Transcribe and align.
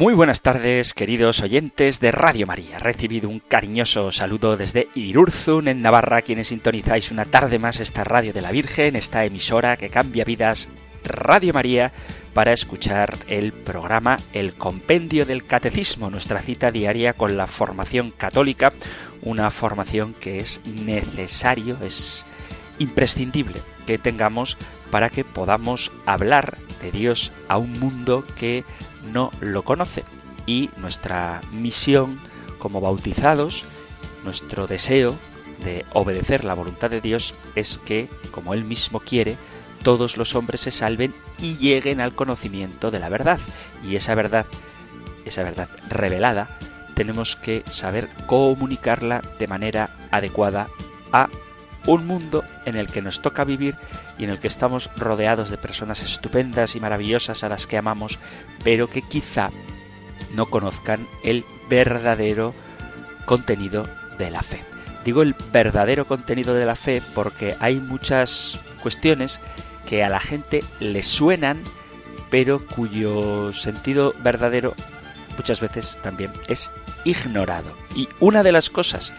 Muy 0.00 0.14
buenas 0.14 0.40
tardes, 0.40 0.94
queridos 0.94 1.40
oyentes 1.40 2.00
de 2.00 2.10
Radio 2.10 2.46
María. 2.46 2.78
Recibido 2.78 3.28
un 3.28 3.38
cariñoso 3.38 4.10
saludo 4.12 4.56
desde 4.56 4.88
Irurzun, 4.94 5.68
en 5.68 5.82
Navarra, 5.82 6.22
quienes 6.22 6.48
sintonizáis 6.48 7.10
una 7.10 7.26
tarde 7.26 7.58
más 7.58 7.80
esta 7.80 8.02
Radio 8.02 8.32
de 8.32 8.40
la 8.40 8.50
Virgen, 8.50 8.96
esta 8.96 9.26
emisora 9.26 9.76
que 9.76 9.90
cambia 9.90 10.24
vidas, 10.24 10.70
Radio 11.04 11.52
María, 11.52 11.92
para 12.32 12.54
escuchar 12.54 13.18
el 13.28 13.52
programa 13.52 14.16
El 14.32 14.54
Compendio 14.54 15.26
del 15.26 15.44
Catecismo, 15.44 16.08
nuestra 16.08 16.40
cita 16.40 16.70
diaria 16.70 17.12
con 17.12 17.36
la 17.36 17.46
formación 17.46 18.10
católica, 18.10 18.72
una 19.20 19.50
formación 19.50 20.14
que 20.14 20.38
es 20.38 20.62
necesario, 20.64 21.76
es 21.84 22.24
imprescindible 22.78 23.60
que 23.86 23.98
tengamos 23.98 24.56
para 24.90 25.10
que 25.10 25.24
podamos 25.24 25.92
hablar 26.06 26.56
de 26.80 26.90
Dios 26.90 27.32
a 27.48 27.58
un 27.58 27.78
mundo 27.78 28.24
que 28.38 28.64
no 29.12 29.30
lo 29.40 29.62
conoce. 29.62 30.04
Y 30.46 30.70
nuestra 30.76 31.40
misión 31.52 32.18
como 32.58 32.80
bautizados, 32.80 33.64
nuestro 34.24 34.66
deseo 34.66 35.16
de 35.64 35.84
obedecer 35.92 36.44
la 36.44 36.54
voluntad 36.54 36.90
de 36.90 37.00
Dios 37.00 37.34
es 37.54 37.78
que, 37.84 38.08
como 38.30 38.54
Él 38.54 38.64
mismo 38.64 39.00
quiere, 39.00 39.36
todos 39.82 40.16
los 40.16 40.34
hombres 40.34 40.60
se 40.60 40.70
salven 40.70 41.14
y 41.38 41.56
lleguen 41.56 42.00
al 42.00 42.14
conocimiento 42.14 42.90
de 42.90 42.98
la 42.98 43.08
verdad. 43.08 43.40
Y 43.84 43.96
esa 43.96 44.14
verdad, 44.14 44.46
esa 45.24 45.42
verdad 45.42 45.68
revelada, 45.88 46.58
tenemos 46.94 47.36
que 47.36 47.64
saber 47.70 48.08
comunicarla 48.26 49.22
de 49.38 49.46
manera 49.46 49.96
adecuada 50.10 50.68
a 51.12 51.28
un 51.86 52.06
mundo 52.06 52.44
en 52.66 52.76
el 52.76 52.88
que 52.88 53.02
nos 53.02 53.22
toca 53.22 53.44
vivir 53.44 53.76
y 54.20 54.24
en 54.24 54.30
el 54.30 54.38
que 54.38 54.48
estamos 54.48 54.90
rodeados 54.98 55.48
de 55.48 55.56
personas 55.56 56.02
estupendas 56.02 56.76
y 56.76 56.80
maravillosas 56.80 57.42
a 57.42 57.48
las 57.48 57.66
que 57.66 57.78
amamos, 57.78 58.18
pero 58.62 58.86
que 58.86 59.00
quizá 59.00 59.50
no 60.34 60.46
conozcan 60.46 61.08
el 61.24 61.44
verdadero 61.70 62.52
contenido 63.24 63.88
de 64.18 64.30
la 64.30 64.42
fe. 64.42 64.60
Digo 65.06 65.22
el 65.22 65.34
verdadero 65.50 66.06
contenido 66.06 66.52
de 66.52 66.66
la 66.66 66.76
fe 66.76 67.00
porque 67.14 67.56
hay 67.60 67.76
muchas 67.76 68.60
cuestiones 68.82 69.40
que 69.86 70.04
a 70.04 70.10
la 70.10 70.20
gente 70.20 70.62
le 70.80 71.02
suenan, 71.02 71.62
pero 72.28 72.66
cuyo 72.66 73.54
sentido 73.54 74.14
verdadero 74.22 74.74
muchas 75.38 75.62
veces 75.62 75.96
también 76.02 76.30
es 76.46 76.70
ignorado. 77.04 77.74
Y 77.94 78.06
una 78.20 78.42
de 78.42 78.52
las 78.52 78.68
cosas 78.68 79.14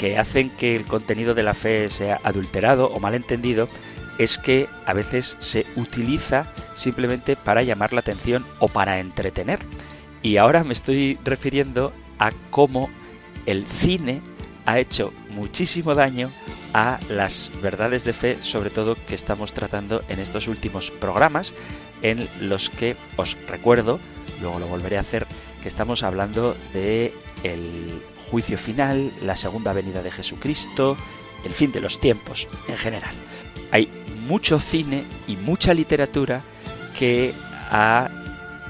que 0.00 0.16
hacen 0.18 0.48
que 0.48 0.76
el 0.76 0.86
contenido 0.86 1.34
de 1.34 1.42
la 1.42 1.52
fe 1.52 1.90
sea 1.90 2.20
adulterado 2.22 2.86
o 2.86 3.00
malentendido 3.00 3.68
es 4.18 4.38
que 4.38 4.68
a 4.86 4.92
veces 4.92 5.36
se 5.40 5.66
utiliza 5.76 6.46
simplemente 6.74 7.36
para 7.36 7.62
llamar 7.62 7.92
la 7.92 8.00
atención 8.00 8.44
o 8.58 8.68
para 8.68 8.98
entretener. 8.98 9.60
Y 10.22 10.38
ahora 10.38 10.64
me 10.64 10.72
estoy 10.72 11.18
refiriendo 11.24 11.92
a 12.18 12.30
cómo 12.50 12.90
el 13.46 13.66
cine 13.66 14.22
ha 14.64 14.78
hecho 14.78 15.12
muchísimo 15.30 15.94
daño 15.94 16.30
a 16.74 16.98
las 17.08 17.50
verdades 17.62 18.04
de 18.04 18.12
fe, 18.12 18.38
sobre 18.42 18.70
todo 18.70 18.96
que 19.06 19.14
estamos 19.14 19.52
tratando 19.52 20.02
en 20.08 20.18
estos 20.18 20.48
últimos 20.48 20.90
programas, 20.90 21.54
en 22.02 22.28
los 22.40 22.68
que 22.68 22.96
os 23.16 23.36
recuerdo, 23.48 24.00
luego 24.40 24.58
lo 24.58 24.66
volveré 24.66 24.98
a 24.98 25.00
hacer, 25.00 25.26
que 25.62 25.68
estamos 25.68 26.02
hablando 26.02 26.56
de 26.74 27.14
el 27.44 28.02
juicio 28.30 28.58
final, 28.58 29.12
la 29.22 29.36
segunda 29.36 29.72
venida 29.72 30.02
de 30.02 30.10
Jesucristo, 30.10 30.96
el 31.44 31.52
fin 31.52 31.70
de 31.70 31.80
los 31.80 32.00
tiempos 32.00 32.48
en 32.68 32.76
general. 32.76 33.14
Hay 33.70 33.88
mucho 34.26 34.58
cine 34.58 35.04
y 35.26 35.36
mucha 35.36 35.74
literatura 35.74 36.40
que 36.98 37.32
ha 37.70 38.08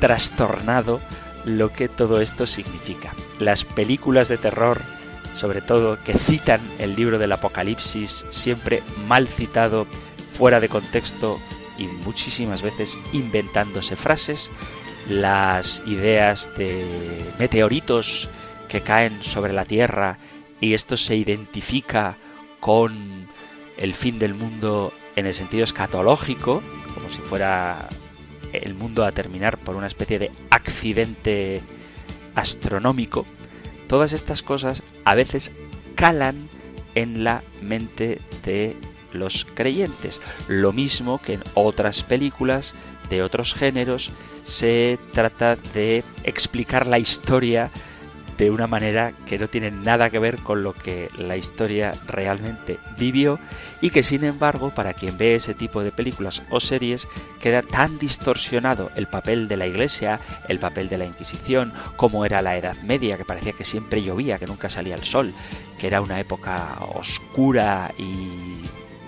trastornado 0.00 1.00
lo 1.44 1.72
que 1.72 1.88
todo 1.88 2.20
esto 2.20 2.46
significa. 2.46 3.14
Las 3.38 3.64
películas 3.64 4.28
de 4.28 4.36
terror, 4.36 4.80
sobre 5.34 5.60
todo, 5.60 5.98
que 6.02 6.14
citan 6.14 6.60
el 6.78 6.96
libro 6.96 7.18
del 7.18 7.32
Apocalipsis, 7.32 8.24
siempre 8.30 8.82
mal 9.06 9.28
citado, 9.28 9.86
fuera 10.32 10.60
de 10.60 10.68
contexto 10.68 11.38
y 11.78 11.86
muchísimas 11.86 12.62
veces 12.62 12.98
inventándose 13.12 13.96
frases, 13.96 14.50
las 15.08 15.82
ideas 15.86 16.50
de 16.56 16.84
meteoritos 17.38 18.28
que 18.68 18.80
caen 18.80 19.22
sobre 19.22 19.52
la 19.52 19.64
Tierra 19.64 20.18
y 20.60 20.74
esto 20.74 20.96
se 20.96 21.16
identifica 21.16 22.16
con 22.60 23.28
el 23.76 23.94
fin 23.94 24.18
del 24.18 24.34
mundo 24.34 24.92
en 25.16 25.26
el 25.26 25.34
sentido 25.34 25.64
escatológico, 25.64 26.62
como 26.94 27.10
si 27.10 27.18
fuera 27.18 27.88
el 28.52 28.74
mundo 28.74 29.04
a 29.04 29.12
terminar 29.12 29.58
por 29.58 29.76
una 29.76 29.86
especie 29.86 30.18
de 30.18 30.30
accidente 30.50 31.62
astronómico, 32.34 33.26
todas 33.88 34.12
estas 34.12 34.42
cosas 34.42 34.82
a 35.04 35.14
veces 35.14 35.52
calan 35.94 36.48
en 36.94 37.24
la 37.24 37.42
mente 37.62 38.20
de 38.44 38.76
los 39.12 39.46
creyentes. 39.54 40.20
Lo 40.48 40.72
mismo 40.72 41.18
que 41.18 41.34
en 41.34 41.42
otras 41.54 42.02
películas 42.02 42.74
de 43.08 43.22
otros 43.22 43.54
géneros 43.54 44.10
se 44.44 44.98
trata 45.12 45.56
de 45.56 46.04
explicar 46.24 46.86
la 46.86 46.98
historia 46.98 47.70
de 48.38 48.50
una 48.50 48.66
manera 48.66 49.12
que 49.26 49.38
no 49.38 49.48
tiene 49.48 49.70
nada 49.70 50.10
que 50.10 50.18
ver 50.18 50.38
con 50.38 50.62
lo 50.62 50.74
que 50.74 51.10
la 51.16 51.36
historia 51.36 51.92
realmente 52.06 52.78
vivió 52.98 53.38
y 53.80 53.90
que 53.90 54.02
sin 54.02 54.24
embargo 54.24 54.70
para 54.70 54.92
quien 54.92 55.16
ve 55.16 55.34
ese 55.34 55.54
tipo 55.54 55.82
de 55.82 55.92
películas 55.92 56.42
o 56.50 56.60
series 56.60 57.08
queda 57.40 57.62
tan 57.62 57.98
distorsionado 57.98 58.90
el 58.94 59.06
papel 59.06 59.48
de 59.48 59.56
la 59.56 59.66
iglesia, 59.66 60.20
el 60.48 60.58
papel 60.58 60.88
de 60.88 60.98
la 60.98 61.06
Inquisición, 61.06 61.72
como 61.96 62.24
era 62.24 62.42
la 62.42 62.56
Edad 62.56 62.76
Media, 62.82 63.16
que 63.16 63.24
parecía 63.24 63.52
que 63.52 63.64
siempre 63.64 64.02
llovía, 64.02 64.38
que 64.38 64.46
nunca 64.46 64.68
salía 64.68 64.94
el 64.94 65.04
sol, 65.04 65.32
que 65.78 65.86
era 65.86 66.00
una 66.00 66.20
época 66.20 66.78
oscura 66.94 67.92
y 67.96 68.62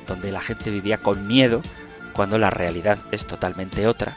donde 0.07 0.33
la 0.33 0.41
gente 0.41 0.71
vivía 0.71 0.99
con 0.99 1.27
miedo, 1.27 1.61
cuando 2.13 2.39
la 2.39 2.51
realidad 2.51 2.99
es 3.13 3.27
totalmente 3.27 3.87
otra. 3.87 4.17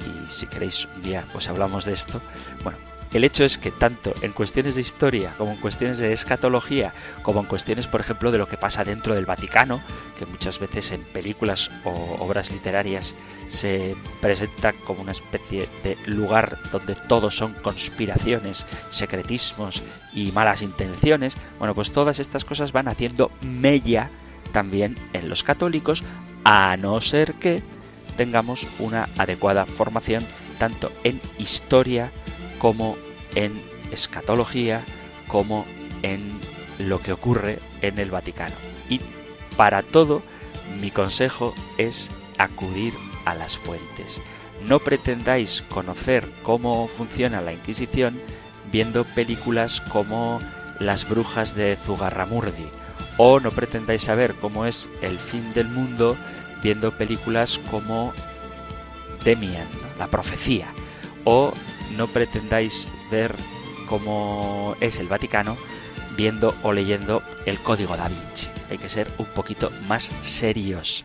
Y 0.00 0.30
si 0.30 0.46
queréis 0.46 0.88
un 0.96 1.02
día 1.02 1.24
pues 1.32 1.48
hablamos 1.48 1.84
de 1.84 1.92
esto. 1.92 2.20
Bueno, 2.64 2.78
el 3.12 3.24
hecho 3.24 3.44
es 3.44 3.58
que 3.58 3.70
tanto 3.70 4.14
en 4.22 4.32
cuestiones 4.32 4.76
de 4.76 4.80
historia 4.80 5.34
como 5.36 5.52
en 5.52 5.56
cuestiones 5.56 5.98
de 5.98 6.12
escatología, 6.12 6.94
como 7.22 7.40
en 7.40 7.46
cuestiones, 7.46 7.86
por 7.86 8.00
ejemplo, 8.00 8.30
de 8.30 8.38
lo 8.38 8.48
que 8.48 8.56
pasa 8.56 8.84
dentro 8.84 9.14
del 9.14 9.26
Vaticano, 9.26 9.80
que 10.18 10.26
muchas 10.26 10.58
veces 10.60 10.92
en 10.92 11.02
películas 11.02 11.70
o 11.84 12.16
obras 12.20 12.50
literarias 12.52 13.14
se 13.48 13.96
presenta 14.20 14.72
como 14.72 15.02
una 15.02 15.12
especie 15.12 15.68
de 15.82 15.96
lugar 16.06 16.58
donde 16.70 16.94
todo 16.94 17.30
son 17.30 17.54
conspiraciones, 17.54 18.64
secretismos 18.90 19.82
y 20.12 20.30
malas 20.32 20.62
intenciones, 20.62 21.36
bueno, 21.58 21.74
pues 21.74 21.92
todas 21.92 22.20
estas 22.20 22.44
cosas 22.44 22.72
van 22.72 22.88
haciendo 22.88 23.32
mella 23.40 24.10
también 24.52 24.96
en 25.12 25.28
los 25.28 25.42
católicos, 25.42 26.04
a 26.44 26.76
no 26.76 27.00
ser 27.00 27.34
que 27.34 27.62
tengamos 28.16 28.66
una 28.78 29.08
adecuada 29.18 29.66
formación 29.66 30.24
tanto 30.58 30.92
en 31.04 31.20
historia, 31.38 32.12
como 32.60 32.96
en 33.34 33.60
escatología, 33.90 34.84
como 35.26 35.64
en 36.02 36.38
lo 36.78 37.00
que 37.00 37.12
ocurre 37.12 37.58
en 37.80 37.98
el 37.98 38.10
Vaticano. 38.12 38.54
Y 38.88 39.00
para 39.56 39.82
todo, 39.82 40.22
mi 40.80 40.90
consejo 40.90 41.54
es 41.78 42.10
acudir 42.38 42.94
a 43.24 43.34
las 43.34 43.56
fuentes. 43.56 44.20
No 44.66 44.78
pretendáis 44.78 45.62
conocer 45.70 46.28
cómo 46.42 46.86
funciona 46.86 47.40
la 47.40 47.52
Inquisición 47.52 48.20
viendo 48.70 49.04
películas 49.04 49.80
como 49.80 50.40
Las 50.78 51.08
brujas 51.08 51.54
de 51.54 51.76
Zugarramurdi, 51.76 52.68
o 53.16 53.40
no 53.40 53.50
pretendáis 53.50 54.02
saber 54.02 54.34
cómo 54.34 54.66
es 54.66 54.88
el 55.02 55.18
fin 55.18 55.52
del 55.54 55.68
mundo 55.68 56.16
viendo 56.62 56.96
películas 56.96 57.58
como 57.70 58.12
Demian, 59.24 59.66
la 59.98 60.06
profecía, 60.06 60.68
o 61.24 61.52
no 61.96 62.06
pretendáis 62.06 62.88
ver 63.10 63.34
cómo 63.86 64.76
es 64.80 64.98
el 64.98 65.08
Vaticano 65.08 65.56
viendo 66.16 66.54
o 66.62 66.72
leyendo 66.72 67.22
el 67.46 67.58
Código 67.58 67.96
da 67.96 68.08
Vinci. 68.08 68.46
Hay 68.70 68.78
que 68.78 68.88
ser 68.88 69.08
un 69.18 69.26
poquito 69.26 69.70
más 69.88 70.10
serios. 70.22 71.04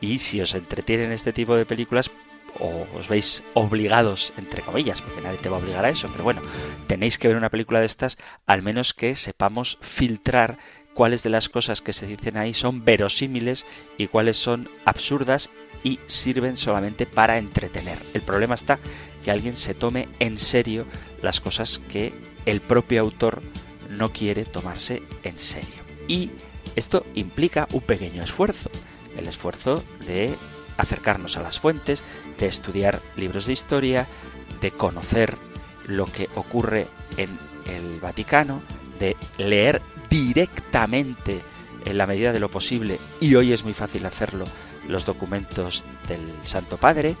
Y 0.00 0.18
si 0.18 0.40
os 0.40 0.54
entretienen 0.54 1.12
este 1.12 1.32
tipo 1.32 1.54
de 1.54 1.66
películas, 1.66 2.10
o 2.60 2.86
os 2.96 3.08
veis 3.08 3.42
obligados, 3.54 4.32
entre 4.36 4.62
comillas, 4.62 5.02
porque 5.02 5.20
nadie 5.20 5.38
te 5.38 5.48
va 5.48 5.56
a 5.56 5.60
obligar 5.60 5.84
a 5.84 5.90
eso, 5.90 6.08
pero 6.12 6.24
bueno, 6.24 6.40
tenéis 6.86 7.18
que 7.18 7.28
ver 7.28 7.36
una 7.36 7.50
película 7.50 7.80
de 7.80 7.86
estas, 7.86 8.16
al 8.46 8.62
menos 8.62 8.94
que 8.94 9.16
sepamos 9.16 9.78
filtrar 9.80 10.58
cuáles 10.94 11.22
de 11.22 11.30
las 11.30 11.48
cosas 11.48 11.82
que 11.82 11.92
se 11.92 12.06
dicen 12.06 12.36
ahí 12.36 12.54
son 12.54 12.84
verosímiles 12.84 13.66
y 13.98 14.06
cuáles 14.06 14.36
son 14.36 14.68
absurdas 14.84 15.50
y 15.82 16.00
sirven 16.06 16.56
solamente 16.56 17.04
para 17.04 17.36
entretener. 17.36 17.98
El 18.14 18.22
problema 18.22 18.54
está 18.54 18.78
que 19.24 19.30
alguien 19.30 19.56
se 19.56 19.74
tome 19.74 20.08
en 20.18 20.38
serio 20.38 20.86
las 21.20 21.40
cosas 21.40 21.80
que 21.90 22.14
el 22.46 22.60
propio 22.60 23.02
autor 23.02 23.42
no 23.90 24.12
quiere 24.12 24.44
tomarse 24.44 25.02
en 25.22 25.38
serio. 25.38 25.82
Y 26.08 26.30
esto 26.76 27.04
implica 27.14 27.68
un 27.72 27.82
pequeño 27.82 28.22
esfuerzo, 28.22 28.70
el 29.16 29.28
esfuerzo 29.28 29.84
de 30.06 30.34
acercarnos 30.76 31.36
a 31.36 31.42
las 31.42 31.58
fuentes, 31.58 32.02
de 32.38 32.46
estudiar 32.46 33.00
libros 33.16 33.46
de 33.46 33.52
historia, 33.52 34.06
de 34.60 34.70
conocer 34.70 35.36
lo 35.86 36.06
que 36.06 36.28
ocurre 36.34 36.86
en 37.16 37.38
el 37.66 38.00
Vaticano, 38.00 38.62
de 38.98 39.16
leer 39.38 39.82
directamente 40.14 41.42
en 41.84 41.98
la 41.98 42.06
medida 42.06 42.32
de 42.32 42.38
lo 42.38 42.48
posible, 42.48 43.00
y 43.20 43.34
hoy 43.34 43.52
es 43.52 43.64
muy 43.64 43.74
fácil 43.74 44.06
hacerlo, 44.06 44.44
los 44.86 45.04
documentos 45.04 45.84
del 46.06 46.32
Santo 46.44 46.76
Padre, 46.76 47.16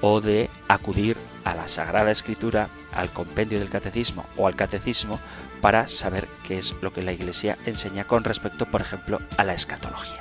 o 0.00 0.20
de 0.20 0.50
acudir 0.66 1.16
a 1.44 1.54
la 1.54 1.68
Sagrada 1.68 2.10
Escritura, 2.10 2.68
al 2.92 3.10
compendio 3.10 3.60
del 3.60 3.68
Catecismo 3.68 4.26
o 4.36 4.48
al 4.48 4.56
Catecismo 4.56 5.20
para 5.60 5.86
saber 5.86 6.26
qué 6.42 6.58
es 6.58 6.74
lo 6.82 6.92
que 6.92 7.02
la 7.02 7.12
Iglesia 7.12 7.56
enseña 7.64 8.04
con 8.04 8.24
respecto, 8.24 8.66
por 8.66 8.80
ejemplo, 8.80 9.20
a 9.36 9.44
la 9.44 9.54
escatología. 9.54 10.20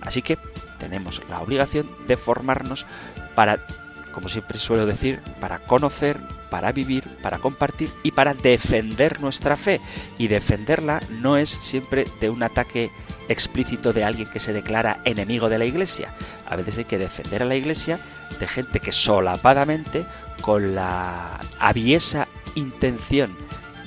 Así 0.00 0.22
que 0.22 0.38
tenemos 0.78 1.22
la 1.28 1.40
obligación 1.40 1.88
de 2.06 2.16
formarnos 2.16 2.86
para, 3.34 3.58
como 4.12 4.28
siempre 4.28 4.58
suelo 4.58 4.86
decir, 4.86 5.20
para 5.40 5.58
conocer, 5.58 6.20
para 6.50 6.72
vivir, 6.72 7.04
para 7.22 7.38
compartir 7.38 7.90
y 8.02 8.12
para 8.12 8.34
defender 8.34 9.20
nuestra 9.20 9.56
fe. 9.56 9.80
Y 10.18 10.28
defenderla 10.28 11.00
no 11.10 11.36
es 11.36 11.50
siempre 11.50 12.04
de 12.20 12.30
un 12.30 12.42
ataque 12.42 12.90
explícito 13.28 13.92
de 13.92 14.04
alguien 14.04 14.28
que 14.30 14.40
se 14.40 14.52
declara 14.52 15.00
enemigo 15.04 15.48
de 15.48 15.58
la 15.58 15.64
Iglesia. 15.64 16.14
A 16.46 16.56
veces 16.56 16.78
hay 16.78 16.84
que 16.84 16.98
defender 16.98 17.42
a 17.42 17.46
la 17.46 17.56
Iglesia 17.56 17.98
de 18.38 18.46
gente 18.46 18.80
que 18.80 18.92
solapadamente, 18.92 20.04
con 20.40 20.74
la 20.74 21.40
aviesa 21.58 22.28
intención 22.54 23.36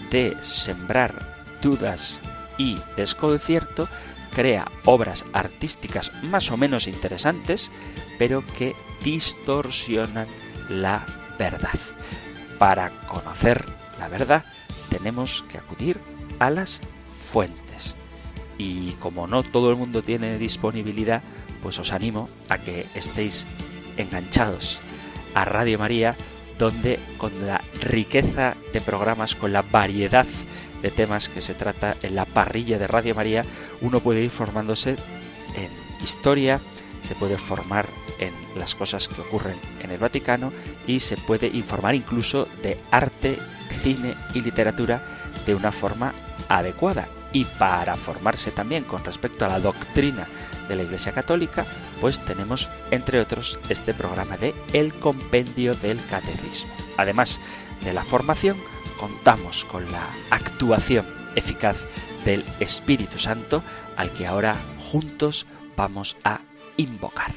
de 0.09 0.35
sembrar 0.41 1.13
dudas 1.61 2.19
y 2.57 2.77
desconcierto, 2.95 3.87
crea 4.33 4.69
obras 4.85 5.25
artísticas 5.33 6.11
más 6.23 6.51
o 6.51 6.57
menos 6.57 6.87
interesantes, 6.87 7.71
pero 8.17 8.43
que 8.57 8.75
distorsionan 9.03 10.27
la 10.69 11.05
verdad. 11.37 11.79
Para 12.61 12.91
conocer 13.07 13.65
la 13.97 14.07
verdad 14.07 14.45
tenemos 14.91 15.43
que 15.49 15.57
acudir 15.57 15.99
a 16.37 16.51
las 16.51 16.79
fuentes. 17.31 17.95
Y 18.59 18.91
como 18.99 19.25
no 19.25 19.41
todo 19.41 19.71
el 19.71 19.77
mundo 19.77 20.03
tiene 20.03 20.37
disponibilidad, 20.37 21.23
pues 21.63 21.79
os 21.79 21.91
animo 21.91 22.29
a 22.49 22.59
que 22.59 22.85
estéis 22.93 23.47
enganchados 23.97 24.77
a 25.33 25.43
Radio 25.43 25.79
María, 25.79 26.15
donde 26.59 26.99
con 27.17 27.47
la 27.47 27.61
riqueza 27.81 28.53
de 28.71 28.79
programas, 28.79 29.33
con 29.33 29.53
la 29.53 29.63
variedad 29.63 30.27
de 30.83 30.91
temas 30.91 31.29
que 31.29 31.41
se 31.41 31.55
trata 31.55 31.97
en 32.03 32.13
la 32.13 32.25
parrilla 32.25 32.77
de 32.77 32.85
Radio 32.85 33.15
María, 33.15 33.43
uno 33.81 34.01
puede 34.01 34.21
ir 34.21 34.29
formándose 34.29 34.97
en 35.55 36.03
historia, 36.03 36.61
se 37.03 37.15
puede 37.15 37.37
formar 37.37 37.87
en 38.19 38.33
las 38.57 38.75
cosas 38.75 39.07
que 39.07 39.21
ocurren 39.21 39.57
en 39.81 39.91
el 39.91 39.97
Vaticano 39.97 40.51
y 40.87 40.99
se 40.99 41.17
puede 41.17 41.47
informar 41.47 41.95
incluso 41.95 42.47
de 42.61 42.79
arte, 42.91 43.37
cine 43.81 44.15
y 44.33 44.41
literatura 44.41 45.03
de 45.45 45.55
una 45.55 45.71
forma 45.71 46.13
adecuada. 46.49 47.07
Y 47.33 47.45
para 47.45 47.95
formarse 47.95 48.51
también 48.51 48.83
con 48.83 49.03
respecto 49.05 49.45
a 49.45 49.49
la 49.49 49.59
doctrina 49.59 50.27
de 50.67 50.75
la 50.75 50.83
Iglesia 50.83 51.13
Católica, 51.13 51.65
pues 52.01 52.19
tenemos, 52.19 52.69
entre 52.91 53.19
otros, 53.19 53.57
este 53.69 53.93
programa 53.93 54.37
de 54.37 54.53
El 54.73 54.93
Compendio 54.93 55.75
del 55.75 55.99
Catecismo. 56.07 56.71
Además 56.97 57.39
de 57.83 57.93
la 57.93 58.03
formación, 58.03 58.57
contamos 58.99 59.63
con 59.65 59.89
la 59.91 60.05
actuación 60.29 61.05
eficaz 61.35 61.77
del 62.25 62.43
Espíritu 62.59 63.17
Santo 63.17 63.63
al 63.95 64.11
que 64.11 64.27
ahora 64.27 64.55
juntos 64.91 65.45
vamos 65.75 66.17
a 66.23 66.41
invocar. 66.77 67.33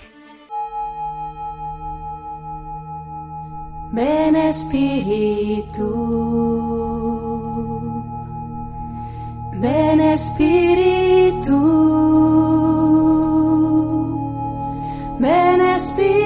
Ven 3.92 4.34
Espíritu, 4.34 5.88
ven 9.60 10.00
Espíritu, 10.00 11.60
ven 15.18 15.60
Espíritu. 15.60 16.24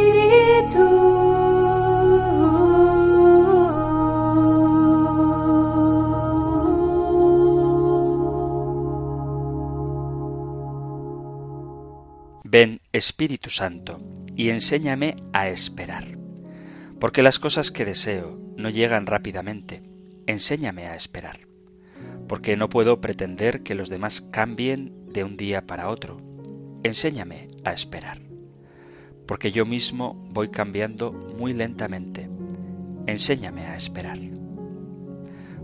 Ven 12.51 12.78
Espíritu 12.95 13.51
Santo, 13.51 14.01
y 14.35 14.49
enséñame 14.49 15.17
a 15.35 15.49
esperar. 15.49 16.17
Porque 16.99 17.23
las 17.23 17.39
cosas 17.39 17.71
que 17.71 17.85
deseo 17.85 18.39
no 18.57 18.71
llegan 18.71 19.05
rápidamente, 19.05 19.83
enséñame 20.27 20.87
a 20.87 20.95
esperar. 20.95 21.41
Porque 22.29 22.57
no 22.57 22.71
puedo 22.71 22.99
pretender 23.03 23.63
que 23.63 23.75
los 23.75 23.91
demás 23.91 24.23
cambien 24.23 25.13
de 25.13 25.23
un 25.23 25.37
día 25.37 25.67
para 25.67 25.91
otro, 25.91 26.23
enséñame 26.83 27.49
a 27.63 27.75
esperar. 27.75 28.23
Porque 29.27 29.53
yo 29.53 29.67
mismo 29.67 30.15
voy 30.31 30.49
cambiando 30.49 31.13
muy 31.13 31.53
lentamente, 31.53 32.31
enséñame 33.07 33.67
a 33.67 33.77
esperar. 33.77 34.19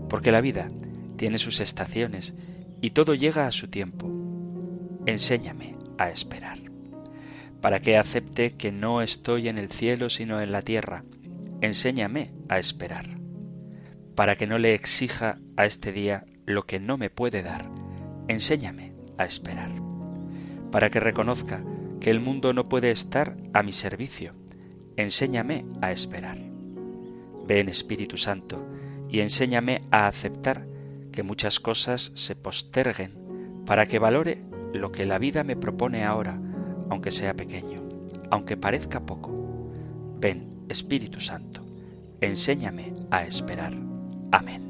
Porque 0.09 0.31
la 0.31 0.41
vida 0.41 0.69
tiene 1.17 1.39
sus 1.39 1.59
estaciones 1.59 2.35
y 2.81 2.91
todo 2.91 3.15
llega 3.15 3.47
a 3.47 3.51
su 3.51 3.67
tiempo, 3.67 4.11
enséñame 5.07 5.75
a 5.97 6.11
esperar 6.11 6.64
para 7.65 7.79
que 7.79 7.97
acepte 7.97 8.53
que 8.53 8.71
no 8.71 9.01
estoy 9.01 9.49
en 9.49 9.57
el 9.57 9.71
cielo 9.71 10.11
sino 10.11 10.39
en 10.39 10.51
la 10.51 10.61
tierra. 10.61 11.03
Enséñame 11.61 12.31
a 12.47 12.59
esperar, 12.59 13.17
para 14.13 14.35
que 14.35 14.45
no 14.45 14.59
le 14.59 14.75
exija 14.75 15.39
a 15.57 15.65
este 15.65 15.91
día 15.91 16.25
lo 16.45 16.67
que 16.67 16.79
no 16.79 16.99
me 16.99 17.09
puede 17.09 17.41
dar. 17.41 17.67
Enséñame 18.27 18.93
a 19.17 19.25
esperar, 19.25 19.71
para 20.71 20.91
que 20.91 20.99
reconozca 20.99 21.63
que 21.99 22.11
el 22.11 22.19
mundo 22.19 22.53
no 22.53 22.69
puede 22.69 22.91
estar 22.91 23.35
a 23.51 23.63
mi 23.63 23.71
servicio. 23.71 24.35
Enséñame 24.95 25.65
a 25.81 25.91
esperar. 25.91 26.37
Ven 27.47 27.67
Espíritu 27.67 28.17
Santo 28.17 28.63
y 29.09 29.21
enséñame 29.21 29.81
a 29.89 30.05
aceptar 30.05 30.67
que 31.11 31.23
muchas 31.23 31.59
cosas 31.59 32.11
se 32.13 32.35
posterguen 32.35 33.63
para 33.65 33.87
que 33.87 33.97
valore 33.97 34.43
lo 34.71 34.91
que 34.91 35.07
la 35.07 35.17
vida 35.17 35.43
me 35.43 35.55
propone 35.55 36.03
ahora 36.03 36.39
aunque 36.89 37.11
sea 37.11 37.33
pequeño, 37.33 37.81
aunque 38.29 38.57
parezca 38.57 38.99
poco. 38.99 39.31
Ven, 40.19 40.65
Espíritu 40.69 41.19
Santo, 41.19 41.61
enséñame 42.21 42.93
a 43.11 43.23
esperar. 43.23 43.73
Amén. 44.31 44.61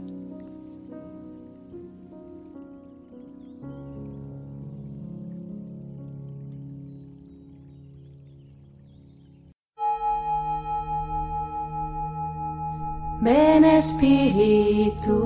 Ven 13.22 13.66
Espíritu, 13.66 15.18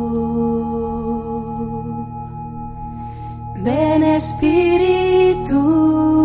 ven 3.57 4.03
Espíritu. 4.03 6.18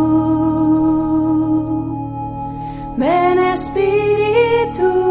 Ven 2.97 3.39
Espíritu. 3.41 5.05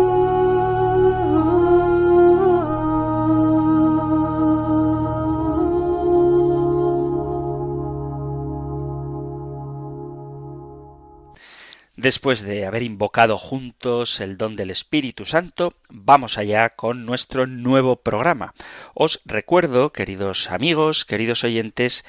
Después 11.98 12.42
de 12.42 12.66
haber 12.66 12.84
invocado 12.84 13.38
juntos 13.38 14.22
el 14.22 14.38
don 14.38 14.56
del 14.56 14.72
Espíritu 14.72 15.26
Santo, 15.26 15.74
vamos 15.90 16.38
allá 16.38 16.70
con 16.70 17.06
nuestro 17.06 17.48
nuevo 17.48 17.98
programa. 17.98 18.54
Os 18.94 19.22
recuerdo, 19.26 19.92
queridos 19.92 20.50
amigos, 20.52 21.04
queridos 21.04 21.44
oyentes, 21.44 22.06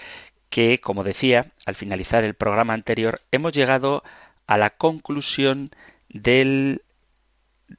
que, 0.51 0.81
como 0.81 1.03
decía, 1.03 1.53
al 1.67 1.75
finalizar 1.75 2.23
el 2.23 2.35
programa 2.35 2.75
anterior, 2.75 3.23
hemos 3.33 3.53
llegado 3.53 4.05
a 4.05 4.24
la 4.47 4.71
conclusión 4.71 5.71
del, 6.09 6.83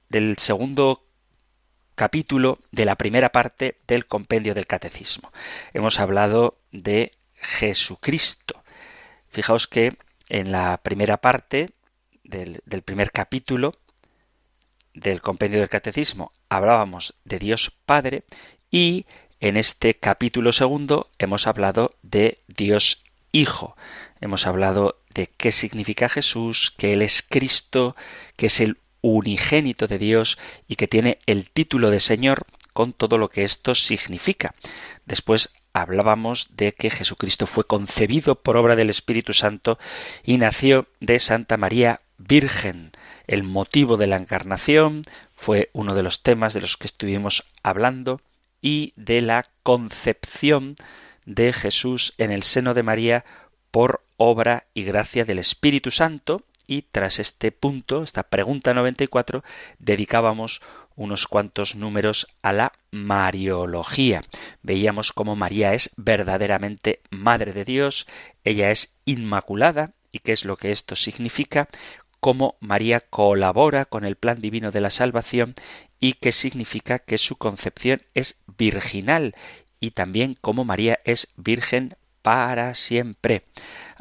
del 0.10 0.38
segundo 0.38 1.06
capítulo 1.96 2.60
de 2.72 2.86
la 2.86 2.96
primera 2.96 3.32
parte 3.32 3.80
del 3.88 4.06
compendio 4.06 4.54
del 4.54 4.68
catecismo. 4.68 5.32
Hemos 5.74 6.00
hablado 6.00 6.58
de 6.72 7.14
Jesucristo. 7.36 8.64
Fijaos 9.30 9.68
que 9.68 9.98
en 10.28 10.52
la 10.52 10.80
primera 10.84 11.18
parte 11.18 11.72
del, 12.24 12.62
del 12.66 12.82
primer 12.82 13.12
capítulo 13.12 13.74
del 14.94 15.22
compendio 15.22 15.60
del 15.60 15.70
catecismo 15.70 16.32
hablábamos 16.50 17.16
de 17.26 17.40
Dios 17.40 17.72
Padre 17.86 18.24
y 18.72 19.06
en 19.40 19.58
este 19.58 19.96
capítulo 19.96 20.52
segundo 20.54 21.12
hemos 21.20 21.48
hablado 21.48 21.96
de 22.02 22.42
Dios 22.48 23.04
Hijo. 23.36 23.76
Hemos 24.22 24.48
hablado 24.48 25.02
de 25.14 25.28
qué 25.28 25.52
significa 25.52 26.08
Jesús, 26.08 26.74
que 26.78 26.94
Él 26.94 27.02
es 27.02 27.22
Cristo, 27.22 27.98
que 28.38 28.46
es 28.46 28.62
el 28.62 28.78
unigénito 29.02 29.88
de 29.88 29.98
Dios 29.98 30.38
y 30.70 30.78
que 30.78 30.88
tiene 30.88 31.20
el 31.26 31.50
título 31.50 31.90
de 31.90 32.00
Señor 32.00 32.46
con 32.72 32.94
todo 32.94 33.18
lo 33.18 33.28
que 33.28 33.44
esto 33.44 33.76
significa. 33.76 34.56
Después 35.06 35.50
hablábamos 35.74 36.48
de 36.56 36.72
que 36.72 36.90
Jesucristo 36.90 37.46
fue 37.46 37.66
concebido 37.66 38.36
por 38.36 38.56
obra 38.56 38.78
del 38.78 38.90
Espíritu 38.90 39.34
Santo 39.34 39.78
y 40.24 40.38
nació 40.38 40.88
de 41.02 41.20
Santa 41.20 41.58
María 41.58 42.00
Virgen. 42.18 42.94
El 43.28 43.44
motivo 43.44 43.98
de 43.98 44.08
la 44.08 44.16
encarnación 44.16 45.02
fue 45.36 45.70
uno 45.74 45.94
de 45.94 46.04
los 46.04 46.24
temas 46.24 46.54
de 46.54 46.62
los 46.62 46.78
que 46.78 46.88
estuvimos 46.88 47.44
hablando 47.64 48.22
y 48.62 48.94
de 48.96 49.20
la 49.20 49.50
concepción 49.62 50.78
de 51.26 51.54
Jesús 51.54 52.14
en 52.18 52.32
el 52.32 52.44
seno 52.44 52.74
de 52.74 52.84
María 52.84 53.26
por 53.72 54.06
obra 54.18 54.68
y 54.74 54.84
gracia 54.84 55.26
del 55.26 55.40
Espíritu 55.40 55.92
Santo 55.92 56.44
y 56.68 56.84
tras 56.84 57.20
este 57.20 57.52
punto, 57.52 58.04
esta 58.04 58.24
pregunta 58.24 58.74
94, 58.74 59.44
dedicábamos 59.78 60.62
unos 60.96 61.28
cuantos 61.28 61.76
números 61.76 62.28
a 62.42 62.54
la 62.54 62.74
Mariología. 62.92 64.24
Veíamos 64.64 65.12
cómo 65.12 65.36
María 65.36 65.74
es 65.74 65.92
verdaderamente 65.98 67.02
Madre 67.10 67.54
de 67.54 67.66
Dios, 67.66 68.08
ella 68.44 68.72
es 68.72 68.96
Inmaculada, 69.06 69.92
y 70.12 70.20
qué 70.20 70.32
es 70.32 70.46
lo 70.46 70.56
que 70.56 70.72
esto 70.72 70.96
significa, 70.96 71.68
cómo 72.22 72.56
María 72.60 73.02
colabora 73.02 73.86
con 73.86 74.06
el 74.06 74.16
plan 74.16 74.40
divino 74.40 74.72
de 74.72 74.82
la 74.82 74.90
salvación 74.90 75.54
y 76.00 76.14
qué 76.14 76.32
significa 76.32 77.00
que 77.00 77.18
su 77.18 77.36
concepción 77.36 78.02
es 78.14 78.40
virginal 78.58 79.36
y 79.86 79.92
también 79.92 80.36
cómo 80.42 80.66
María 80.66 81.00
es 81.06 81.28
virgen 81.38 81.96
para 82.24 82.74
siempre. 82.74 83.44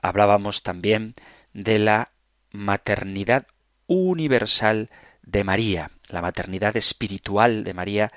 Hablábamos 0.00 0.62
también 0.62 1.14
de 1.52 1.78
la 1.78 2.12
maternidad 2.52 3.46
universal 3.86 4.88
de 5.22 5.44
María, 5.44 5.90
la 6.08 6.22
maternidad 6.22 6.74
espiritual 6.78 7.64
de 7.64 7.74
María, 7.74 8.10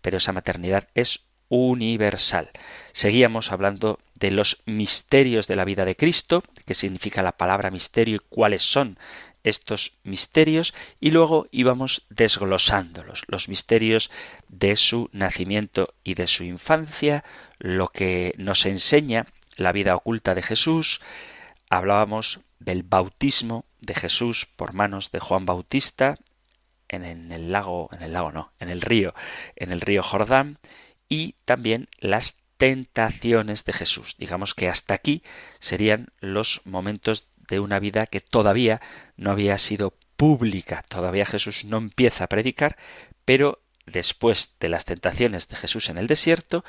pero 0.00 0.16
esa 0.16 0.32
maternidad 0.32 0.88
es 0.94 1.20
universal. 1.50 2.50
Seguíamos 2.92 3.52
hablando 3.52 3.98
de 4.14 4.30
los 4.30 4.62
misterios 4.64 5.46
de 5.48 5.56
la 5.56 5.66
vida 5.66 5.84
de 5.84 5.96
Cristo, 5.96 6.42
qué 6.64 6.72
significa 6.72 7.22
la 7.22 7.36
palabra 7.36 7.70
misterio 7.70 8.16
y 8.16 8.26
cuáles 8.30 8.62
son 8.62 8.98
estos 9.44 9.98
misterios 10.02 10.74
y 11.00 11.10
luego 11.10 11.48
íbamos 11.50 12.06
desglosándolos, 12.10 13.24
los 13.26 13.48
misterios 13.48 14.10
de 14.48 14.76
su 14.76 15.08
nacimiento 15.12 15.94
y 16.04 16.14
de 16.14 16.26
su 16.26 16.44
infancia, 16.44 17.24
lo 17.58 17.88
que 17.88 18.34
nos 18.38 18.66
enseña 18.66 19.26
la 19.56 19.72
vida 19.72 19.96
oculta 19.96 20.34
de 20.34 20.42
Jesús, 20.42 21.00
hablábamos 21.68 22.40
del 22.58 22.82
bautismo 22.82 23.64
de 23.80 23.94
Jesús 23.94 24.46
por 24.46 24.72
manos 24.72 25.10
de 25.10 25.20
Juan 25.20 25.46
Bautista 25.46 26.16
en, 26.88 27.32
el 27.32 27.52
lago, 27.52 27.88
en 27.92 28.02
el 28.02 28.12
lago 28.12 28.32
no, 28.32 28.52
en 28.60 28.68
el 28.68 28.80
río, 28.80 29.14
en 29.56 29.72
el 29.72 29.80
río 29.80 30.02
Jordán 30.02 30.58
y 31.08 31.34
también 31.44 31.88
las 31.98 32.42
tentaciones 32.58 33.64
de 33.64 33.72
Jesús. 33.72 34.14
Digamos 34.18 34.54
que 34.54 34.68
hasta 34.68 34.94
aquí 34.94 35.22
serían 35.58 36.12
los 36.20 36.60
momentos 36.64 37.26
de 37.52 37.60
una 37.60 37.78
vida 37.78 38.06
que 38.06 38.22
todavía 38.22 38.80
no 39.18 39.30
había 39.30 39.58
sido 39.58 39.92
pública. 40.16 40.82
Todavía 40.88 41.26
Jesús 41.26 41.66
no 41.66 41.76
empieza 41.76 42.24
a 42.24 42.28
predicar, 42.28 42.78
pero 43.26 43.60
después 43.84 44.54
de 44.58 44.70
las 44.70 44.86
tentaciones 44.86 45.48
de 45.48 45.56
Jesús 45.56 45.90
en 45.90 45.98
el 45.98 46.06
desierto, 46.06 46.64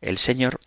el 0.00 0.16
Señor 0.16 0.58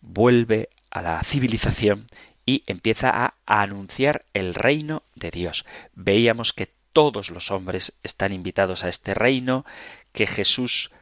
vuelve 0.00 0.68
a 0.90 1.02
la 1.02 1.20
civilización 1.24 2.06
y 2.46 2.62
empieza 2.66 3.10
a 3.10 3.34
anunciar 3.46 4.24
el 4.34 4.54
reino 4.54 5.02
de 5.16 5.32
Dios. 5.32 5.64
Veíamos 5.94 6.52
que 6.52 6.70
todos 6.92 7.28
los 7.30 7.50
hombres 7.50 7.94
están 8.04 8.32
invitados 8.32 8.84
a 8.84 8.88
este 8.88 9.14
reino, 9.14 9.64
que 10.12 10.28
Jesús 10.28 10.92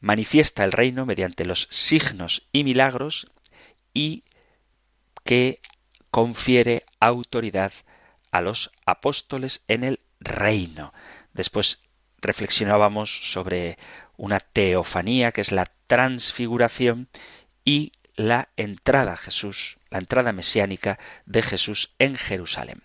manifiesta 0.00 0.62
el 0.62 0.70
reino 0.70 1.04
mediante 1.04 1.44
los 1.44 1.66
signos 1.70 2.46
y 2.52 2.62
milagros 2.62 3.26
y 3.92 4.22
que 5.24 5.60
confiere 6.10 6.84
autoridad 6.98 7.72
a 8.30 8.40
los 8.40 8.70
apóstoles 8.86 9.64
en 9.68 9.84
el 9.84 10.00
reino. 10.20 10.92
Después 11.32 11.82
reflexionábamos 12.20 13.32
sobre 13.32 13.78
una 14.16 14.40
teofanía, 14.40 15.32
que 15.32 15.40
es 15.40 15.52
la 15.52 15.66
transfiguración, 15.86 17.08
y 17.64 17.92
la 18.16 18.50
entrada 18.56 19.16
Jesús, 19.16 19.78
la 19.88 19.98
entrada 19.98 20.32
mesiánica 20.32 20.98
de 21.24 21.42
Jesús 21.42 21.94
en 21.98 22.16
Jerusalén. 22.16 22.82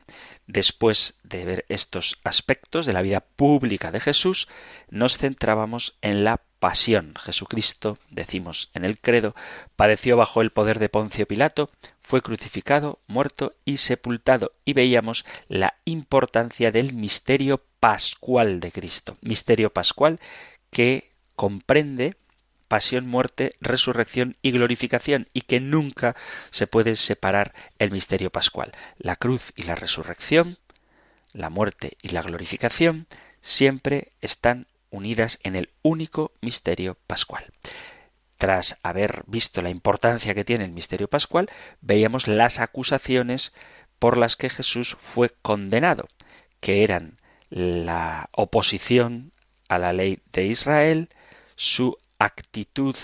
Después 0.48 1.18
de 1.24 1.44
ver 1.44 1.66
estos 1.70 2.20
aspectos 2.24 2.86
de 2.86 2.94
la 2.94 3.02
vida 3.02 3.20
pública 3.20 3.92
de 3.92 4.00
Jesús, 4.00 4.48
nos 4.90 5.18
centrábamos 5.18 5.98
en 6.02 6.24
la 6.24 6.42
pasión. 6.66 7.14
Jesucristo, 7.24 8.00
decimos 8.10 8.72
en 8.74 8.86
el 8.86 8.98
credo, 8.98 9.36
padeció 9.76 10.18
bajo 10.18 10.42
el 10.42 10.50
poder 10.50 10.80
de 10.80 10.90
Poncio 10.90 11.28
Pilato, 11.28 11.70
fue 12.02 12.24
crucificado, 12.24 12.98
muerto 13.06 13.54
y 13.66 13.78
sepultado, 13.78 14.52
y 14.66 14.74
veíamos 14.74 15.26
la 15.48 15.76
importancia 15.86 16.72
del 16.72 16.94
misterio 16.94 17.62
pascual 17.80 18.62
de 18.62 18.72
Cristo. 18.72 19.16
Misterio 19.22 19.70
pascual 19.74 20.20
que 20.72 21.12
comprende 21.36 22.18
pasión, 22.68 23.06
muerte, 23.06 23.52
resurrección 23.62 24.36
y 24.42 24.50
glorificación, 24.50 25.28
y 25.34 25.42
que 25.42 25.60
nunca 25.60 26.16
se 26.50 26.66
puede 26.66 26.96
separar 26.96 27.54
el 27.78 27.92
misterio 27.92 28.32
pascual. 28.32 28.72
La 28.98 29.18
cruz 29.18 29.54
y 29.56 29.62
la 29.62 29.76
resurrección, 29.76 30.58
la 31.32 31.52
muerte 31.52 31.96
y 32.02 32.10
la 32.10 32.24
glorificación, 32.24 33.06
siempre 33.42 34.14
están 34.20 34.66
unidas 34.96 35.40
en 35.44 35.56
el 35.56 35.70
único 35.82 36.32
misterio 36.42 36.98
pascual. 37.08 37.46
Tras 38.38 38.78
haber 38.84 39.24
visto 39.28 39.62
la 39.62 39.70
importancia 39.70 40.34
que 40.34 40.44
tiene 40.44 40.66
el 40.66 40.72
misterio 40.72 41.08
pascual, 41.08 41.50
veíamos 41.82 42.28
las 42.28 42.60
acusaciones 42.60 43.54
por 44.00 44.18
las 44.18 44.36
que 44.36 44.50
Jesús 44.50 44.96
fue 45.00 45.30
condenado, 45.42 46.08
que 46.60 46.84
eran 46.84 47.18
la 47.50 48.30
oposición 48.34 49.32
a 49.70 49.80
la 49.80 49.94
ley 49.94 50.20
de 50.34 50.46
Israel, 50.46 51.10
su 51.56 51.98
actitud, 52.20 52.96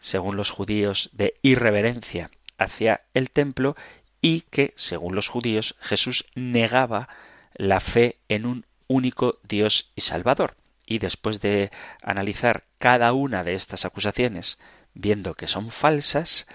según 0.00 0.36
los 0.36 0.50
judíos, 0.50 1.10
de 1.12 1.34
irreverencia 1.42 2.30
hacia 2.58 3.02
el 3.14 3.30
templo 3.30 3.76
y 4.20 4.42
que, 4.42 4.72
según 4.76 5.14
los 5.14 5.28
judíos, 5.28 5.76
Jesús 5.80 6.26
negaba 6.34 7.08
la 7.54 7.80
fe 7.80 8.18
en 8.28 8.46
un 8.46 8.66
único 8.88 9.38
Dios 9.44 9.92
y 9.94 10.00
Salvador 10.00 10.56
y 10.86 10.98
después 10.98 11.40
de 11.40 11.70
analizar 12.02 12.64
cada 12.78 13.12
una 13.12 13.44
de 13.44 13.54
estas 13.54 13.84
acusaciones, 13.84 14.58
viendo 14.94 15.34
que 15.34 15.48
son 15.48 15.70
falsas, 15.70 16.46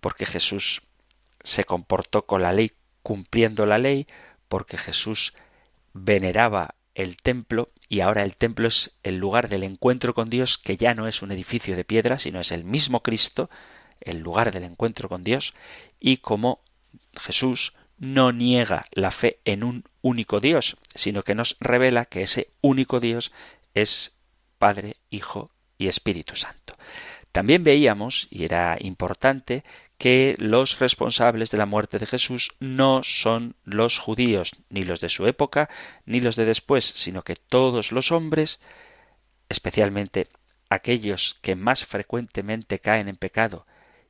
porque 0.00 0.26
Jesús 0.26 0.82
se 1.42 1.64
comportó 1.64 2.26
con 2.26 2.42
la 2.42 2.52
ley 2.52 2.72
cumpliendo 3.02 3.66
la 3.66 3.78
ley, 3.78 4.06
porque 4.48 4.76
Jesús 4.76 5.32
veneraba 5.92 6.74
el 6.94 7.16
templo 7.16 7.70
y 7.88 8.00
ahora 8.00 8.22
el 8.22 8.36
templo 8.36 8.68
es 8.68 8.92
el 9.02 9.16
lugar 9.16 9.48
del 9.48 9.64
encuentro 9.64 10.14
con 10.14 10.30
Dios, 10.30 10.58
que 10.58 10.76
ya 10.76 10.94
no 10.94 11.08
es 11.08 11.22
un 11.22 11.32
edificio 11.32 11.74
de 11.74 11.84
piedra, 11.84 12.18
sino 12.18 12.40
es 12.40 12.52
el 12.52 12.64
mismo 12.64 13.02
Cristo, 13.02 13.50
el 14.00 14.20
lugar 14.20 14.52
del 14.52 14.64
encuentro 14.64 15.08
con 15.08 15.24
Dios, 15.24 15.54
y 15.98 16.18
como 16.18 16.60
Jesús 17.18 17.74
no 17.98 18.32
niega 18.32 18.86
la 18.92 19.10
fe 19.10 19.40
en 19.44 19.64
un 19.64 19.84
único 20.02 20.40
Dios, 20.40 20.76
sino 20.94 21.22
que 21.22 21.34
nos 21.34 21.56
revela 21.60 22.06
que 22.06 22.22
ese 22.22 22.50
único 22.60 23.00
Dios 23.00 23.32
es 23.74 24.12
Padre, 24.58 24.96
Hijo 25.10 25.50
y 25.78 25.88
Espíritu 25.88 26.36
Santo. 26.36 26.76
También 27.32 27.62
veíamos, 27.62 28.26
y 28.30 28.44
era 28.44 28.76
importante, 28.80 29.64
que 29.98 30.34
los 30.38 30.78
responsables 30.78 31.50
de 31.50 31.58
la 31.58 31.66
muerte 31.66 31.98
de 31.98 32.06
Jesús 32.06 32.52
no 32.58 33.02
son 33.04 33.54
los 33.64 33.98
judíos, 33.98 34.52
ni 34.68 34.82
los 34.82 35.00
de 35.00 35.08
su 35.08 35.26
época, 35.26 35.68
ni 36.06 36.20
los 36.20 36.36
de 36.36 36.46
después, 36.46 36.92
sino 36.96 37.22
que 37.22 37.36
todos 37.36 37.92
los 37.92 38.10
hombres, 38.10 38.60
especialmente 39.48 40.28
aquellos 40.70 41.38
que 41.42 41.54
más 41.54 41.84
frecuentemente 41.84 42.78
caen 42.78 43.08
en 43.08 43.16
pecado, 43.16 43.66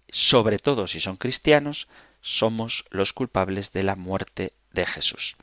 sobre 0.08 0.58
todo 0.58 0.86
si 0.86 1.00
son 1.00 1.16
cristianos, 1.16 1.88
somos 2.20 2.84
los 2.90 3.12
culpables 3.12 3.72
de 3.72 3.82
la 3.82 3.96
muerte 3.96 4.52
de 4.72 4.86
Jesús. 4.86 5.36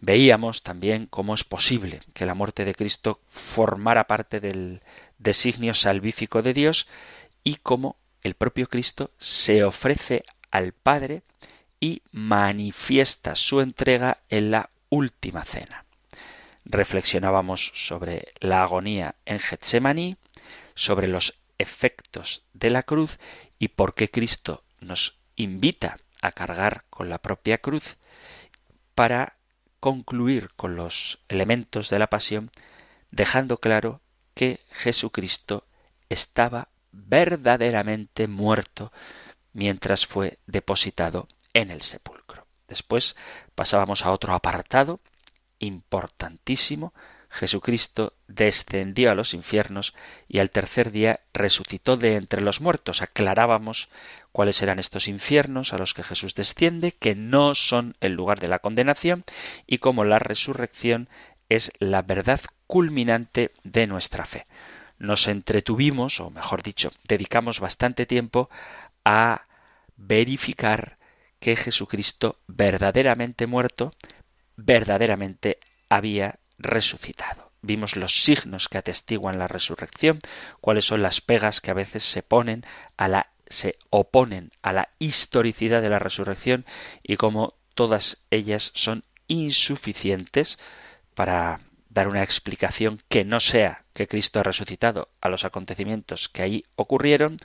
Veíamos 0.00 0.62
también 0.62 1.06
cómo 1.06 1.34
es 1.34 1.44
posible 1.44 2.00
que 2.14 2.26
la 2.26 2.34
muerte 2.34 2.64
de 2.64 2.74
Cristo 2.74 3.20
formara 3.28 4.06
parte 4.06 4.40
del 4.40 4.82
designio 5.18 5.74
salvífico 5.74 6.42
de 6.42 6.52
Dios 6.54 6.86
y 7.44 7.56
cómo 7.56 7.96
el 8.22 8.34
propio 8.34 8.68
Cristo 8.68 9.10
se 9.18 9.64
ofrece 9.64 10.24
al 10.50 10.72
Padre 10.72 11.22
y 11.80 12.02
manifiesta 12.10 13.34
su 13.34 13.60
entrega 13.60 14.18
en 14.28 14.50
la 14.50 14.70
última 14.88 15.44
cena. 15.44 15.84
Reflexionábamos 16.64 17.72
sobre 17.74 18.32
la 18.40 18.62
agonía 18.62 19.14
en 19.24 19.38
Getsemaní, 19.38 20.16
sobre 20.74 21.06
los 21.06 21.34
efectos 21.58 22.42
de 22.52 22.70
la 22.70 22.82
cruz 22.82 23.18
y 23.58 23.68
por 23.68 23.94
qué 23.94 24.10
Cristo 24.10 24.64
nos 24.80 25.16
invita 25.36 25.98
a 26.20 26.32
cargar 26.32 26.84
con 26.90 27.08
la 27.08 27.18
propia 27.18 27.58
cruz 27.58 27.96
para 28.96 29.36
concluir 29.78 30.50
con 30.56 30.74
los 30.74 31.20
elementos 31.28 31.90
de 31.90 32.00
la 32.00 32.08
pasión, 32.08 32.50
dejando 33.12 33.58
claro 33.58 34.00
que 34.34 34.58
Jesucristo 34.70 35.64
estaba 36.08 36.70
verdaderamente 36.92 38.26
muerto 38.26 38.90
mientras 39.52 40.06
fue 40.06 40.38
depositado 40.46 41.28
en 41.52 41.70
el 41.70 41.82
sepulcro. 41.82 42.46
Después 42.68 43.16
pasábamos 43.54 44.04
a 44.04 44.10
otro 44.10 44.32
apartado 44.32 45.00
importantísimo. 45.58 46.94
Jesucristo 47.36 48.14
descendió 48.28 49.10
a 49.10 49.14
los 49.14 49.34
infiernos 49.34 49.94
y 50.26 50.38
al 50.38 50.50
tercer 50.50 50.90
día 50.90 51.20
resucitó 51.32 51.96
de 51.96 52.16
entre 52.16 52.40
los 52.40 52.60
muertos. 52.60 53.02
Aclarábamos 53.02 53.88
cuáles 54.32 54.62
eran 54.62 54.78
estos 54.78 55.06
infiernos 55.06 55.72
a 55.72 55.78
los 55.78 55.94
que 55.94 56.02
Jesús 56.02 56.34
desciende, 56.34 56.92
que 56.92 57.14
no 57.14 57.54
son 57.54 57.94
el 58.00 58.14
lugar 58.14 58.40
de 58.40 58.48
la 58.48 58.58
condenación, 58.58 59.24
y 59.66 59.78
cómo 59.78 60.04
la 60.04 60.18
resurrección 60.18 61.08
es 61.48 61.70
la 61.78 62.02
verdad 62.02 62.40
culminante 62.66 63.52
de 63.62 63.86
nuestra 63.86 64.24
fe. 64.24 64.44
Nos 64.98 65.28
entretuvimos, 65.28 66.20
o 66.20 66.30
mejor 66.30 66.62
dicho, 66.62 66.90
dedicamos 67.06 67.60
bastante 67.60 68.06
tiempo 68.06 68.48
a 69.04 69.42
verificar 69.96 70.96
que 71.38 71.54
Jesucristo 71.54 72.40
verdaderamente 72.46 73.46
muerto, 73.46 73.92
verdaderamente 74.56 75.58
había 75.88 76.38
resucitado. 76.58 77.52
Vimos 77.62 77.96
los 77.96 78.22
signos 78.22 78.68
que 78.68 78.78
atestiguan 78.78 79.38
la 79.38 79.48
resurrección, 79.48 80.18
cuáles 80.60 80.84
son 80.84 81.02
las 81.02 81.20
pegas 81.20 81.60
que 81.60 81.70
a 81.70 81.74
veces 81.74 82.04
se 82.04 82.22
ponen 82.22 82.64
a 82.96 83.08
la 83.08 83.30
se 83.48 83.78
oponen 83.90 84.50
a 84.60 84.72
la 84.72 84.88
historicidad 84.98 85.80
de 85.80 85.88
la 85.88 86.00
resurrección 86.00 86.64
y 87.04 87.16
cómo 87.16 87.54
todas 87.74 88.18
ellas 88.30 88.72
son 88.74 89.04
insuficientes 89.28 90.58
para 91.14 91.60
dar 91.88 92.08
una 92.08 92.22
explicación 92.22 93.02
que 93.08 93.24
no 93.24 93.40
sea 93.40 93.84
que 93.92 94.08
Cristo 94.08 94.40
ha 94.40 94.42
resucitado 94.42 95.08
a 95.20 95.28
los 95.28 95.44
acontecimientos 95.44 96.28
que 96.28 96.42
allí 96.42 96.64
ocurrieron 96.74 97.38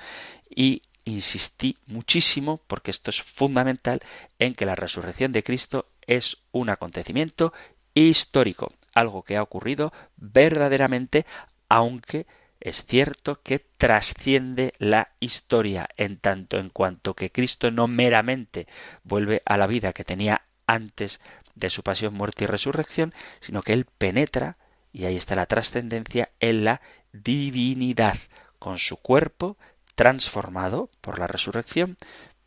y 0.49 0.81
insistí 1.05 1.77
muchísimo, 1.87 2.59
porque 2.67 2.91
esto 2.91 3.09
es 3.09 3.21
fundamental, 3.21 4.01
en 4.39 4.53
que 4.53 4.65
la 4.65 4.75
resurrección 4.75 5.31
de 5.31 5.43
Cristo 5.43 5.87
es 6.05 6.37
un 6.51 6.69
acontecimiento 6.69 7.53
histórico, 7.93 8.73
algo 8.93 9.23
que 9.23 9.37
ha 9.37 9.43
ocurrido 9.43 9.93
verdaderamente, 10.17 11.25
aunque 11.69 12.27
es 12.59 12.85
cierto 12.85 13.41
que 13.41 13.59
trasciende 13.59 14.73
la 14.77 15.09
historia, 15.19 15.89
en 15.97 16.17
tanto 16.17 16.59
en 16.59 16.69
cuanto 16.69 17.15
que 17.15 17.31
Cristo 17.31 17.71
no 17.71 17.87
meramente 17.87 18.67
vuelve 19.03 19.41
a 19.45 19.57
la 19.57 19.67
vida 19.67 19.93
que 19.93 20.03
tenía 20.03 20.43
antes 20.67 21.19
de 21.55 21.69
su 21.69 21.81
pasión, 21.83 22.13
muerte 22.13 22.43
y 22.43 22.47
resurrección, 22.47 23.13
sino 23.39 23.63
que 23.63 23.73
Él 23.73 23.85
penetra, 23.85 24.57
y 24.93 25.05
ahí 25.05 25.15
está 25.15 25.35
la 25.35 25.47
trascendencia, 25.47 26.29
en 26.39 26.63
la 26.63 26.81
divinidad, 27.11 28.17
con 28.59 28.77
su 28.77 28.97
cuerpo 28.97 29.57
transformado 29.95 30.89
por 31.01 31.17
la 31.17 31.27
resurrección, 31.27 31.97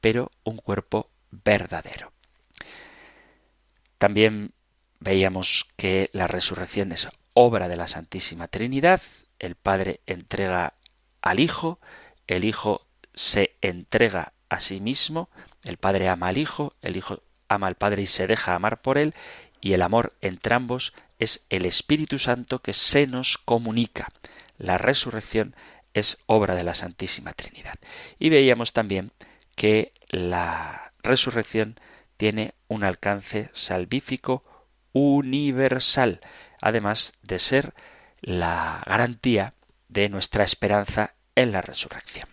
pero 0.00 0.30
un 0.44 0.58
cuerpo 0.58 1.10
verdadero. 1.30 2.12
También 3.98 4.52
veíamos 5.04 5.66
que 5.76 6.08
la 6.12 6.26
resurrección 6.26 6.90
es 6.90 7.08
obra 7.34 7.68
de 7.68 7.76
la 7.76 7.86
Santísima 7.86 8.48
Trinidad, 8.48 9.02
el 9.38 9.54
Padre 9.54 10.00
entrega 10.06 10.74
al 11.20 11.40
Hijo, 11.40 11.78
el 12.26 12.44
Hijo 12.44 12.86
se 13.12 13.54
entrega 13.60 14.32
a 14.48 14.60
sí 14.60 14.80
mismo, 14.80 15.28
el 15.62 15.76
Padre 15.76 16.08
ama 16.08 16.28
al 16.28 16.38
Hijo, 16.38 16.74
el 16.80 16.96
Hijo 16.96 17.22
ama 17.48 17.66
al 17.66 17.74
Padre 17.74 18.02
y 18.02 18.06
se 18.06 18.26
deja 18.26 18.54
amar 18.54 18.80
por 18.80 18.96
él, 18.96 19.14
y 19.60 19.74
el 19.74 19.82
amor 19.82 20.14
entre 20.22 20.54
ambos 20.54 20.94
es 21.18 21.44
el 21.50 21.66
Espíritu 21.66 22.18
Santo 22.18 22.60
que 22.60 22.72
se 22.72 23.06
nos 23.06 23.36
comunica. 23.36 24.08
La 24.56 24.78
resurrección 24.78 25.54
es 25.92 26.16
obra 26.26 26.54
de 26.54 26.64
la 26.64 26.74
Santísima 26.74 27.34
Trinidad. 27.34 27.74
Y 28.18 28.30
veíamos 28.30 28.72
también 28.72 29.10
que 29.54 29.92
la 30.08 30.92
resurrección 31.02 31.78
tiene 32.16 32.54
un 32.68 32.84
alcance 32.84 33.50
salvífico 33.52 34.44
universal, 34.94 36.20
además 36.62 37.12
de 37.22 37.38
ser 37.38 37.74
la 38.22 38.82
garantía 38.86 39.52
de 39.88 40.08
nuestra 40.08 40.44
esperanza 40.44 41.14
en 41.34 41.52
la 41.52 41.60
resurrección. 41.60 42.28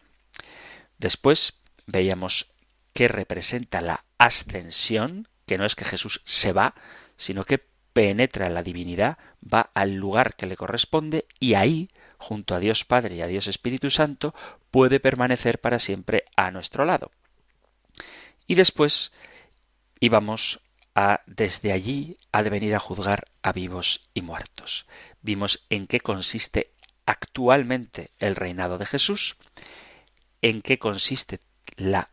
Después 0.97 1.59
veíamos 1.85 2.47
que 2.93 3.09
representa 3.09 3.81
la 3.81 4.05
ascensión, 4.17 5.27
que 5.45 5.57
no 5.57 5.65
es 5.65 5.75
que 5.75 5.83
Jesús 5.83 6.21
se 6.23 6.53
va, 6.53 6.75
sino 7.17 7.43
que 7.43 7.57
penetra 7.91 8.47
en 8.47 8.53
la 8.53 8.63
divinidad, 8.63 9.17
va 9.41 9.69
al 9.73 9.95
lugar 9.95 10.35
que 10.35 10.45
le 10.45 10.55
corresponde 10.55 11.25
y 11.39 11.55
ahí 11.55 11.89
junto 12.21 12.55
a 12.55 12.59
Dios 12.59 12.85
Padre 12.85 13.15
y 13.15 13.21
a 13.21 13.27
Dios 13.27 13.47
Espíritu 13.47 13.89
Santo, 13.89 14.33
puede 14.69 14.99
permanecer 14.99 15.59
para 15.59 15.79
siempre 15.79 16.25
a 16.37 16.51
nuestro 16.51 16.85
lado. 16.85 17.11
Y 18.47 18.55
después 18.55 19.11
íbamos 19.99 20.61
desde 21.25 21.71
allí 21.71 22.17
ha 22.31 22.43
de 22.43 22.49
venir 22.49 22.75
a 22.75 22.79
juzgar 22.79 23.25
a 23.41 23.51
vivos 23.51 24.09
y 24.13 24.21
muertos. 24.21 24.85
Vimos 25.21 25.65
en 25.69 25.87
qué 25.87 25.99
consiste 25.99 26.71
actualmente 27.05 28.11
el 28.19 28.35
reinado 28.35 28.77
de 28.77 28.85
Jesús, 28.85 29.37
en 30.41 30.61
qué 30.61 30.79
consiste 30.79 31.39
la 31.75 32.09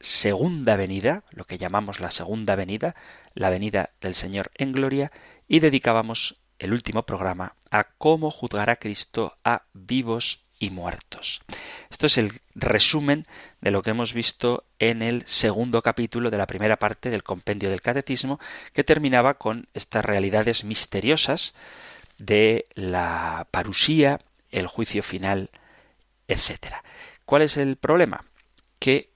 segunda 0.00 0.76
venida, 0.76 1.24
lo 1.30 1.44
que 1.44 1.58
llamamos 1.58 2.00
la 2.00 2.10
segunda 2.10 2.56
venida, 2.56 2.94
la 3.34 3.50
venida 3.50 3.90
del 4.00 4.14
Señor 4.14 4.50
en 4.54 4.72
gloria, 4.72 5.12
y 5.46 5.60
dedicábamos 5.60 6.38
el 6.58 6.72
último 6.72 7.04
programa 7.04 7.56
a 7.70 7.84
cómo 7.98 8.30
juzgar 8.30 8.70
a 8.70 8.76
Cristo 8.76 9.38
a 9.44 9.66
vivos 9.72 10.44
y 10.62 10.70
muertos. 10.70 11.42
Esto 11.90 12.06
es 12.06 12.18
el 12.18 12.40
resumen 12.54 13.26
de 13.60 13.72
lo 13.72 13.82
que 13.82 13.90
hemos 13.90 14.14
visto 14.14 14.64
en 14.78 15.02
el 15.02 15.26
segundo 15.26 15.82
capítulo 15.82 16.30
de 16.30 16.38
la 16.38 16.46
primera 16.46 16.76
parte 16.76 17.10
del 17.10 17.24
compendio 17.24 17.68
del 17.68 17.82
catecismo, 17.82 18.38
que 18.72 18.84
terminaba 18.84 19.34
con 19.34 19.66
estas 19.74 20.04
realidades 20.04 20.62
misteriosas 20.62 21.52
de 22.18 22.66
la 22.74 23.48
parusía, 23.50 24.20
el 24.52 24.68
juicio 24.68 25.02
final, 25.02 25.50
etc. 26.28 26.76
¿Cuál 27.24 27.42
es 27.42 27.56
el 27.56 27.74
problema? 27.74 28.24
Que, 28.78 29.10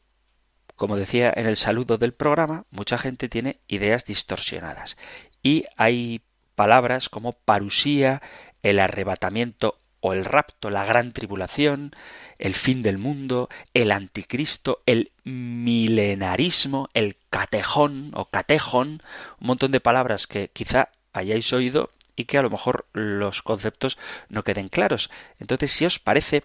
como 0.74 0.96
decía 0.96 1.32
en 1.36 1.46
el 1.46 1.56
saludo 1.56 1.96
del 1.96 2.12
programa, 2.12 2.64
mucha 2.70 2.98
gente 2.98 3.28
tiene 3.28 3.60
ideas 3.68 4.04
distorsionadas 4.04 4.96
y 5.44 5.64
hay 5.76 6.22
palabras 6.56 7.08
como 7.08 7.34
parusía, 7.34 8.20
el 8.64 8.80
arrebatamiento 8.80 9.78
el 10.12 10.24
rapto, 10.24 10.70
la 10.70 10.84
gran 10.84 11.12
tribulación, 11.12 11.94
el 12.38 12.54
fin 12.54 12.82
del 12.82 12.98
mundo, 12.98 13.48
el 13.74 13.90
anticristo, 13.92 14.82
el 14.86 15.12
milenarismo, 15.24 16.88
el 16.94 17.16
catejón 17.30 18.12
o 18.14 18.26
catejón, 18.26 19.02
un 19.40 19.46
montón 19.46 19.72
de 19.72 19.80
palabras 19.80 20.26
que 20.26 20.48
quizá 20.48 20.90
hayáis 21.12 21.52
oído 21.52 21.90
y 22.14 22.24
que 22.24 22.38
a 22.38 22.42
lo 22.42 22.50
mejor 22.50 22.86
los 22.92 23.42
conceptos 23.42 23.98
no 24.28 24.42
queden 24.42 24.68
claros. 24.68 25.10
Entonces, 25.38 25.72
si 25.72 25.86
os 25.86 25.98
parece, 25.98 26.44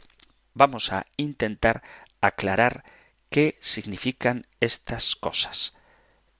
vamos 0.53 0.91
a 0.91 1.07
intentar 1.17 1.81
aclarar 2.19 2.83
qué 3.29 3.55
significan 3.61 4.45
estas 4.59 5.15
cosas. 5.15 5.73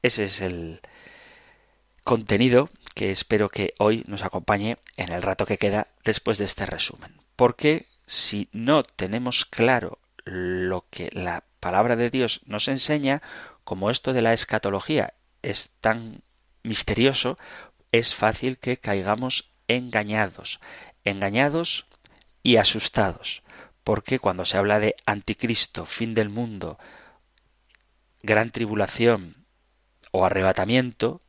Ese 0.04 0.26
es 0.26 0.42
el 0.42 0.82
contenido 2.04 2.70
que 2.94 3.12
espero 3.12 3.50
que 3.50 3.74
hoy 3.78 4.04
nos 4.08 4.24
acompañe 4.24 4.78
en 4.98 5.12
el 5.12 5.22
rato 5.22 5.46
que 5.46 5.58
queda 5.58 5.88
después 6.04 6.38
de 6.38 6.46
este 6.46 6.66
resumen. 6.66 7.18
Porque 7.36 7.88
si 8.06 8.50
no 8.52 8.84
tenemos 8.84 9.46
claro 9.46 10.00
lo 10.26 10.86
que 10.90 11.10
la 11.14 11.44
palabra 11.60 11.96
de 11.96 12.10
Dios 12.10 12.42
nos 12.46 12.68
enseña, 12.68 13.22
como 13.64 13.90
esto 13.90 14.14
de 14.14 14.22
la 14.22 14.34
escatología 14.34 15.14
es 15.42 15.72
tan 15.82 16.22
misterioso, 16.64 17.38
es 17.92 18.14
fácil 18.16 18.58
que 18.58 18.78
caigamos 18.78 19.52
engañados, 19.68 20.60
engañados 21.04 21.86
y 22.44 22.58
asustados, 22.58 23.44
porque 23.84 24.20
cuando 24.20 24.46
se 24.46 24.58
habla 24.58 24.80
de 24.80 24.96
anticristo, 25.06 25.86
fin 25.86 26.14
del 26.14 26.30
mundo, 26.30 26.78
gran 28.22 28.50
tribulación 28.50 29.46
o 30.12 30.26
arrebatamiento, 30.26 31.22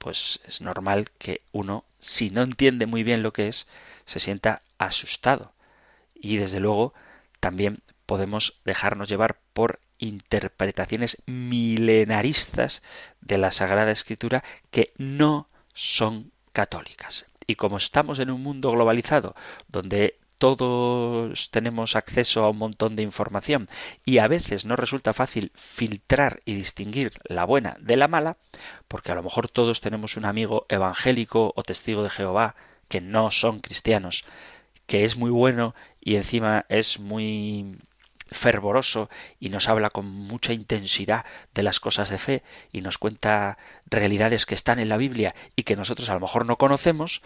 pues 0.00 0.40
es 0.48 0.62
normal 0.62 1.10
que 1.18 1.42
uno, 1.52 1.84
si 2.00 2.30
no 2.30 2.40
entiende 2.42 2.86
muy 2.86 3.02
bien 3.02 3.22
lo 3.22 3.34
que 3.34 3.48
es, 3.48 3.66
se 4.06 4.18
sienta 4.18 4.62
asustado. 4.78 5.52
Y 6.14 6.38
desde 6.38 6.58
luego 6.58 6.94
también 7.38 7.80
podemos 8.06 8.58
dejarnos 8.64 9.10
llevar 9.10 9.36
por 9.52 9.78
interpretaciones 9.98 11.22
milenaristas 11.26 12.82
de 13.20 13.36
la 13.36 13.52
Sagrada 13.52 13.90
Escritura 13.90 14.42
que 14.70 14.94
no 14.96 15.48
son 15.74 16.32
católicas. 16.54 17.26
Y 17.46 17.56
como 17.56 17.76
estamos 17.76 18.20
en 18.20 18.30
un 18.30 18.42
mundo 18.42 18.70
globalizado, 18.70 19.36
donde 19.68 20.19
todos 20.40 21.50
tenemos 21.50 21.96
acceso 21.96 22.44
a 22.44 22.48
un 22.48 22.56
montón 22.56 22.96
de 22.96 23.02
información 23.02 23.68
y 24.06 24.18
a 24.18 24.26
veces 24.26 24.64
no 24.64 24.74
resulta 24.74 25.12
fácil 25.12 25.52
filtrar 25.54 26.40
y 26.46 26.54
distinguir 26.54 27.12
la 27.24 27.44
buena 27.44 27.76
de 27.78 27.98
la 27.98 28.08
mala, 28.08 28.38
porque 28.88 29.12
a 29.12 29.14
lo 29.14 29.22
mejor 29.22 29.50
todos 29.50 29.82
tenemos 29.82 30.16
un 30.16 30.24
amigo 30.24 30.64
evangélico 30.70 31.52
o 31.54 31.62
testigo 31.62 32.02
de 32.02 32.08
Jehová 32.08 32.54
que 32.88 33.02
no 33.02 33.30
son 33.30 33.60
cristianos, 33.60 34.24
que 34.86 35.04
es 35.04 35.14
muy 35.14 35.30
bueno 35.30 35.74
y 36.00 36.16
encima 36.16 36.64
es 36.70 36.98
muy 36.98 37.76
fervoroso 38.30 39.10
y 39.40 39.50
nos 39.50 39.68
habla 39.68 39.90
con 39.90 40.06
mucha 40.06 40.54
intensidad 40.54 41.26
de 41.52 41.64
las 41.64 41.80
cosas 41.80 42.08
de 42.08 42.16
fe 42.16 42.42
y 42.72 42.80
nos 42.80 42.96
cuenta 42.96 43.58
realidades 43.84 44.46
que 44.46 44.54
están 44.54 44.78
en 44.78 44.88
la 44.88 44.96
Biblia 44.96 45.34
y 45.54 45.64
que 45.64 45.76
nosotros 45.76 46.08
a 46.08 46.14
lo 46.14 46.20
mejor 46.20 46.46
no 46.46 46.56
conocemos, 46.56 47.20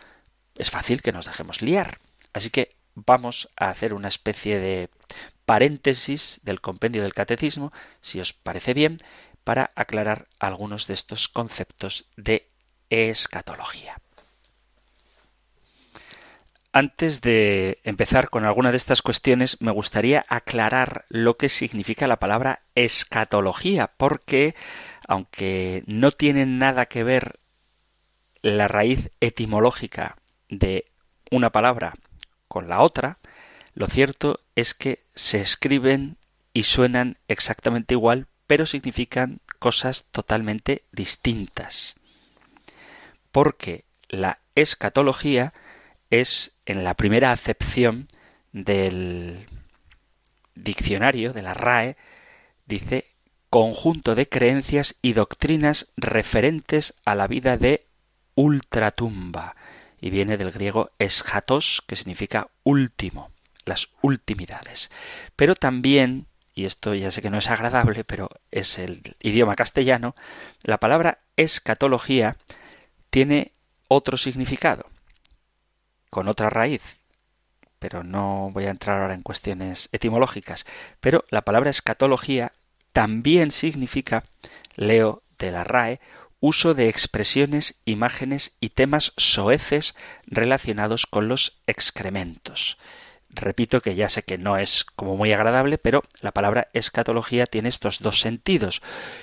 es 0.56 0.70
fácil 0.70 1.00
que 1.00 1.12
nos 1.12 1.26
dejemos 1.26 1.62
liar. 1.62 2.00
Así 2.32 2.50
que 2.50 2.73
vamos 2.94 3.48
a 3.56 3.70
hacer 3.70 3.94
una 3.94 4.08
especie 4.08 4.58
de 4.58 4.90
paréntesis 5.44 6.40
del 6.42 6.60
compendio 6.60 7.02
del 7.02 7.14
catecismo, 7.14 7.72
si 8.00 8.20
os 8.20 8.32
parece 8.32 8.74
bien, 8.74 8.98
para 9.44 9.70
aclarar 9.74 10.28
algunos 10.38 10.86
de 10.86 10.94
estos 10.94 11.28
conceptos 11.28 12.06
de 12.16 12.48
escatología. 12.88 14.00
Antes 16.72 17.20
de 17.20 17.78
empezar 17.84 18.30
con 18.30 18.44
alguna 18.44 18.72
de 18.72 18.78
estas 18.78 19.00
cuestiones, 19.00 19.60
me 19.60 19.70
gustaría 19.70 20.24
aclarar 20.28 21.04
lo 21.08 21.36
que 21.36 21.48
significa 21.48 22.08
la 22.08 22.18
palabra 22.18 22.62
escatología, 22.74 23.92
porque 23.96 24.56
aunque 25.06 25.84
no 25.86 26.10
tiene 26.10 26.46
nada 26.46 26.86
que 26.86 27.04
ver 27.04 27.38
la 28.42 28.66
raíz 28.66 29.12
etimológica 29.20 30.16
de 30.48 30.90
una 31.30 31.50
palabra 31.50 31.94
con 32.54 32.68
la 32.68 32.82
otra, 32.82 33.18
lo 33.74 33.88
cierto 33.88 34.38
es 34.54 34.74
que 34.74 35.00
se 35.16 35.40
escriben 35.40 36.18
y 36.52 36.62
suenan 36.62 37.18
exactamente 37.26 37.94
igual, 37.94 38.28
pero 38.46 38.64
significan 38.64 39.40
cosas 39.58 40.04
totalmente 40.12 40.84
distintas. 40.92 41.96
Porque 43.32 43.86
la 44.08 44.38
escatología 44.54 45.52
es, 46.10 46.52
en 46.64 46.84
la 46.84 46.94
primera 46.94 47.32
acepción 47.32 48.06
del 48.52 49.46
diccionario, 50.54 51.32
de 51.32 51.42
la 51.42 51.54
RAE, 51.54 51.96
dice 52.66 53.16
conjunto 53.50 54.14
de 54.14 54.28
creencias 54.28 54.94
y 55.02 55.14
doctrinas 55.14 55.88
referentes 55.96 56.94
a 57.04 57.16
la 57.16 57.26
vida 57.26 57.56
de 57.56 57.88
ultratumba, 58.36 59.56
y 60.04 60.10
viene 60.10 60.36
del 60.36 60.50
griego 60.50 60.90
eschatos, 60.98 61.82
que 61.86 61.96
significa 61.96 62.48
último, 62.62 63.30
las 63.64 63.88
ultimidades. 64.02 64.90
Pero 65.34 65.54
también, 65.54 66.26
y 66.54 66.66
esto 66.66 66.92
ya 66.92 67.10
sé 67.10 67.22
que 67.22 67.30
no 67.30 67.38
es 67.38 67.48
agradable, 67.48 68.04
pero 68.04 68.28
es 68.50 68.78
el 68.78 69.16
idioma 69.20 69.54
castellano, 69.56 70.14
la 70.62 70.76
palabra 70.76 71.20
escatología 71.38 72.36
tiene 73.08 73.52
otro 73.88 74.18
significado, 74.18 74.90
con 76.10 76.28
otra 76.28 76.50
raíz, 76.50 76.82
pero 77.78 78.04
no 78.04 78.50
voy 78.52 78.66
a 78.66 78.72
entrar 78.72 79.00
ahora 79.00 79.14
en 79.14 79.22
cuestiones 79.22 79.88
etimológicas, 79.90 80.66
pero 81.00 81.24
la 81.30 81.46
palabra 81.46 81.70
escatología 81.70 82.52
también 82.92 83.52
significa, 83.52 84.22
leo 84.76 85.22
de 85.38 85.50
la 85.50 85.64
RAE, 85.64 85.98
uso 86.46 86.74
de 86.74 86.90
expresiones, 86.90 87.80
imágenes 87.86 88.54
y 88.60 88.68
temas 88.68 89.14
soeces 89.16 89.94
relacionados 90.26 91.06
con 91.06 91.26
los 91.26 91.62
excrementos. 91.66 92.76
Repito 93.30 93.80
que 93.80 93.94
ya 93.94 94.10
sé 94.10 94.24
que 94.24 94.36
no 94.36 94.58
es 94.58 94.84
como 94.84 95.16
muy 95.16 95.32
agradable, 95.32 95.78
pero 95.78 96.02
la 96.20 96.32
palabra 96.32 96.68
escatología 96.74 97.46
tiene 97.46 97.70
estos 97.70 98.00
dos 98.00 98.20
sentidos. 98.20 98.82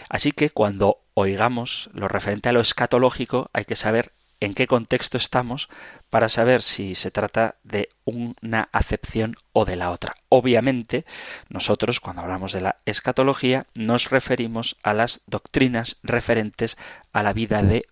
Así 0.09 0.31
que 0.31 0.49
cuando 0.49 1.03
oigamos 1.13 1.91
lo 1.93 2.07
referente 2.07 2.49
a 2.49 2.53
lo 2.53 2.59
escatológico 2.59 3.51
hay 3.53 3.65
que 3.65 3.75
saber 3.75 4.13
en 4.41 4.55
qué 4.55 4.67
contexto 4.67 5.17
estamos 5.17 5.69
para 6.09 6.27
saber 6.27 6.63
si 6.63 6.95
se 6.95 7.11
trata 7.11 7.55
de 7.63 7.89
una 8.03 8.67
acepción 8.73 9.35
o 9.53 9.63
de 9.65 9.77
la 9.77 9.91
otra. 9.91 10.17
Obviamente, 10.29 11.05
nosotros 11.47 11.99
cuando 11.99 12.23
hablamos 12.23 12.51
de 12.51 12.61
la 12.61 12.81
escatología 12.85 13.67
nos 13.75 14.09
referimos 14.09 14.77
a 14.83 14.93
las 14.93 15.21
doctrinas 15.27 15.99
referentes 16.03 16.77
a 17.13 17.23
la 17.23 17.33
vida 17.33 17.61
de 17.61 17.85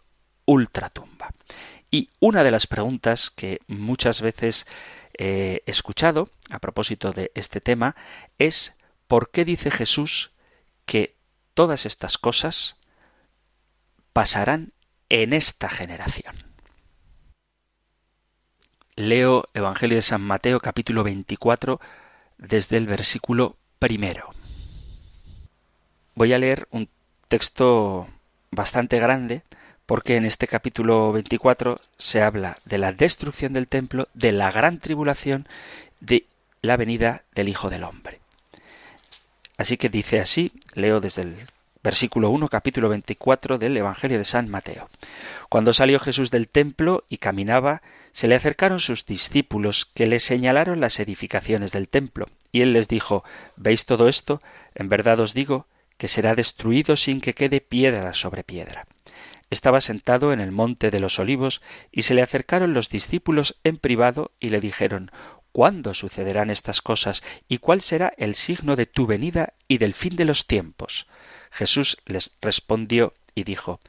ultratumba. 0.46 1.34
Y 1.92 2.10
una 2.20 2.44
de 2.44 2.52
las 2.52 2.68
preguntas 2.68 3.30
que 3.30 3.60
muchas 3.68 4.22
veces 4.22 4.66
he 5.18 5.62
escuchado 5.68 6.30
a 6.50 6.60
propósito 6.60 7.12
de 7.12 7.32
este 7.36 7.62
tema 7.62 7.96
es 8.40 8.76
¿por 9.08 9.30
qué 9.32 9.46
dice 9.46 9.70
Jesús 9.70 10.32
que 10.86 11.16
todas 11.54 11.86
estas 11.86 12.18
cosas 12.18 12.76
pasarán 14.14 14.74
en 15.10 15.34
esta 15.34 15.70
generación. 15.70 16.36
Leo 18.96 19.46
Evangelio 19.54 19.96
de 19.96 20.02
San 20.02 20.22
Mateo 20.22 20.60
capítulo 20.60 21.04
24 21.04 21.80
desde 22.38 22.78
el 22.78 22.86
versículo 22.86 23.58
primero. 23.80 24.30
Voy 26.16 26.34
a 26.34 26.40
leer 26.40 26.68
un 26.72 26.90
texto 27.28 28.08
bastante 28.52 29.00
grande 29.00 29.44
porque 29.86 30.18
en 30.18 30.26
este 30.26 30.48
capítulo 30.48 31.12
24 31.12 31.82
se 31.98 32.22
habla 32.22 32.60
de 32.66 32.78
la 32.78 32.92
destrucción 32.92 33.54
del 33.54 33.68
templo, 33.68 34.08
de 34.14 34.32
la 34.32 34.52
gran 34.52 34.80
tribulación, 34.80 35.48
de 36.00 36.28
la 36.62 36.78
venida 36.78 37.24
del 37.34 37.50
Hijo 37.50 37.70
del 37.70 37.84
Hombre. 37.84 38.20
Así 39.58 39.78
que 39.78 39.90
dice 39.90 40.20
así, 40.20 40.52
leo 40.74 41.00
desde 41.00 41.24
el 41.24 41.48
versículo 41.90 42.30
1, 42.30 42.50
capítulo 42.50 42.88
24 42.88 43.58
del 43.58 43.76
Evangelio 43.76 44.20
de 44.20 44.24
San 44.24 44.48
Mateo. 44.48 44.92
Cuando 45.50 45.74
salió 45.74 46.00
Jesús 46.00 46.30
del 46.30 46.48
templo 46.48 47.04
y 47.10 47.18
caminaba, 47.18 47.82
se 48.12 48.28
le 48.28 48.36
acercaron 48.36 48.80
sus 48.80 49.08
discípulos 49.08 49.90
que 49.96 50.06
le 50.06 50.20
señalaron 50.20 50.82
las 50.82 51.00
edificaciones 51.00 51.72
del 51.72 51.88
templo, 51.88 52.28
y 52.52 52.62
él 52.62 52.74
les 52.74 52.88
dijo 52.90 53.24
¿Veis 53.56 53.86
todo 53.86 54.08
esto? 54.08 54.40
En 54.76 54.88
verdad 54.88 55.20
os 55.20 55.34
digo 55.34 55.66
que 55.98 56.08
será 56.08 56.36
destruido 56.36 56.96
sin 56.96 57.22
que 57.22 57.34
quede 57.34 57.60
piedra 57.60 58.14
sobre 58.14 58.44
piedra. 58.44 58.86
Estaba 59.50 59.82
sentado 59.82 60.32
en 60.32 60.42
el 60.42 60.52
monte 60.52 60.92
de 60.92 61.00
los 61.00 61.18
olivos, 61.18 61.60
y 61.92 62.04
se 62.04 62.14
le 62.14 62.22
acercaron 62.22 62.76
los 62.76 62.90
discípulos 62.90 63.56
en 63.64 63.78
privado 63.78 64.30
y 64.40 64.50
le 64.50 64.60
dijeron 64.60 65.10
¿Cuándo 65.52 65.96
sucederán 65.96 66.52
estas 66.52 66.84
cosas? 66.84 67.24
¿Y 67.48 67.58
cuál 67.58 67.82
será 67.82 68.14
el 68.18 68.36
signo 68.36 68.76
de 68.76 68.86
tu 68.86 69.08
venida 69.08 69.54
y 69.68 69.80
del 69.80 69.96
fin 69.96 70.16
de 70.16 70.26
los 70.26 70.46
tiempos? 70.46 71.08
Jesús 71.52 71.98
les 72.06 72.32
respondió 72.42 73.14
y 73.36 73.44
dijo 73.44 73.80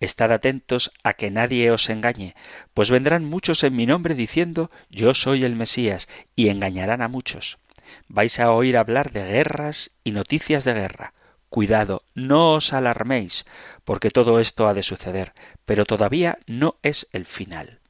Estad 0.00 0.30
atentos 0.30 0.92
a 1.02 1.14
que 1.14 1.30
nadie 1.30 1.70
os 1.72 1.90
engañe, 1.90 2.36
pues 2.72 2.90
vendrán 2.90 3.24
muchos 3.24 3.64
en 3.64 3.74
mi 3.74 3.84
nombre 3.84 4.14
diciendo 4.14 4.70
Yo 4.90 5.12
soy 5.14 5.44
el 5.44 5.56
Mesías, 5.56 6.08
y 6.36 6.48
engañarán 6.48 7.02
a 7.02 7.08
muchos. 7.08 7.58
Vais 8.06 8.38
a 8.38 8.52
oír 8.52 8.76
hablar 8.76 9.10
de 9.10 9.24
guerras 9.24 9.90
y 10.04 10.12
noticias 10.12 10.64
de 10.64 10.74
guerra. 10.74 11.14
Cuidado, 11.48 12.02
no 12.14 12.54
os 12.54 12.72
alarméis, 12.72 13.46
porque 13.84 14.10
todo 14.10 14.38
esto 14.38 14.68
ha 14.68 14.74
de 14.74 14.82
suceder, 14.82 15.32
pero 15.64 15.84
todavía 15.84 16.38
no 16.46 16.76
es 16.82 17.08
el 17.12 17.24
final. 17.24 17.80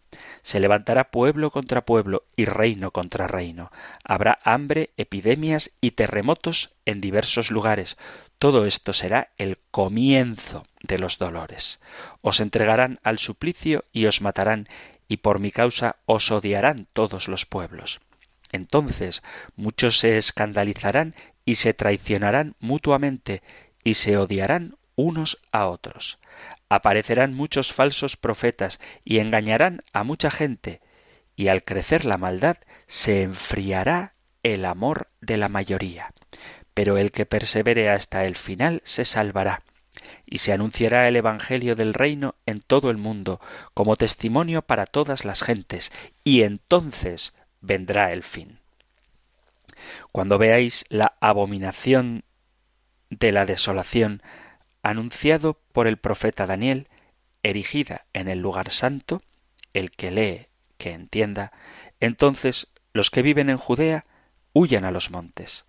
Se 0.42 0.60
levantará 0.60 1.10
pueblo 1.10 1.50
contra 1.50 1.84
pueblo 1.84 2.24
y 2.36 2.44
reino 2.44 2.92
contra 2.92 3.26
reino. 3.26 3.70
Habrá 4.04 4.38
hambre, 4.44 4.90
epidemias 4.96 5.72
y 5.80 5.90
terremotos 5.92 6.70
en 6.86 7.00
diversos 7.00 7.50
lugares. 7.50 7.96
Todo 8.38 8.66
esto 8.66 8.92
será 8.92 9.32
el 9.36 9.58
comienzo 9.72 10.64
de 10.82 10.98
los 10.98 11.18
dolores. 11.18 11.80
Os 12.20 12.38
entregarán 12.38 13.00
al 13.02 13.18
suplicio 13.18 13.84
y 13.92 14.06
os 14.06 14.20
matarán, 14.20 14.68
y 15.08 15.18
por 15.18 15.40
mi 15.40 15.50
causa 15.50 15.96
os 16.06 16.30
odiarán 16.30 16.86
todos 16.92 17.26
los 17.26 17.46
pueblos. 17.46 18.00
Entonces 18.52 19.22
muchos 19.56 19.98
se 19.98 20.18
escandalizarán 20.18 21.14
y 21.44 21.56
se 21.56 21.74
traicionarán 21.74 22.54
mutuamente, 22.60 23.42
y 23.82 23.94
se 23.94 24.16
odiarán 24.16 24.76
unos 24.94 25.38
a 25.50 25.66
otros. 25.66 26.18
Aparecerán 26.68 27.34
muchos 27.34 27.72
falsos 27.72 28.16
profetas 28.16 28.80
y 29.04 29.18
engañarán 29.18 29.82
a 29.92 30.04
mucha 30.04 30.30
gente, 30.30 30.80
y 31.34 31.48
al 31.48 31.64
crecer 31.64 32.04
la 32.04 32.18
maldad 32.18 32.58
se 32.86 33.22
enfriará 33.22 34.14
el 34.44 34.64
amor 34.64 35.08
de 35.20 35.38
la 35.38 35.48
mayoría 35.48 36.12
pero 36.78 36.96
el 36.96 37.10
que 37.10 37.26
persevere 37.26 37.90
hasta 37.90 38.22
el 38.22 38.36
final 38.36 38.82
se 38.84 39.04
salvará. 39.04 39.64
Y 40.26 40.38
se 40.38 40.52
anunciará 40.52 41.08
el 41.08 41.16
Evangelio 41.16 41.74
del 41.74 41.92
reino 41.92 42.36
en 42.46 42.60
todo 42.60 42.90
el 42.90 42.98
mundo, 42.98 43.40
como 43.74 43.96
testimonio 43.96 44.62
para 44.62 44.86
todas 44.86 45.24
las 45.24 45.42
gentes, 45.42 45.90
y 46.22 46.42
entonces 46.42 47.34
vendrá 47.60 48.12
el 48.12 48.22
fin. 48.22 48.60
Cuando 50.12 50.38
veáis 50.38 50.84
la 50.88 51.16
abominación 51.20 52.22
de 53.10 53.32
la 53.32 53.44
desolación 53.44 54.22
anunciado 54.84 55.58
por 55.72 55.88
el 55.88 55.96
profeta 55.96 56.46
Daniel, 56.46 56.86
erigida 57.42 58.06
en 58.12 58.28
el 58.28 58.38
lugar 58.38 58.70
santo, 58.70 59.20
el 59.74 59.90
que 59.90 60.12
lee, 60.12 60.46
que 60.76 60.92
entienda, 60.92 61.50
entonces 61.98 62.68
los 62.92 63.10
que 63.10 63.22
viven 63.22 63.50
en 63.50 63.56
Judea 63.56 64.04
huyan 64.52 64.84
a 64.84 64.92
los 64.92 65.10
montes. 65.10 65.66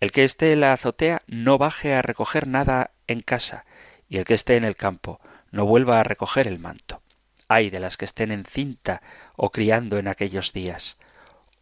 El 0.00 0.12
que 0.12 0.24
esté 0.24 0.52
en 0.52 0.60
la 0.60 0.72
azotea 0.72 1.22
no 1.26 1.58
baje 1.58 1.94
a 1.94 2.02
recoger 2.02 2.46
nada 2.46 2.90
en 3.06 3.20
casa, 3.20 3.64
y 4.08 4.16
el 4.16 4.24
que 4.24 4.34
esté 4.34 4.56
en 4.56 4.64
el 4.64 4.76
campo 4.76 5.20
no 5.50 5.66
vuelva 5.66 6.00
a 6.00 6.04
recoger 6.04 6.48
el 6.48 6.58
manto. 6.58 7.02
Ay 7.48 7.70
de 7.70 7.80
las 7.80 7.96
que 7.96 8.04
estén 8.04 8.32
en 8.32 8.44
cinta 8.44 9.02
o 9.36 9.50
criando 9.50 9.98
en 9.98 10.08
aquellos 10.08 10.52
días. 10.52 10.96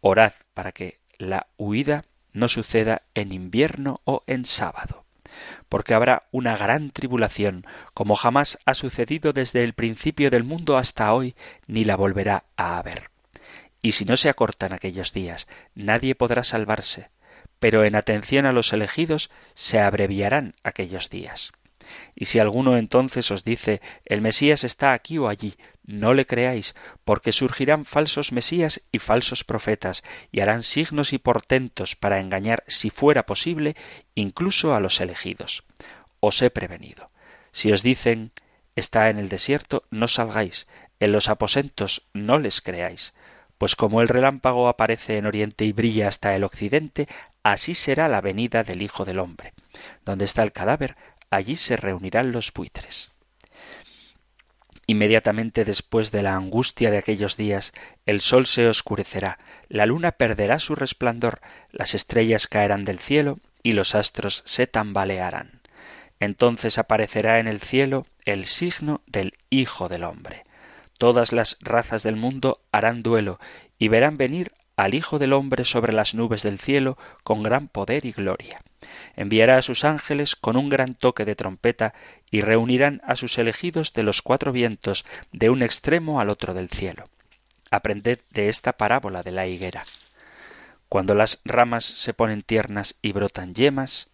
Orad 0.01 0.33
para 0.53 0.71
que 0.71 0.99
la 1.17 1.47
huida 1.57 2.05
no 2.31 2.47
suceda 2.47 3.01
en 3.13 3.31
invierno 3.31 4.01
o 4.05 4.23
en 4.27 4.45
sábado 4.45 5.05
porque 5.67 5.93
habrá 5.93 6.23
una 6.31 6.57
gran 6.57 6.91
tribulación, 6.91 7.65
como 7.93 8.15
jamás 8.15 8.57
ha 8.65 8.73
sucedido 8.73 9.33
desde 9.33 9.63
el 9.63 9.73
principio 9.73 10.29
del 10.29 10.43
mundo 10.43 10.77
hasta 10.77 11.13
hoy, 11.13 11.35
ni 11.67 11.85
la 11.85 11.95
volverá 11.95 12.45
a 12.57 12.77
haber. 12.77 13.11
Y 13.81 13.93
si 13.93 14.05
no 14.05 14.17
se 14.17 14.29
acortan 14.29 14.73
aquellos 14.73 15.13
días, 15.13 15.47
nadie 15.75 16.15
podrá 16.15 16.43
salvarse, 16.43 17.09
pero 17.59 17.83
en 17.83 17.95
atención 17.95 18.45
a 18.45 18.51
los 18.51 18.73
elegidos 18.73 19.29
se 19.53 19.79
abreviarán 19.79 20.55
aquellos 20.63 21.09
días. 21.09 21.51
Y 22.15 22.25
si 22.25 22.39
alguno 22.39 22.77
entonces 22.77 23.31
os 23.31 23.43
dice 23.43 23.81
el 24.05 24.21
Mesías 24.21 24.63
está 24.63 24.93
aquí 24.93 25.17
o 25.17 25.27
allí, 25.27 25.55
no 25.83 26.13
le 26.13 26.25
creáis, 26.25 26.75
porque 27.03 27.31
surgirán 27.31 27.83
falsos 27.83 28.31
Mesías 28.31 28.81
y 28.91 28.99
falsos 28.99 29.43
profetas, 29.43 30.03
y 30.31 30.41
harán 30.41 30.61
signos 30.61 31.13
y 31.13 31.17
portentos 31.17 31.95
para 31.95 32.19
engañar, 32.19 32.63
si 32.67 32.91
fuera 32.91 33.25
posible, 33.25 33.75
incluso 34.13 34.75
a 34.75 34.79
los 34.79 35.01
elegidos. 35.01 35.63
Os 36.19 36.41
he 36.41 36.51
prevenido. 36.51 37.09
Si 37.51 37.71
os 37.71 37.81
dicen 37.81 38.31
está 38.75 39.09
en 39.09 39.17
el 39.17 39.29
desierto, 39.29 39.83
no 39.89 40.07
salgáis, 40.07 40.67
en 40.99 41.11
los 41.11 41.27
aposentos 41.27 42.07
no 42.13 42.37
les 42.37 42.61
creáis, 42.61 43.13
pues 43.57 43.75
como 43.75 44.01
el 44.01 44.07
relámpago 44.07 44.69
aparece 44.69 45.17
en 45.17 45.25
oriente 45.25 45.65
y 45.65 45.73
brilla 45.73 46.07
hasta 46.07 46.35
el 46.35 46.43
occidente, 46.43 47.07
así 47.43 47.73
será 47.73 48.07
la 48.07 48.21
venida 48.21 48.63
del 48.63 48.81
Hijo 48.81 49.05
del 49.05 49.19
hombre. 49.19 49.53
Donde 50.05 50.25
está 50.25 50.43
el 50.43 50.51
cadáver, 50.51 50.95
allí 51.29 51.55
se 51.55 51.77
reunirán 51.77 52.31
los 52.31 52.51
buitres. 52.53 53.11
Inmediatamente 54.87 55.65
después 55.65 56.09
de 56.09 56.23
la 56.23 56.35
angustia 56.35 56.89
de 56.89 56.97
aquellos 56.97 57.37
días, 57.37 57.73
el 58.07 58.21
sol 58.21 58.47
se 58.47 58.67
oscurecerá, 58.67 59.37
la 59.67 59.85
luna 59.85 60.13
perderá 60.13 60.57
su 60.57 60.73
resplandor, 60.73 61.41
las 61.71 61.93
estrellas 61.93 62.47
caerán 62.47 62.85
del 62.85 62.97
cielo 62.97 63.37
y 63.61 63.73
los 63.73 63.93
astros 63.93 64.41
se 64.47 64.65
tambalearán. 64.65 65.61
Entonces 66.19 66.79
aparecerá 66.79 67.39
en 67.39 67.47
el 67.47 67.61
cielo 67.61 68.07
el 68.25 68.45
signo 68.45 69.01
del 69.05 69.35
Hijo 69.51 69.89
del 69.89 70.03
hombre. 70.03 70.43
Todas 70.97 71.31
las 71.31 71.57
razas 71.61 72.01
del 72.01 72.15
mundo 72.15 72.61
harán 72.71 73.03
duelo 73.03 73.39
y 73.77 73.89
verán 73.89 74.17
venir 74.17 74.53
al 74.83 74.93
Hijo 74.93 75.19
del 75.19 75.33
hombre 75.33 75.65
sobre 75.65 75.93
las 75.93 76.15
nubes 76.15 76.43
del 76.43 76.59
cielo 76.59 76.97
con 77.23 77.43
gran 77.43 77.67
poder 77.67 78.05
y 78.05 78.11
gloria 78.11 78.61
enviará 79.15 79.57
a 79.57 79.61
sus 79.61 79.83
ángeles 79.83 80.35
con 80.35 80.55
un 80.55 80.69
gran 80.69 80.95
toque 80.95 81.25
de 81.25 81.35
trompeta 81.35 81.93
y 82.31 82.41
reunirán 82.41 83.01
a 83.05 83.15
sus 83.15 83.37
elegidos 83.37 83.93
de 83.93 84.03
los 84.03 84.21
cuatro 84.21 84.51
vientos 84.51 85.05
de 85.31 85.49
un 85.49 85.61
extremo 85.61 86.19
al 86.19 86.29
otro 86.29 86.53
del 86.53 86.69
cielo. 86.69 87.09
Aprended 87.71 88.19
de 88.31 88.49
esta 88.49 88.73
parábola 88.73 89.21
de 89.21 89.31
la 89.31 89.47
higuera. 89.47 89.83
Cuando 90.87 91.13
las 91.13 91.41
ramas 91.45 91.85
se 91.85 92.13
ponen 92.13 92.41
tiernas 92.41 92.95
y 93.01 93.11
brotan 93.11 93.53
yemas, 93.53 94.09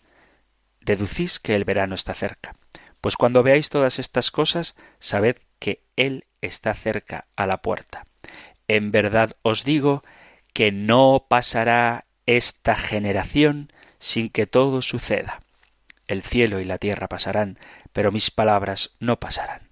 deducís 0.82 1.40
que 1.40 1.56
el 1.56 1.64
verano 1.64 1.96
está 1.96 2.14
cerca. 2.14 2.56
Pues 3.00 3.16
cuando 3.16 3.44
veáis 3.44 3.70
todas 3.70 4.00
estas 4.00 4.32
cosas, 4.32 4.76
sabed 5.00 5.38
que 5.60 5.84
Él 5.96 6.26
está 6.42 6.74
cerca 6.74 7.28
a 7.36 7.48
la 7.48 7.62
puerta. 7.62 8.08
En 8.68 8.92
verdad 8.92 9.38
os 9.42 9.64
digo 9.64 10.04
que 10.56 10.72
no 10.72 11.26
pasará 11.28 12.06
esta 12.26 12.78
generación 12.78 13.74
sin 14.00 14.30
que 14.30 14.48
todo 14.48 14.82
suceda. 14.82 15.42
El 16.08 16.24
cielo 16.24 16.62
y 16.62 16.64
la 16.64 16.78
tierra 16.78 17.10
pasarán, 17.10 17.60
pero 17.92 18.14
mis 18.14 18.32
palabras 18.32 18.96
no 19.02 19.20
pasarán. 19.20 19.70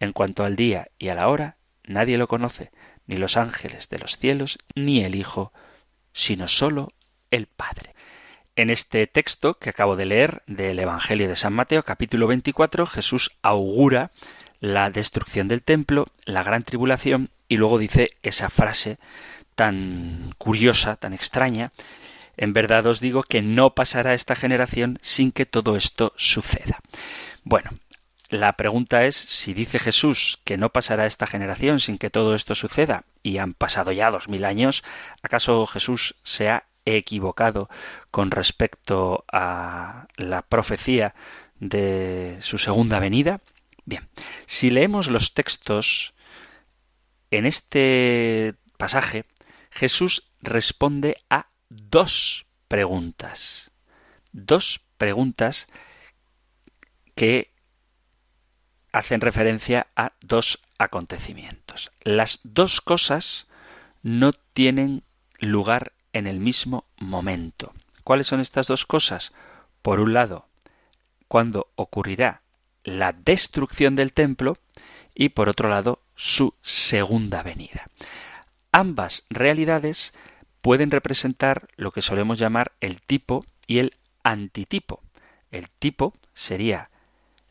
En 0.00 0.12
cuanto 0.12 0.44
al 0.44 0.56
día 0.56 0.88
y 0.98 1.10
a 1.10 1.14
la 1.14 1.28
hora, 1.28 1.56
nadie 1.84 2.18
lo 2.18 2.26
conoce, 2.26 2.72
ni 3.06 3.16
los 3.16 3.36
ángeles 3.36 3.88
de 3.90 4.00
los 4.00 4.18
cielos, 4.18 4.58
ni 4.74 5.04
el 5.04 5.14
Hijo, 5.14 5.52
sino 6.12 6.48
sólo 6.48 6.88
el 7.30 7.46
Padre. 7.46 7.94
En 8.56 8.70
este 8.70 9.06
texto 9.06 9.60
que 9.60 9.70
acabo 9.70 9.94
de 9.94 10.06
leer 10.06 10.42
del 10.48 10.80
Evangelio 10.80 11.28
de 11.28 11.36
San 11.36 11.52
Mateo, 11.52 11.84
capítulo 11.84 12.26
24, 12.26 12.86
Jesús 12.86 13.38
augura 13.40 14.10
la 14.58 14.90
destrucción 14.90 15.46
del 15.46 15.62
templo, 15.62 16.08
la 16.24 16.42
gran 16.42 16.64
tribulación, 16.64 17.30
y 17.46 17.56
luego 17.56 17.78
dice 17.78 18.10
esa 18.24 18.48
frase 18.48 18.98
tan 19.54 20.34
curiosa, 20.38 20.96
tan 20.96 21.12
extraña, 21.12 21.72
en 22.36 22.52
verdad 22.52 22.86
os 22.86 23.00
digo 23.00 23.22
que 23.22 23.42
no 23.42 23.74
pasará 23.74 24.14
esta 24.14 24.34
generación 24.34 24.98
sin 25.02 25.32
que 25.32 25.46
todo 25.46 25.76
esto 25.76 26.12
suceda. 26.16 26.78
Bueno, 27.44 27.70
la 28.28 28.54
pregunta 28.54 29.04
es 29.04 29.14
si 29.14 29.54
dice 29.54 29.78
Jesús 29.78 30.40
que 30.44 30.56
no 30.56 30.70
pasará 30.70 31.06
esta 31.06 31.26
generación 31.26 31.78
sin 31.78 31.98
que 31.98 32.10
todo 32.10 32.34
esto 32.34 32.54
suceda, 32.54 33.04
y 33.22 33.38
han 33.38 33.54
pasado 33.54 33.92
ya 33.92 34.10
dos 34.10 34.28
mil 34.28 34.44
años, 34.44 34.82
¿acaso 35.22 35.66
Jesús 35.66 36.16
se 36.24 36.48
ha 36.50 36.64
equivocado 36.84 37.68
con 38.10 38.30
respecto 38.30 39.24
a 39.30 40.06
la 40.16 40.42
profecía 40.42 41.14
de 41.60 42.38
su 42.40 42.58
segunda 42.58 42.98
venida? 42.98 43.40
Bien, 43.84 44.08
si 44.46 44.70
leemos 44.70 45.08
los 45.08 45.34
textos, 45.34 46.14
en 47.30 47.46
este 47.46 48.54
pasaje 48.76 49.24
Jesús 49.74 50.30
responde 50.40 51.18
a 51.28 51.48
dos 51.68 52.46
preguntas. 52.68 53.72
Dos 54.32 54.80
preguntas 54.98 55.66
que 57.16 57.50
hacen 58.92 59.20
referencia 59.20 59.88
a 59.96 60.12
dos 60.20 60.60
acontecimientos. 60.78 61.90
Las 62.04 62.38
dos 62.44 62.80
cosas 62.80 63.48
no 64.02 64.32
tienen 64.32 65.02
lugar 65.40 65.92
en 66.12 66.28
el 66.28 66.38
mismo 66.38 66.84
momento. 66.96 67.72
¿Cuáles 68.04 68.28
son 68.28 68.38
estas 68.38 68.68
dos 68.68 68.86
cosas? 68.86 69.32
Por 69.82 69.98
un 69.98 70.14
lado, 70.14 70.46
cuando 71.26 71.68
ocurrirá 71.74 72.42
la 72.84 73.12
destrucción 73.12 73.96
del 73.96 74.12
templo 74.12 74.56
y 75.16 75.30
por 75.30 75.48
otro 75.48 75.68
lado, 75.68 76.00
su 76.14 76.54
segunda 76.62 77.42
venida. 77.42 77.88
Ambas 78.76 79.24
realidades 79.30 80.14
pueden 80.60 80.90
representar 80.90 81.68
lo 81.76 81.92
que 81.92 82.02
solemos 82.02 82.40
llamar 82.40 82.72
el 82.80 83.00
tipo 83.02 83.46
y 83.68 83.78
el 83.78 83.94
antitipo. 84.24 85.00
El 85.52 85.70
tipo 85.70 86.12
sería 86.32 86.90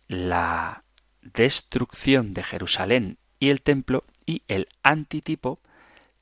la 0.10 0.84
destrucción 1.22 2.34
de 2.34 2.44
Jerusalén 2.44 3.20
y 3.40 3.52
el 3.52 3.62
templo 3.62 4.04
y 4.26 4.42
el 4.50 4.68
antitipo 4.84 5.62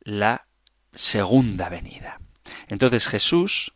la 0.02 0.46
segunda 0.94 1.70
venida. 1.70 2.20
Entonces 2.68 3.08
Jesús 3.08 3.74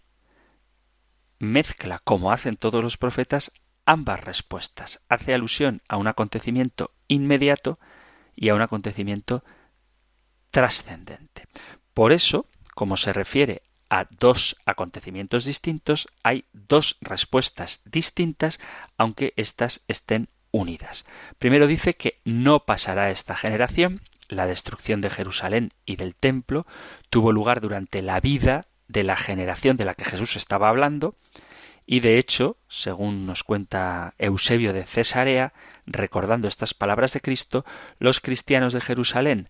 mezcla, 1.40 2.02
como 2.04 2.32
hacen 2.32 2.56
todos 2.56 2.84
los 2.84 2.98
profetas, 2.98 3.52
ambas 3.88 4.24
respuestas. 4.24 5.02
Hace 5.10 5.34
alusión 5.34 5.82
a 5.88 5.98
un 5.98 6.06
acontecimiento 6.06 6.92
inmediato 7.08 7.80
y 8.36 8.50
a 8.50 8.54
un 8.54 8.62
acontecimiento 8.62 9.44
trascendente. 10.56 11.50
Por 11.94 12.14
eso, 12.14 12.48
como 12.76 12.96
se 12.96 13.12
refiere 13.12 13.64
a 13.90 14.08
dos 14.10 14.56
acontecimientos 14.66 15.44
distintos, 15.44 16.08
hay 16.24 16.46
dos 16.54 16.96
respuestas 17.02 17.82
distintas, 17.84 18.62
aunque 18.98 19.34
éstas 19.36 19.84
estén 19.90 20.30
unidas. 20.52 21.04
Primero 21.40 21.68
dice 21.68 21.96
que 21.96 22.22
no 22.24 22.64
pasará 22.64 23.12
esta 23.12 23.36
generación, 23.36 24.00
la 24.30 24.46
destrucción 24.46 25.02
de 25.02 25.10
Jerusalén 25.10 25.74
y 25.86 25.98
del 25.98 26.16
templo 26.16 26.66
tuvo 27.10 27.34
lugar 27.34 27.60
durante 27.60 28.02
la 28.02 28.22
vida 28.22 28.62
de 28.88 29.04
la 29.04 29.18
generación 29.18 29.76
de 29.76 29.84
la 29.84 29.94
que 29.94 30.06
Jesús 30.06 30.38
estaba 30.38 30.70
hablando, 30.70 31.18
y 31.86 32.00
de 32.00 32.18
hecho, 32.18 32.58
según 32.70 33.28
nos 33.28 33.44
cuenta 33.44 34.16
Eusebio 34.18 34.72
de 34.72 34.86
Cesarea, 34.86 35.54
recordando 35.86 36.48
estas 36.48 36.74
palabras 36.74 37.12
de 37.14 37.22
Cristo, 37.22 37.66
los 38.00 38.22
cristianos 38.22 38.74
de 38.74 38.82
Jerusalén, 38.82 39.50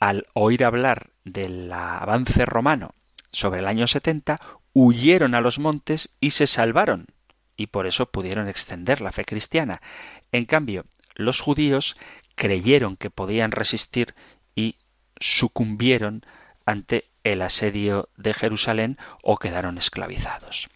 al 0.00 0.26
oír 0.34 0.64
hablar 0.64 1.10
del 1.24 1.72
avance 1.72 2.44
romano 2.46 2.94
sobre 3.32 3.60
el 3.60 3.66
año 3.66 3.86
70, 3.86 4.40
huyeron 4.72 5.34
a 5.34 5.40
los 5.40 5.58
montes 5.58 6.14
y 6.20 6.30
se 6.32 6.46
salvaron, 6.46 7.06
y 7.56 7.68
por 7.68 7.86
eso 7.86 8.06
pudieron 8.06 8.48
extender 8.48 9.00
la 9.00 9.12
fe 9.12 9.24
cristiana. 9.24 9.80
En 10.32 10.44
cambio, 10.44 10.84
los 11.14 11.40
judíos 11.40 11.96
creyeron 12.34 12.96
que 12.96 13.10
podían 13.10 13.50
resistir 13.50 14.14
y 14.54 14.76
sucumbieron 15.18 16.24
ante 16.66 17.10
el 17.24 17.42
asedio 17.42 18.08
de 18.16 18.34
Jerusalén 18.34 18.98
o 19.22 19.38
quedaron 19.38 19.78
esclavizados. 19.78 20.68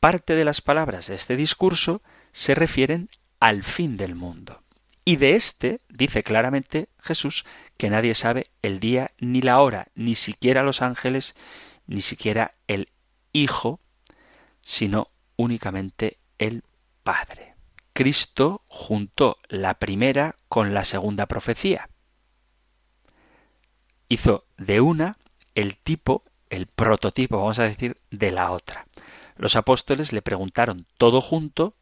parte 0.00 0.36
de 0.36 0.44
las 0.44 0.60
palabras 0.60 1.08
de 1.08 1.16
este 1.16 1.34
discurso 1.34 2.02
se 2.32 2.54
refieren 2.54 3.10
al 3.40 3.64
fin 3.64 3.96
del 3.96 4.14
mundo. 4.14 4.62
Y 5.04 5.16
de 5.16 5.34
este 5.34 5.80
dice 5.88 6.22
claramente 6.22 6.88
Jesús 7.00 7.44
que 7.78 7.88
nadie 7.88 8.14
sabe 8.14 8.50
el 8.60 8.80
día 8.80 9.12
ni 9.18 9.40
la 9.40 9.60
hora, 9.60 9.88
ni 9.94 10.14
siquiera 10.14 10.62
los 10.62 10.82
ángeles, 10.82 11.34
ni 11.86 12.02
siquiera 12.02 12.54
el 12.66 12.90
Hijo, 13.32 13.80
sino 14.60 15.10
únicamente 15.36 16.18
el 16.38 16.64
Padre. 17.04 17.54
Cristo 17.92 18.62
juntó 18.68 19.38
la 19.48 19.74
primera 19.74 20.36
con 20.48 20.74
la 20.74 20.84
segunda 20.84 21.26
profecía. 21.26 21.88
Hizo 24.08 24.44
de 24.56 24.80
una 24.80 25.16
el 25.54 25.76
tipo, 25.76 26.24
el 26.50 26.66
prototipo, 26.66 27.38
vamos 27.38 27.58
a 27.58 27.64
decir, 27.64 27.96
de 28.10 28.30
la 28.30 28.50
otra. 28.50 28.86
Los 29.36 29.56
apóstoles 29.56 30.12
le 30.12 30.22
preguntaron 30.22 30.86
todo 30.96 31.20
junto 31.20 31.74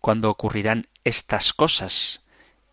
cuándo 0.00 0.28
ocurrirán 0.28 0.88
estas 1.04 1.52
cosas 1.52 2.22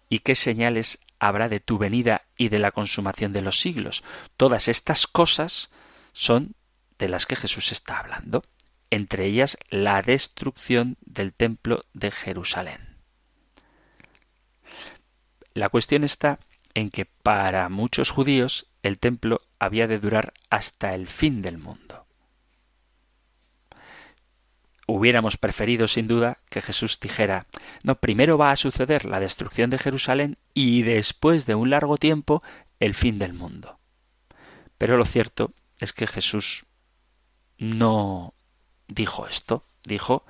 y 0.10 0.19
qué 0.19 0.36
señales 0.36 0.99
habrá 1.21 1.49
de 1.49 1.60
tu 1.60 1.77
venida 1.77 2.23
y 2.36 2.49
de 2.49 2.57
la 2.57 2.71
consumación 2.71 3.31
de 3.31 3.43
los 3.43 3.60
siglos. 3.60 4.03
Todas 4.38 4.67
estas 4.67 5.05
cosas 5.05 5.69
son 6.13 6.55
de 6.97 7.10
las 7.10 7.27
que 7.27 7.36
Jesús 7.36 7.71
está 7.71 7.99
hablando, 7.99 8.43
entre 8.89 9.27
ellas 9.27 9.55
la 9.69 10.01
destrucción 10.01 10.97
del 11.01 11.31
templo 11.31 11.86
de 11.93 12.10
Jerusalén. 12.10 12.97
La 15.53 15.69
cuestión 15.69 16.03
está 16.03 16.39
en 16.73 16.89
que 16.89 17.05
para 17.05 17.69
muchos 17.69 18.10
judíos 18.10 18.71
el 18.81 18.97
templo 18.97 19.41
había 19.60 19.86
de 19.86 19.99
durar 19.99 20.34
hasta 20.49 20.95
el 20.95 21.07
fin 21.07 21.43
del 21.43 21.60
mundo. 21.60 22.07
Hubiéramos 24.93 25.38
preferido 25.38 25.88
sin 25.88 26.10
duda 26.10 26.38
que 26.49 26.62
Jesús 26.62 26.99
dijera 26.99 27.45
no, 27.82 27.95
primero 27.95 28.38
va 28.38 28.51
a 28.51 28.58
suceder 28.58 29.06
la 29.06 29.21
destrucción 29.21 29.69
de 29.69 29.77
Jerusalén 29.77 30.38
y 30.54 30.82
después 30.82 31.45
de 31.45 31.56
un 31.56 31.69
largo 31.69 31.97
tiempo 31.97 32.43
el 32.82 32.93
fin 32.93 33.17
del 33.17 33.32
mundo. 33.32 33.80
Pero 34.77 34.97
lo 34.97 35.06
cierto 35.06 35.54
es 35.80 35.93
que 35.93 36.08
Jesús 36.08 36.65
no 37.58 38.34
dijo 38.89 39.27
esto, 39.27 39.63
dijo 39.86 40.25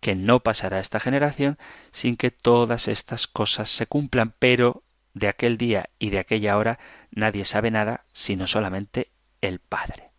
que 0.00 0.14
no 0.14 0.40
pasará 0.40 0.80
esta 0.80 0.98
generación 0.98 1.58
sin 1.92 2.16
que 2.16 2.30
todas 2.30 2.88
estas 2.88 3.26
cosas 3.26 3.68
se 3.68 3.86
cumplan, 3.86 4.32
pero 4.38 4.82
de 5.12 5.28
aquel 5.28 5.58
día 5.58 5.90
y 5.98 6.08
de 6.08 6.20
aquella 6.20 6.56
hora 6.56 6.78
nadie 7.10 7.44
sabe 7.44 7.70
nada 7.70 8.04
sino 8.14 8.46
solamente 8.46 9.10
el 9.42 9.58
Padre. 9.58 10.15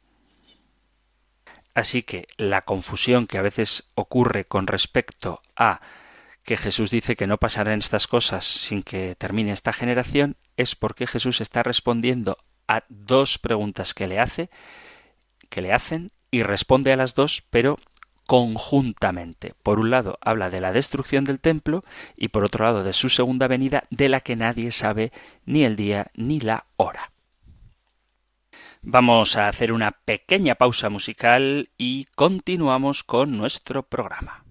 Así 1.77 2.01
que 2.01 2.27
la 2.37 2.63
confusión 2.63 3.27
que 3.27 3.37
a 3.37 3.43
veces 3.43 3.91
ocurre 3.93 4.45
con 4.45 4.65
respecto 4.65 5.43
a 5.55 5.79
que 6.41 6.57
Jesús 6.57 6.89
dice 6.89 7.15
que 7.15 7.27
no 7.27 7.37
pasarán 7.37 7.77
estas 7.77 8.07
cosas 8.07 8.45
sin 8.45 8.81
que 8.81 9.13
termine 9.13 9.51
esta 9.51 9.73
generación 9.73 10.37
es 10.55 10.73
porque 10.73 11.05
Jesús 11.05 11.39
está 11.39 11.61
respondiendo 11.61 12.39
a 12.67 12.83
dos 12.89 13.37
preguntas 13.37 13.93
que 13.93 14.07
le 14.07 14.19
hace, 14.19 14.49
que 15.49 15.61
le 15.61 15.71
hacen 15.71 16.11
y 16.31 16.41
responde 16.41 16.91
a 16.93 16.97
las 16.97 17.13
dos, 17.13 17.43
pero 17.51 17.77
conjuntamente. 18.25 19.53
Por 19.61 19.79
un 19.79 19.91
lado 19.91 20.17
habla 20.21 20.49
de 20.49 20.61
la 20.61 20.71
destrucción 20.71 21.25
del 21.25 21.39
templo 21.39 21.85
y 22.15 22.29
por 22.29 22.43
otro 22.43 22.65
lado 22.65 22.83
de 22.83 22.93
su 22.93 23.09
segunda 23.09 23.47
venida 23.47 23.83
de 23.91 24.09
la 24.09 24.21
que 24.21 24.35
nadie 24.35 24.71
sabe 24.71 25.11
ni 25.45 25.63
el 25.63 25.75
día 25.75 26.07
ni 26.15 26.39
la 26.39 26.65
hora. 26.75 27.11
Vamos 28.89 29.35
a 29.35 29.49
hacer 29.49 29.73
una 29.73 29.91
pequeña 29.91 30.55
pausa 30.55 30.89
musical 30.89 31.71
y 31.77 32.05
continuamos 32.15 33.03
con 33.03 33.37
nuestro 33.37 33.83
programa. 33.83 34.46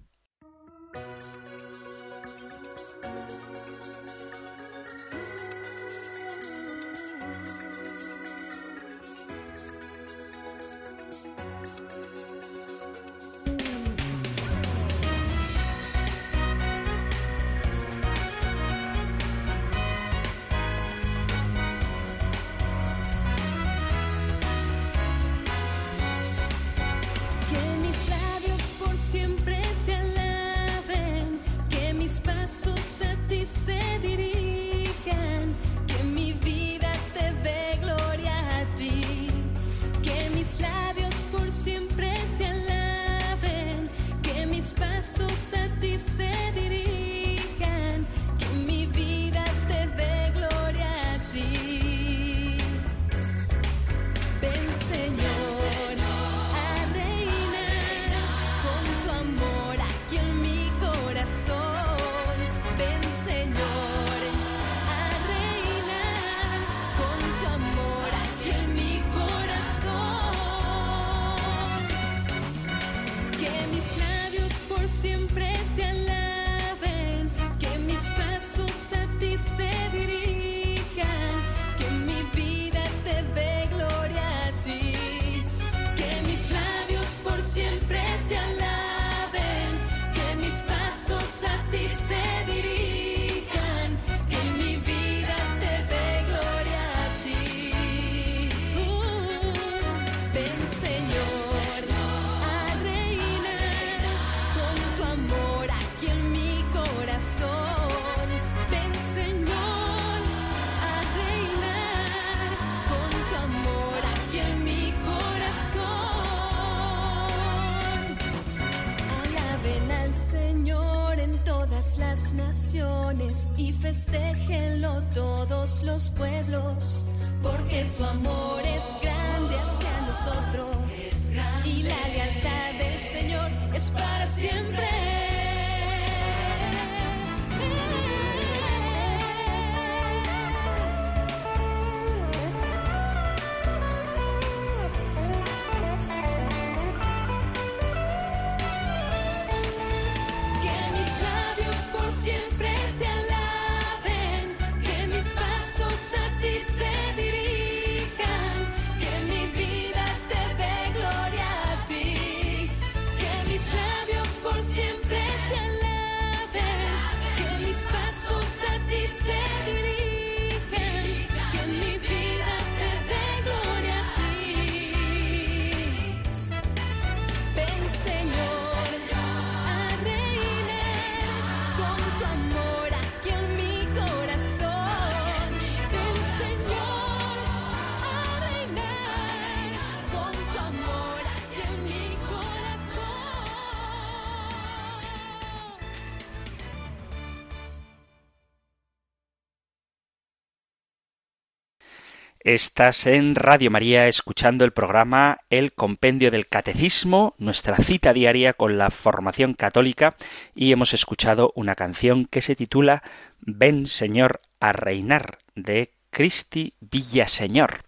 Estás 202.47 203.07
en 203.07 203.35
Radio 203.35 203.69
María 203.69 204.07
escuchando 204.07 204.63
el 204.63 204.71
programa 204.71 205.41
El 205.49 205.73
Compendio 205.73 206.31
del 206.31 206.47
Catecismo, 206.47 207.35
nuestra 207.37 207.75
cita 207.75 208.13
diaria 208.13 208.53
con 208.53 208.77
la 208.77 208.89
formación 208.89 209.53
católica, 209.53 210.15
y 210.55 210.71
hemos 210.71 210.93
escuchado 210.93 211.51
una 211.55 211.75
canción 211.75 212.23
que 212.23 212.39
se 212.39 212.55
titula 212.55 213.03
Ven 213.41 213.85
Señor 213.85 214.39
a 214.61 214.71
reinar 214.71 215.39
de 215.55 215.91
Cristi 216.09 216.73
Villaseñor. 216.79 217.83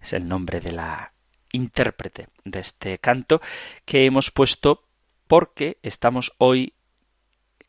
Es 0.00 0.12
el 0.12 0.28
nombre 0.28 0.60
de 0.60 0.70
la 0.70 1.12
intérprete 1.50 2.28
de 2.44 2.60
este 2.60 2.98
canto 2.98 3.40
que 3.84 4.04
hemos 4.06 4.30
puesto 4.30 4.84
porque 5.26 5.78
estamos 5.82 6.34
hoy 6.38 6.74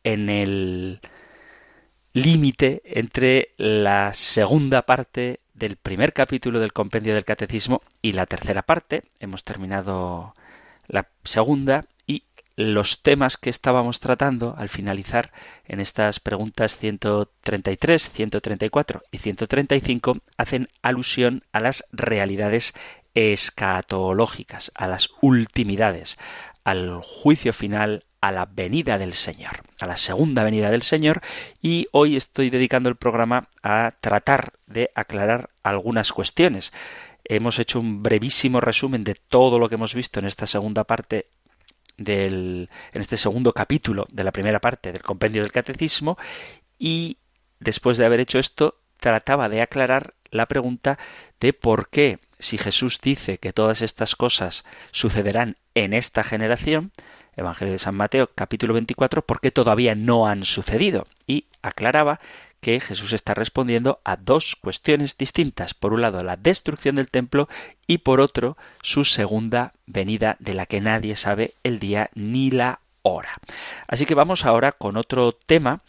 en 0.04 0.30
el 0.30 1.00
límite 2.14 2.84
entre 2.86 3.56
la 3.58 4.14
segunda 4.14 4.84
parte 4.84 5.40
del 5.56 5.78
primer 5.78 6.14
capítulo 6.14 6.60
del 6.60 6.74
compendio 6.74 7.14
del 7.14 7.26
catecismo 7.26 7.82
y 8.02 8.12
la 8.12 8.26
tercera 8.26 8.62
parte. 8.62 9.04
Hemos 9.20 9.44
terminado 9.44 10.36
la 10.88 11.08
segunda 11.24 11.86
y 12.06 12.24
los 12.56 13.02
temas 13.02 13.38
que 13.38 13.50
estábamos 13.50 14.00
tratando 14.00 14.54
al 14.58 14.70
finalizar 14.70 15.32
en 15.66 15.80
estas 15.80 16.20
preguntas 16.20 16.78
133, 16.78 18.12
134 18.12 19.04
y 19.12 19.18
135 19.18 20.18
hacen 20.38 20.70
alusión 20.82 21.44
a 21.52 21.62
las 21.62 21.86
realidades 21.92 22.74
escatológicas, 23.14 24.72
a 24.76 24.88
las 24.88 25.10
ultimidades, 25.22 26.18
al 26.66 27.00
juicio 27.02 27.54
final, 27.54 28.04
a 28.26 28.32
la 28.32 28.48
venida 28.48 28.98
del 28.98 29.14
Señor, 29.14 29.62
a 29.80 29.86
la 29.86 29.98
segunda 29.98 30.44
venida 30.44 30.72
del 30.72 30.82
Señor, 30.82 31.22
y 31.62 31.88
hoy 31.92 32.16
estoy 32.16 32.50
dedicando 32.50 32.90
el 32.90 32.96
programa 32.96 33.50
a 33.62 33.94
tratar 34.02 34.54
de 34.66 34.90
aclarar 34.96 35.52
algunas 35.62 36.12
cuestiones. 36.12 36.74
Hemos 37.24 37.60
hecho 37.60 37.80
un 37.80 38.02
brevísimo 38.02 38.62
resumen 38.62 39.04
de 39.04 39.14
todo 39.14 39.60
lo 39.60 39.70
que 39.70 39.76
hemos 39.76 39.94
visto 39.94 40.20
en 40.20 40.26
esta 40.26 40.48
segunda 40.48 40.86
parte 40.86 41.28
del 41.98 42.68
en 42.94 43.02
este 43.02 43.16
segundo 43.16 43.54
capítulo 43.54 44.08
de 44.12 44.24
la 44.24 44.32
primera 44.32 44.60
parte 44.60 44.92
del 44.92 45.04
compendio 45.04 45.44
del 45.44 45.52
catecismo 45.52 46.18
y 46.80 47.18
después 47.60 47.98
de 47.98 48.06
haber 48.06 48.22
hecho 48.22 48.40
esto 48.40 48.80
trataba 49.00 49.50
de 49.50 49.62
aclarar 49.62 50.16
la 50.32 50.48
pregunta 50.48 50.98
de 51.40 51.54
por 51.54 51.90
qué 51.90 52.20
si 52.40 52.58
Jesús 52.58 53.00
dice 53.02 53.38
que 53.38 53.54
todas 53.54 53.84
estas 53.84 54.16
cosas 54.16 54.66
sucederán 54.92 55.58
en 55.74 55.94
esta 55.94 56.24
generación, 56.24 56.92
Evangelio 57.36 57.74
de 57.74 57.80
San 57.80 57.96
Mateo 57.96 58.30
capítulo 58.34 58.74
24, 58.74 59.26
porque 59.26 59.52
todavía 59.52 59.96
no 59.96 60.28
han 60.28 60.44
sucedido. 60.44 61.08
Y 61.28 61.46
aclaraba 61.62 62.20
que 62.62 62.80
Jesús 62.80 63.14
está 63.14 63.34
respondiendo 63.34 64.00
a 64.04 64.16
dos 64.16 64.56
cuestiones 64.56 65.18
distintas. 65.18 65.74
Por 65.74 65.94
un 65.94 66.02
lado, 66.02 66.24
la 66.24 66.36
destrucción 66.36 66.96
del 66.96 67.12
templo 67.12 67.48
y 67.86 68.00
por 68.00 68.20
otro, 68.20 68.58
su 68.82 69.06
segunda 69.06 69.74
venida 69.86 70.36
de 70.40 70.56
la 70.56 70.66
que 70.66 70.82
nadie 70.82 71.16
sabe 71.16 71.54
el 71.64 71.80
día 71.80 72.10
ni 72.16 72.50
la 72.50 72.80
hora. 73.04 73.38
Así 73.88 74.06
que 74.06 74.16
vamos 74.16 74.46
ahora 74.46 74.72
con 74.72 74.98
otro 74.98 75.32
tema 75.34 75.82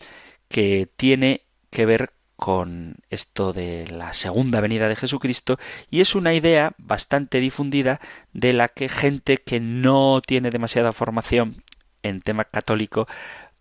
que 0.49 0.89
tiene 0.97 1.43
que 1.71 1.87
ver 1.87 2.13
con 2.37 2.97
esto 3.09 3.53
de 3.53 3.87
la 3.89 4.13
segunda 4.13 4.61
venida 4.61 4.89
de 4.89 4.97
Jesucristo 4.97 5.59
y 5.91 6.01
es 6.01 6.15
una 6.15 6.35
idea 6.35 6.75
bastante 6.79 7.41
difundida 7.41 8.01
de 8.33 8.53
la 8.53 8.69
que 8.69 8.89
gente 8.89 9.39
que 9.39 9.59
no 9.59 10.21
tiene 10.25 10.51
demasiada 10.51 10.93
formación 10.93 11.65
en 12.03 12.21
tema 12.21 12.45
católico 12.45 13.09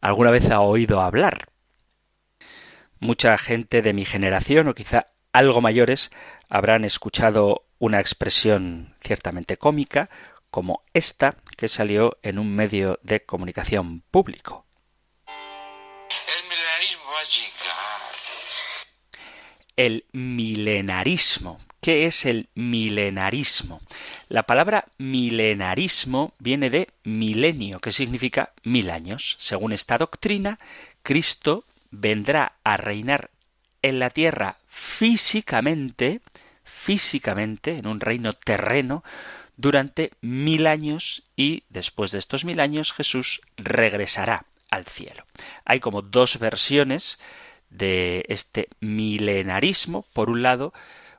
alguna 0.02 0.32
vez 0.32 0.52
ha 0.52 0.60
oído 0.60 1.02
hablar. 1.02 1.50
Mucha 3.00 3.38
gente 3.38 3.82
de 3.82 3.94
mi 3.94 4.06
generación 4.06 4.68
o 4.68 4.74
quizá 4.74 5.08
algo 5.32 5.62
mayores 5.62 6.12
habrán 6.50 6.86
escuchado 6.86 7.66
una 7.80 8.00
expresión 8.00 8.96
ciertamente 9.04 9.58
cómica 9.58 10.10
como 10.50 10.84
esta 10.94 11.38
que 11.58 11.68
salió 11.68 12.18
en 12.22 12.40
un 12.40 12.56
medio 12.56 13.00
de 13.04 13.26
comunicación 13.26 14.02
público. 14.12 14.66
El 16.08 16.50
el 19.76 20.06
milenarismo. 20.12 21.60
¿Qué 21.82 22.06
es 22.06 22.26
el 22.26 22.48
milenarismo? 22.56 23.82
La 24.28 24.44
palabra 24.44 24.86
milenarismo 24.98 26.34
viene 26.40 26.70
de 26.70 26.90
milenio, 27.04 27.80
que 27.80 27.92
significa 27.92 28.54
mil 28.64 28.90
años. 28.90 29.38
Según 29.40 29.72
esta 29.72 29.98
doctrina, 29.98 30.58
Cristo 31.04 31.64
vendrá 31.92 32.54
a 32.64 32.78
reinar 32.78 33.30
en 33.84 34.00
la 34.00 34.10
tierra 34.10 34.58
físicamente, 34.68 36.22
físicamente, 36.64 37.78
en 37.78 37.86
un 37.86 38.00
reino 38.00 38.34
terreno, 38.34 39.04
durante 39.58 40.12
mil 40.22 40.68
años 40.68 41.24
y 41.36 41.64
después 41.70 42.12
de 42.12 42.20
estos 42.20 42.46
mil 42.46 42.60
años 42.60 42.94
Jesús 42.94 43.42
regresará 43.58 44.46
al 44.70 44.86
cielo. 44.86 45.26
Hay 45.64 45.80
como 45.80 46.02
dos 46.02 46.40
versiones 46.40 47.20
de 47.78 48.26
este 48.30 48.70
milenarismo, 48.80 50.06
por 50.14 50.30
un 50.30 50.42
lado, 50.42 50.74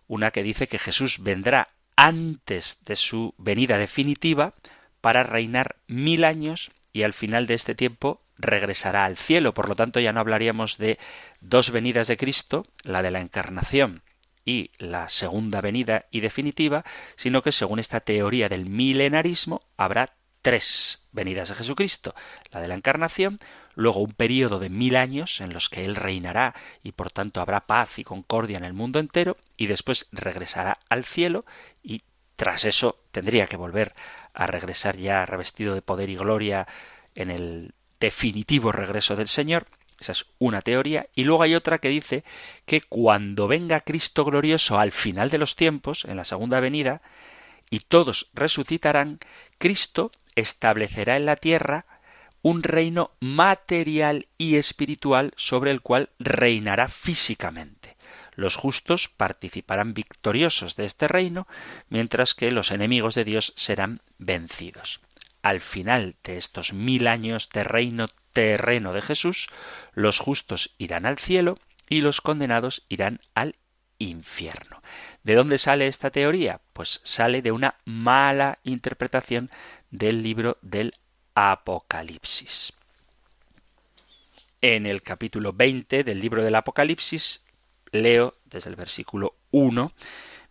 una 0.09 0.30
que 0.30 0.42
dice 0.42 0.68
que 0.68 0.78
Jesús 0.78 1.22
vendrá 1.22 1.68
antes 1.96 2.84
de 2.84 2.96
su 2.96 3.34
venida 3.38 3.78
definitiva 3.78 4.54
para 5.00 5.22
reinar 5.22 5.76
mil 5.86 6.24
años 6.24 6.70
y 6.92 7.02
al 7.02 7.12
final 7.12 7.46
de 7.46 7.54
este 7.54 7.74
tiempo 7.74 8.22
regresará 8.38 9.04
al 9.04 9.16
cielo. 9.16 9.54
Por 9.54 9.68
lo 9.68 9.76
tanto, 9.76 10.00
ya 10.00 10.12
no 10.12 10.20
hablaríamos 10.20 10.78
de 10.78 10.98
dos 11.40 11.70
venidas 11.70 12.09
de 12.09 12.16
Cristo, 12.16 12.66
la 12.82 13.02
de 13.02 13.11
la 13.11 13.20
encarnación 13.20 14.02
y 14.44 14.70
la 14.78 15.09
segunda 15.09 15.61
venida 15.61 16.07
y 16.11 16.20
definitiva, 16.20 16.84
sino 17.16 17.42
que 17.42 17.52
según 17.52 17.78
esta 17.78 18.00
teoría 18.00 18.48
del 18.48 18.66
milenarismo 18.66 19.62
habrá 19.76 20.14
tres 20.42 21.09
venidas 21.12 21.48
de 21.48 21.57
Jesucristo, 21.57 22.14
la 22.52 22.61
de 22.61 22.68
la 22.68 22.74
encarnación, 22.74 23.40
luego 23.77 24.01
un 24.01 24.12
periodo 24.12 24.59
de 24.59 24.70
mil 24.70 24.97
años 24.97 25.41
en 25.41 25.53
los 25.53 25.68
que 25.68 25.85
Él 25.85 25.95
reinará 25.95 26.55
y 26.83 26.93
por 26.93 27.12
tanto 27.12 27.41
habrá 27.41 27.66
paz 27.66 28.01
y 28.01 28.05
concordia 28.05 28.59
en 28.59 28.64
el 28.64 28.72
mundo 28.72 28.99
entero, 28.99 29.37
y 29.57 29.68
después 29.68 30.09
regresará 30.11 30.81
al 30.89 31.05
cielo 31.05 31.45
y 31.85 32.03
tras 32.35 32.64
eso 32.64 32.99
tendría 33.12 33.47
que 33.47 33.57
volver 33.57 33.95
a 34.35 34.47
regresar 34.47 34.97
ya 34.97 35.24
revestido 35.24 35.74
de 35.74 35.83
poder 35.83 36.11
y 36.11 36.16
gloria 36.16 36.66
en 37.14 37.31
el 37.31 37.74
definitivo 38.01 38.72
regreso 38.72 39.16
del 39.16 39.29
Señor. 39.29 39.66
Esa 39.99 40.12
es 40.12 40.27
una 40.39 40.61
teoría. 40.61 41.07
Y 41.14 41.24
luego 41.24 41.43
hay 41.43 41.55
otra 41.55 41.79
que 41.79 41.89
dice 41.89 42.24
que 42.66 42.83
cuando 42.83 43.49
venga 43.49 43.81
Cristo 43.81 44.24
glorioso 44.24 44.79
al 44.79 44.93
final 44.93 45.31
de 45.31 45.39
los 45.39 45.57
tiempos, 45.57 46.05
en 46.05 46.16
la 46.16 46.24
segunda 46.24 46.61
venida, 46.61 47.01
y 47.70 47.81
todos 47.81 48.31
resucitarán, 48.35 49.18
Cristo 49.59 50.11
establecerá 50.35 51.16
en 51.16 51.24
la 51.24 51.37
tierra 51.37 51.87
un 52.47 52.62
reino 52.62 53.11
material 53.18 54.28
y 54.38 54.55
espiritual 54.55 55.32
sobre 55.36 55.72
el 55.72 55.80
cual 55.80 56.11
reinará 56.20 56.86
físicamente. 56.86 57.97
Los 58.36 58.55
justos 58.55 59.09
participarán 59.09 59.94
victoriosos 59.94 60.76
de 60.76 60.84
este 60.84 61.09
reino, 61.09 61.49
mientras 61.88 62.34
que 62.34 62.53
los 62.53 62.70
enemigos 62.70 63.16
de 63.16 63.24
Dios 63.24 63.53
serán 63.57 64.01
vencidos. 64.18 65.01
Al 65.42 65.61
final 65.61 66.14
de 66.22 66.36
estos 66.36 66.72
mil 66.72 67.09
años 67.09 67.49
de 67.49 67.64
reino 67.64 68.11
terreno 68.32 68.92
de 68.92 69.03
Jesús, 69.03 69.49
los 69.92 70.20
justos 70.20 70.72
irán 70.78 71.05
al 71.05 71.18
cielo 71.18 71.59
y 71.88 72.01
los 72.01 72.20
condenados 72.20 72.84
irán 72.88 73.18
al 73.34 73.57
infierno. 73.99 74.82
¿De 75.24 75.34
dónde 75.34 75.59
sale 75.59 75.88
esta 75.88 76.11
teoría? 76.11 76.61
Pues 76.74 77.01
sale 77.03 77.42
de 77.42 77.51
una 77.51 77.74
mala 77.84 78.61
interpretación 78.62 79.51
del 79.90 80.22
libro 80.22 80.59
del 80.62 80.94
Apocalipsis. 81.39 82.72
En 84.62 84.87
el 84.87 85.03
capítulo 85.03 85.53
20 85.53 86.03
del 86.03 86.18
libro 86.18 86.43
del 86.43 86.55
Apocalipsis 86.55 87.45
leo 87.93 88.37
desde 88.47 88.70
el 88.70 88.76
versículo 88.76 89.34
1 89.51 89.93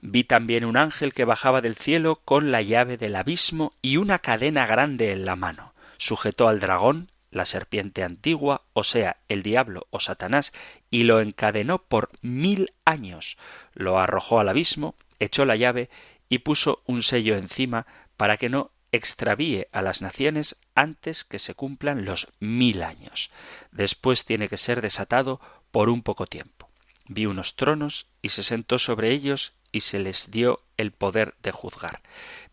Vi 0.01 0.25
también 0.25 0.63
un 0.63 0.77
ángel 0.77 1.15
que 1.15 1.25
bajaba 1.25 1.61
del 1.61 1.75
cielo 1.75 2.21
con 2.23 2.51
la 2.51 2.61
llave 2.61 2.97
del 2.97 3.15
abismo 3.15 3.73
y 3.81 3.97
una 3.97 4.19
cadena 4.19 4.67
grande 4.67 5.11
en 5.11 5.25
la 5.25 5.35
mano. 5.35 5.73
Sujetó 5.97 6.47
al 6.47 6.59
dragón, 6.59 7.09
la 7.31 7.45
serpiente 7.45 8.03
antigua, 8.03 8.61
o 8.73 8.83
sea, 8.83 9.17
el 9.27 9.41
diablo 9.41 9.87
o 9.89 9.99
Satanás, 9.99 10.53
y 10.91 11.01
lo 11.01 11.19
encadenó 11.19 11.79
por 11.79 12.11
mil 12.21 12.73
años. 12.85 13.37
Lo 13.73 13.97
arrojó 13.97 14.39
al 14.39 14.49
abismo, 14.49 14.93
echó 15.19 15.45
la 15.45 15.55
llave 15.55 15.89
y 16.29 16.39
puso 16.39 16.83
un 16.85 17.01
sello 17.01 17.35
encima 17.37 17.87
para 18.17 18.37
que 18.37 18.49
no 18.49 18.69
extravíe 18.95 19.67
a 19.71 19.81
las 19.81 20.01
naciones 20.01 20.55
antes 20.73 21.23
que 21.23 21.39
se 21.39 21.55
cumplan 21.55 22.05
los 22.05 22.27
mil 22.39 22.83
años. 22.83 23.31
Después 23.71 24.25
tiene 24.25 24.49
que 24.49 24.57
ser 24.57 24.81
desatado 24.81 25.39
por 25.71 25.89
un 25.89 26.03
poco 26.03 26.25
tiempo. 26.25 26.69
Vi 27.07 27.25
unos 27.25 27.55
tronos 27.55 28.07
y 28.21 28.29
se 28.29 28.43
sentó 28.43 28.79
sobre 28.79 29.11
ellos 29.11 29.53
y 29.71 29.81
se 29.81 29.99
les 29.99 30.31
dio 30.31 30.61
el 30.77 30.91
poder 30.91 31.35
de 31.43 31.51
juzgar. 31.51 32.01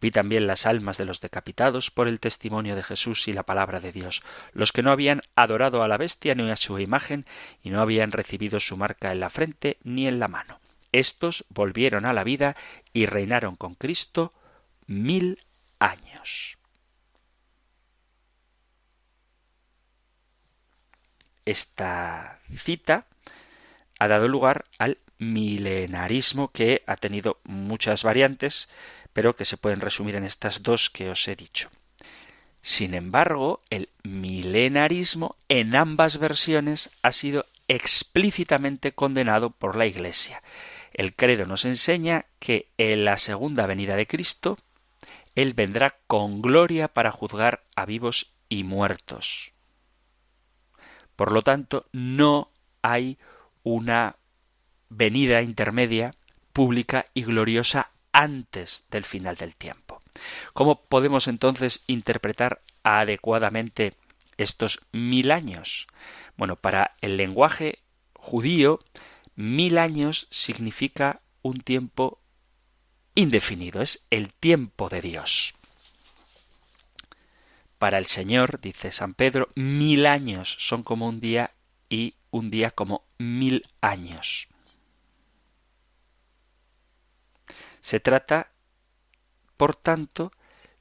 Vi 0.00 0.10
también 0.10 0.46
las 0.46 0.66
almas 0.66 0.98
de 0.98 1.04
los 1.04 1.20
decapitados 1.20 1.90
por 1.90 2.08
el 2.08 2.20
testimonio 2.20 2.74
de 2.74 2.82
Jesús 2.82 3.28
y 3.28 3.32
la 3.32 3.44
palabra 3.44 3.80
de 3.80 3.92
Dios, 3.92 4.22
los 4.52 4.72
que 4.72 4.82
no 4.82 4.90
habían 4.90 5.20
adorado 5.36 5.82
a 5.82 5.88
la 5.88 5.96
bestia 5.96 6.34
ni 6.34 6.50
a 6.50 6.56
su 6.56 6.78
imagen 6.78 7.24
y 7.62 7.70
no 7.70 7.80
habían 7.80 8.10
recibido 8.10 8.60
su 8.60 8.76
marca 8.76 9.12
en 9.12 9.20
la 9.20 9.30
frente 9.30 9.78
ni 9.84 10.08
en 10.08 10.18
la 10.18 10.28
mano. 10.28 10.58
Estos 10.90 11.44
volvieron 11.48 12.04
a 12.04 12.12
la 12.12 12.24
vida 12.24 12.56
y 12.92 13.06
reinaron 13.06 13.56
con 13.56 13.74
Cristo 13.74 14.32
mil 14.86 15.38
años. 15.82 16.58
Esta 21.44 22.40
cita 22.54 23.06
ha 23.98 24.08
dado 24.08 24.28
lugar 24.28 24.64
al 24.78 24.98
milenarismo 25.18 26.48
que 26.48 26.82
ha 26.86 26.96
tenido 26.96 27.40
muchas 27.44 28.04
variantes, 28.04 28.68
pero 29.12 29.36
que 29.36 29.44
se 29.44 29.56
pueden 29.56 29.80
resumir 29.80 30.14
en 30.14 30.24
estas 30.24 30.62
dos 30.62 30.88
que 30.90 31.10
os 31.10 31.26
he 31.28 31.36
dicho. 31.36 31.70
Sin 32.60 32.94
embargo, 32.94 33.60
el 33.70 33.88
milenarismo 34.04 35.36
en 35.48 35.74
ambas 35.74 36.18
versiones 36.18 36.90
ha 37.02 37.10
sido 37.10 37.46
explícitamente 37.66 38.92
condenado 38.92 39.50
por 39.50 39.74
la 39.76 39.86
Iglesia. 39.86 40.42
El 40.92 41.14
credo 41.14 41.46
nos 41.46 41.64
enseña 41.64 42.26
que 42.38 42.68
en 42.78 43.04
la 43.04 43.18
segunda 43.18 43.66
venida 43.66 43.96
de 43.96 44.06
Cristo, 44.06 44.58
Él 45.34 45.54
vendrá 45.54 45.96
con 46.06 46.42
gloria 46.42 46.88
para 46.88 47.10
juzgar 47.10 47.64
a 47.74 47.86
vivos 47.86 48.32
y 48.48 48.64
muertos. 48.64 49.52
Por 51.16 51.32
lo 51.32 51.42
tanto, 51.42 51.86
no 51.92 52.50
hay 52.82 53.18
una 53.62 54.16
venida 54.88 55.42
intermedia, 55.42 56.14
pública 56.52 57.06
y 57.14 57.22
gloriosa 57.22 57.90
antes 58.12 58.84
del 58.90 59.04
final 59.04 59.36
del 59.36 59.56
tiempo. 59.56 60.02
¿Cómo 60.52 60.82
podemos 60.84 61.28
entonces 61.28 61.82
interpretar 61.86 62.60
adecuadamente 62.82 63.94
estos 64.36 64.80
mil 64.92 65.30
años? 65.30 65.86
Bueno, 66.36 66.56
para 66.56 66.96
el 67.00 67.16
lenguaje 67.16 67.78
judío, 68.14 68.80
mil 69.34 69.78
años 69.78 70.26
significa 70.30 71.20
un 71.40 71.60
tiempo 71.60 72.18
indefinido, 73.14 73.82
es 73.82 74.06
el 74.10 74.32
tiempo 74.32 74.88
de 74.88 75.00
Dios. 75.00 75.54
Para 77.78 77.98
el 77.98 78.06
Señor, 78.06 78.60
dice 78.60 78.92
San 78.92 79.14
Pedro, 79.14 79.48
mil 79.54 80.06
años 80.06 80.56
son 80.60 80.82
como 80.82 81.08
un 81.08 81.20
día 81.20 81.52
y 81.88 82.14
un 82.30 82.50
día 82.50 82.70
como 82.70 83.04
mil 83.18 83.66
años. 83.80 84.48
Se 87.80 87.98
trata, 87.98 88.52
por 89.56 89.74
tanto, 89.74 90.32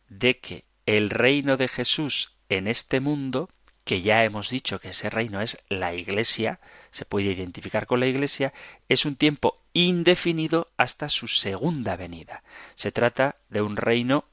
de 0.07 0.39
que 0.39 0.65
el 0.85 1.09
reino 1.09 1.57
de 1.57 1.67
Jesús 1.67 2.33
en 2.49 2.67
este 2.67 2.99
mundo, 2.99 3.49
que 3.83 4.01
ya 4.01 4.23
hemos 4.23 4.49
dicho 4.49 4.79
que 4.79 4.89
ese 4.89 5.09
reino 5.09 5.41
es 5.41 5.57
la 5.69 5.93
Iglesia, 5.93 6.59
se 6.91 7.05
puede 7.05 7.31
identificar 7.31 7.87
con 7.87 7.99
la 7.99 8.07
Iglesia, 8.07 8.53
es 8.89 9.05
un 9.05 9.15
tiempo 9.15 9.59
indefinido 9.73 10.69
hasta 10.77 11.09
su 11.09 11.27
segunda 11.27 11.95
venida. 11.95 12.43
Se 12.75 12.91
trata 12.91 13.37
de 13.49 13.61
un 13.61 13.77
reino 13.77 14.25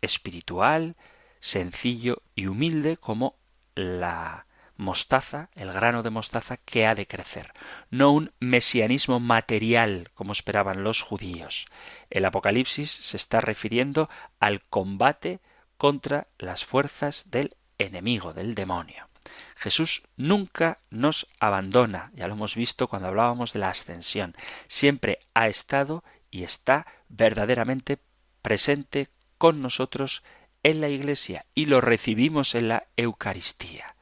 espiritual, 0.00 0.96
sencillo 1.40 2.22
y 2.34 2.46
humilde 2.46 2.96
como 2.96 3.36
la 3.74 4.46
mostaza, 4.76 5.50
el 5.54 5.72
grano 5.72 6.02
de 6.02 6.10
mostaza 6.10 6.56
que 6.56 6.86
ha 6.86 6.94
de 6.94 7.06
crecer, 7.06 7.52
no 7.90 8.12
un 8.12 8.32
mesianismo 8.40 9.20
material 9.20 10.10
como 10.14 10.32
esperaban 10.32 10.82
los 10.82 11.02
judíos. 11.02 11.66
El 12.08 12.24
Apocalipsis 12.24 12.90
se 12.90 13.16
está 13.18 13.42
refiriendo 13.42 14.08
al 14.40 14.62
combate 14.62 15.40
contra 15.76 16.28
las 16.38 16.64
fuerzas 16.64 17.30
del 17.30 17.56
enemigo, 17.80 18.32
del 18.32 18.54
demonio. 18.54 19.08
Jesús 19.56 20.02
nunca 20.16 20.78
nos 20.90 21.26
abandona, 21.38 22.10
ya 22.14 22.26
lo 22.28 22.34
hemos 22.34 22.54
visto 22.54 22.88
cuando 22.88 23.08
hablábamos 23.08 23.52
de 23.52 23.60
la 23.60 23.68
ascensión, 23.68 24.34
siempre 24.68 25.20
ha 25.34 25.48
estado 25.48 26.02
y 26.30 26.44
está 26.44 26.86
verdaderamente 27.08 27.98
presente 28.42 29.08
con 29.38 29.60
nosotros 29.60 30.22
en 30.62 30.80
la 30.80 30.88
Iglesia 30.88 31.46
y 31.54 31.66
lo 31.66 31.80
recibimos 31.80 32.54
en 32.54 32.68
la 32.68 32.86
Eucaristía. 32.96 33.96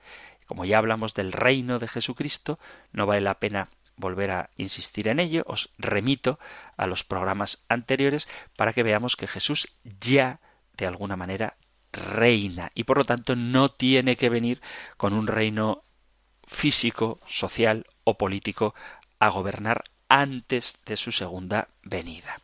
Como 0.46 0.64
ya 0.64 0.78
hablamos 0.78 1.14
del 1.14 1.32
reino 1.32 1.78
de 1.78 1.88
Jesucristo, 1.88 2.58
no 2.92 3.06
vale 3.06 3.20
la 3.20 3.38
pena 3.38 3.68
volver 3.96 4.30
a 4.30 4.50
insistir 4.56 5.08
en 5.08 5.18
ello, 5.18 5.44
os 5.46 5.70
remito 5.76 6.38
a 6.76 6.86
los 6.86 7.04
programas 7.04 7.64
anteriores 7.68 8.28
para 8.56 8.72
que 8.72 8.82
veamos 8.82 9.16
que 9.16 9.26
Jesús 9.26 9.76
ya, 10.00 10.40
de 10.76 10.86
alguna 10.86 11.16
manera, 11.16 11.56
reina 11.99 12.70
y 12.74 12.84
por 12.84 12.99
lo 12.99 13.05
tanto 13.05 13.36
no 13.36 13.70
tiene 13.70 14.16
que 14.16 14.28
venir 14.28 14.61
con 14.96 15.12
un 15.12 15.26
reino 15.26 15.82
físico, 16.46 17.20
social 17.26 17.86
o 18.05 18.16
político 18.16 18.74
a 19.18 19.28
gobernar 19.28 19.84
antes 20.09 20.78
de 20.86 20.96
su 20.96 21.12
segunda 21.12 21.68
venida. 21.82 22.40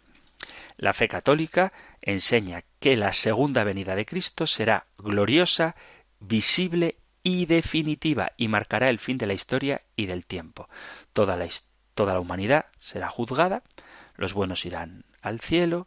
La 0.77 0.93
fe 0.93 1.09
católica 1.09 1.73
enseña 2.03 2.65
que 2.81 2.97
la 2.97 3.13
segunda 3.13 3.65
venida 3.65 3.95
de 3.95 4.05
Cristo 4.05 4.47
será 4.47 4.87
gloriosa, 4.99 5.77
visible 6.21 6.97
y 7.23 7.47
definitiva 7.47 8.33
y 8.37 8.49
marcará 8.49 8.91
el 8.91 8.99
fin 8.99 9.17
de 9.17 9.27
la 9.27 9.35
historia 9.35 9.83
y 9.97 10.07
del 10.07 10.27
tiempo. 10.27 10.69
Toda 11.13 11.37
la, 11.37 11.49
toda 11.95 12.15
la 12.15 12.21
humanidad 12.21 12.67
será 12.81 13.09
juzgada, 13.09 13.63
los 14.17 14.35
buenos 14.35 14.67
irán 14.67 15.05
al 15.23 15.41
cielo 15.41 15.87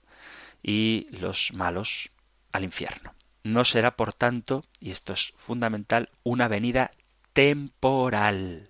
y 0.64 1.08
los 1.12 1.54
malos 1.54 2.10
al 2.52 2.64
infierno. 2.64 3.14
No 3.44 3.64
será, 3.66 3.96
por 3.96 4.14
tanto, 4.14 4.64
y 4.80 4.92
esto 4.92 5.14
es 5.14 5.34
fundamental, 5.36 6.10
una 6.24 6.48
venida 6.48 6.92
temporal. 7.34 8.70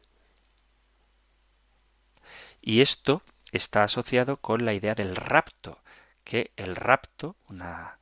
Y 2.62 2.82
esto 2.82 3.22
está 3.52 3.84
asociado 3.84 4.38
con 4.38 4.66
la 4.66 4.74
idea 4.74 4.94
del 4.94 5.16
rapto, 5.16 5.80
que 6.24 6.52
el 6.58 6.76
rapto, 6.76 7.36
una 7.48 7.98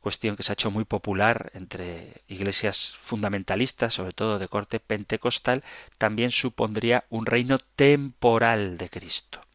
cuestión 0.00 0.36
que 0.36 0.42
se 0.42 0.52
ha 0.52 0.54
hecho 0.54 0.70
muy 0.70 0.84
popular 0.84 1.50
entre 1.54 2.22
iglesias 2.28 2.96
fundamentalistas, 3.00 3.94
sobre 3.94 4.12
todo 4.12 4.38
de 4.38 4.48
corte 4.48 4.80
pentecostal, 4.80 5.62
también 5.98 6.30
supondría 6.30 7.04
un 7.10 7.26
reino 7.26 7.58
temporal 7.58 8.78
de 8.78 8.88
Cristo. 8.88 9.47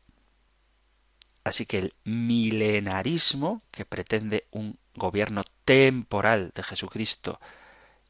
Así 1.44 1.66
que 1.66 1.80
el 1.80 1.94
milenarismo, 2.06 3.64
que 3.72 3.86
pretende 3.86 4.48
un 4.52 4.78
gobierno 4.96 5.44
temporal 5.66 6.52
de 6.56 6.64
Jesucristo, 6.64 7.40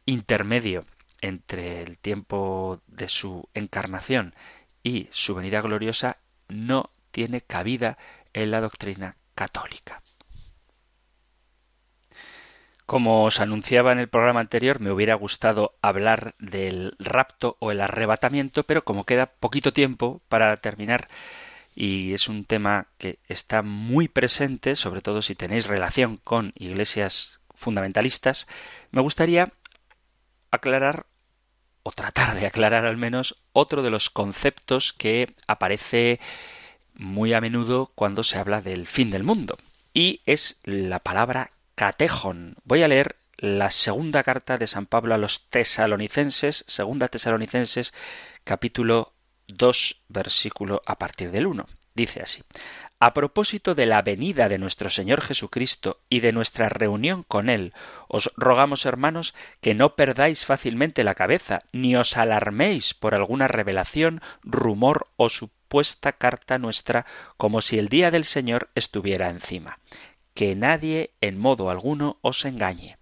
intermedio 0.05 0.85
entre 1.21 1.81
el 1.81 1.97
tiempo 1.97 2.81
de 2.87 3.07
su 3.07 3.49
encarnación 3.53 4.35
y 4.83 5.07
su 5.11 5.33
venida 5.33 5.61
gloriosa, 5.61 6.17
no 6.47 6.89
tiene 7.11 7.41
cabida 7.41 7.97
en 8.33 8.51
la 8.51 8.61
doctrina 8.61 9.17
católica. 9.33 10.03
Como 12.85 13.23
os 13.23 13.39
anunciaba 13.39 13.93
en 13.93 13.99
el 13.99 14.09
programa 14.09 14.41
anterior, 14.41 14.81
me 14.81 14.91
hubiera 14.91 15.15
gustado 15.15 15.75
hablar 15.81 16.35
del 16.37 16.95
rapto 16.99 17.55
o 17.59 17.71
el 17.71 17.79
arrebatamiento, 17.79 18.65
pero 18.65 18.83
como 18.83 19.05
queda 19.05 19.27
poquito 19.27 19.71
tiempo 19.71 20.21
para 20.27 20.57
terminar 20.57 21.07
y 21.75 22.13
es 22.13 22.27
un 22.27 22.45
tema 22.45 22.87
que 22.97 23.19
está 23.27 23.61
muy 23.61 24.07
presente, 24.07 24.75
sobre 24.75 25.01
todo 25.01 25.21
si 25.21 25.35
tenéis 25.35 25.67
relación 25.67 26.17
con 26.17 26.53
iglesias 26.55 27.39
fundamentalistas, 27.55 28.47
me 28.91 29.01
gustaría 29.01 29.51
aclarar 30.51 31.05
o 31.83 31.91
tratar 31.91 32.35
de 32.35 32.45
aclarar 32.45 32.85
al 32.85 32.97
menos 32.97 33.41
otro 33.51 33.81
de 33.81 33.89
los 33.89 34.09
conceptos 34.09 34.93
que 34.93 35.35
aparece 35.47 36.19
muy 36.93 37.33
a 37.33 37.41
menudo 37.41 37.91
cuando 37.95 38.23
se 38.23 38.37
habla 38.37 38.61
del 38.61 38.87
fin 38.87 39.11
del 39.11 39.23
mundo 39.23 39.57
y 39.93 40.21
es 40.25 40.59
la 40.63 40.99
palabra 40.99 41.51
catejon. 41.75 42.55
Voy 42.63 42.83
a 42.83 42.87
leer 42.87 43.15
la 43.37 43.71
segunda 43.71 44.23
carta 44.23 44.57
de 44.57 44.67
San 44.67 44.85
Pablo 44.85 45.13
a 45.13 45.17
los 45.17 45.49
tesalonicenses, 45.49 46.63
segunda 46.67 47.07
tesalonicenses, 47.07 47.93
capítulo 48.43 49.12
2, 49.47 50.03
versículo 50.07 50.81
a 50.85 50.97
partir 50.97 51.31
del 51.31 51.47
1. 51.47 51.65
Dice 51.95 52.21
así. 52.21 52.43
A 52.99 53.13
propósito 53.13 53.75
de 53.75 53.85
la 53.85 54.01
venida 54.01 54.49
de 54.49 54.57
nuestro 54.57 54.89
Señor 54.89 55.21
Jesucristo 55.21 55.99
y 56.09 56.21
de 56.21 56.31
nuestra 56.31 56.69
reunión 56.69 57.23
con 57.23 57.49
Él, 57.49 57.73
os 58.07 58.31
rogamos, 58.35 58.85
hermanos, 58.85 59.35
que 59.61 59.75
no 59.75 59.95
perdáis 59.95 60.45
fácilmente 60.45 61.03
la 61.03 61.13
cabeza, 61.13 61.59
ni 61.71 61.95
os 61.95 62.17
alarméis 62.17 62.93
por 62.93 63.13
alguna 63.13 63.47
revelación, 63.47 64.21
rumor 64.41 65.07
o 65.17 65.29
supuesta 65.29 66.13
carta 66.13 66.57
nuestra, 66.57 67.05
como 67.37 67.61
si 67.61 67.77
el 67.77 67.89
día 67.89 68.09
del 68.09 68.23
Señor 68.23 68.69
estuviera 68.73 69.29
encima 69.29 69.79
que 70.33 70.55
nadie 70.55 71.11
en 71.21 71.37
modo 71.37 71.69
alguno 71.69 72.17
os 72.21 72.45
engañe. 72.45 72.97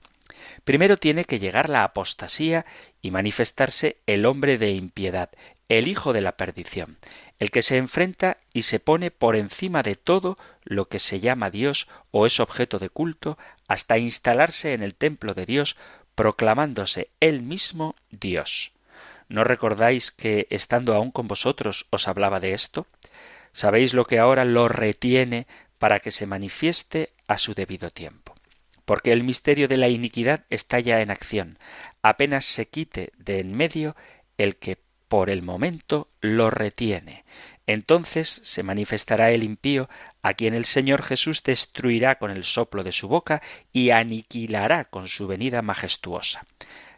Primero 0.63 0.97
tiene 0.97 1.25
que 1.25 1.39
llegar 1.39 1.69
la 1.69 1.83
apostasía 1.83 2.65
y 3.01 3.11
manifestarse 3.11 3.97
el 4.05 4.25
hombre 4.25 4.57
de 4.57 4.71
impiedad, 4.71 5.29
el 5.77 5.87
hijo 5.87 6.11
de 6.11 6.19
la 6.19 6.33
perdición, 6.33 6.97
el 7.39 7.49
que 7.49 7.61
se 7.61 7.77
enfrenta 7.77 8.37
y 8.51 8.63
se 8.63 8.79
pone 8.81 9.09
por 9.09 9.37
encima 9.37 9.83
de 9.83 9.95
todo 9.95 10.37
lo 10.65 10.89
que 10.89 10.99
se 10.99 11.21
llama 11.21 11.49
Dios 11.49 11.87
o 12.11 12.25
es 12.25 12.41
objeto 12.41 12.77
de 12.77 12.89
culto, 12.89 13.37
hasta 13.69 13.97
instalarse 13.97 14.73
en 14.73 14.83
el 14.83 14.95
templo 14.95 15.33
de 15.33 15.45
Dios, 15.45 15.77
proclamándose 16.13 17.09
él 17.21 17.41
mismo 17.41 17.95
Dios. 18.09 18.73
¿No 19.29 19.45
recordáis 19.45 20.11
que, 20.11 20.45
estando 20.49 20.93
aún 20.93 21.09
con 21.09 21.29
vosotros, 21.29 21.87
os 21.89 22.09
hablaba 22.09 22.41
de 22.41 22.51
esto? 22.51 22.85
Sabéis 23.53 23.93
lo 23.93 24.03
que 24.03 24.19
ahora 24.19 24.43
lo 24.43 24.67
retiene 24.67 25.47
para 25.79 26.01
que 26.01 26.11
se 26.11 26.25
manifieste 26.25 27.13
a 27.27 27.37
su 27.37 27.53
debido 27.53 27.91
tiempo. 27.91 28.35
Porque 28.83 29.13
el 29.13 29.23
misterio 29.23 29.69
de 29.69 29.77
la 29.77 29.87
iniquidad 29.87 30.43
está 30.49 30.81
ya 30.81 30.99
en 30.99 31.11
acción. 31.11 31.59
Apenas 32.01 32.43
se 32.43 32.67
quite 32.67 33.13
de 33.17 33.39
en 33.39 33.53
medio 33.55 33.95
el 34.37 34.57
que 34.57 34.77
por 35.11 35.29
el 35.29 35.41
momento 35.41 36.07
lo 36.21 36.49
retiene. 36.51 37.25
Entonces 37.67 38.39
se 38.45 38.63
manifestará 38.63 39.31
el 39.31 39.43
impío, 39.43 39.89
a 40.21 40.35
quien 40.35 40.53
el 40.53 40.63
Señor 40.63 41.03
Jesús 41.03 41.43
destruirá 41.43 42.17
con 42.17 42.31
el 42.31 42.45
soplo 42.45 42.81
de 42.85 42.93
su 42.93 43.09
boca 43.09 43.41
y 43.73 43.89
aniquilará 43.89 44.85
con 44.85 45.09
su 45.09 45.27
venida 45.27 45.61
majestuosa. 45.61 46.45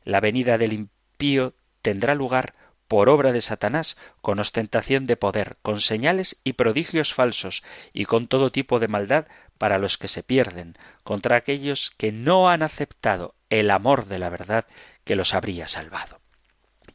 La 0.03 0.19
venida 0.19 0.59
del 0.59 0.73
impío 0.73 1.55
tendrá 1.81 2.13
lugar 2.13 2.53
por 2.87 3.09
obra 3.09 3.31
de 3.31 3.41
Satanás, 3.41 3.97
con 4.21 4.37
ostentación 4.37 5.07
de 5.07 5.17
poder, 5.17 5.57
con 5.63 5.81
señales 5.81 6.39
y 6.43 6.53
prodigios 6.53 7.15
falsos, 7.15 7.63
y 7.93 8.05
con 8.05 8.27
todo 8.27 8.51
tipo 8.51 8.79
de 8.79 8.89
maldad 8.89 9.25
para 9.57 9.79
los 9.79 9.97
que 9.97 10.07
se 10.07 10.21
pierden, 10.21 10.77
contra 11.03 11.35
aquellos 11.35 11.89
que 11.89 12.11
no 12.11 12.47
han 12.47 12.61
aceptado 12.61 13.33
el 13.49 13.71
amor 13.71 14.05
de 14.05 14.19
la 14.19 14.29
verdad 14.29 14.67
que 15.03 15.15
los 15.15 15.33
habría 15.33 15.67
salvado. 15.67 16.19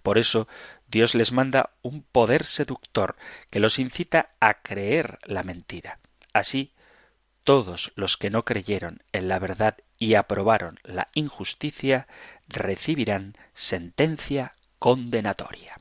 Por 0.09 0.17
eso 0.17 0.47
Dios 0.89 1.15
les 1.15 1.33
manda 1.33 1.71
un 1.83 2.03
poder 2.03 2.45
seductor 2.45 3.17
que 3.51 3.61
los 3.61 3.79
incita 3.79 4.31
a 4.41 4.63
creer 4.63 5.19
la 5.25 5.43
mentira. 5.43 5.99
Así, 6.33 6.73
todos 7.45 7.93
los 7.95 8.17
que 8.17 8.31
no 8.31 8.45
creyeron 8.45 9.03
en 9.13 9.29
la 9.29 9.39
verdad 9.39 9.77
y 9.99 10.15
aprobaron 10.15 10.81
la 10.83 11.09
injusticia 11.15 12.07
recibirán 12.47 13.37
sentencia 13.55 14.55
condenatoria. 14.79 15.77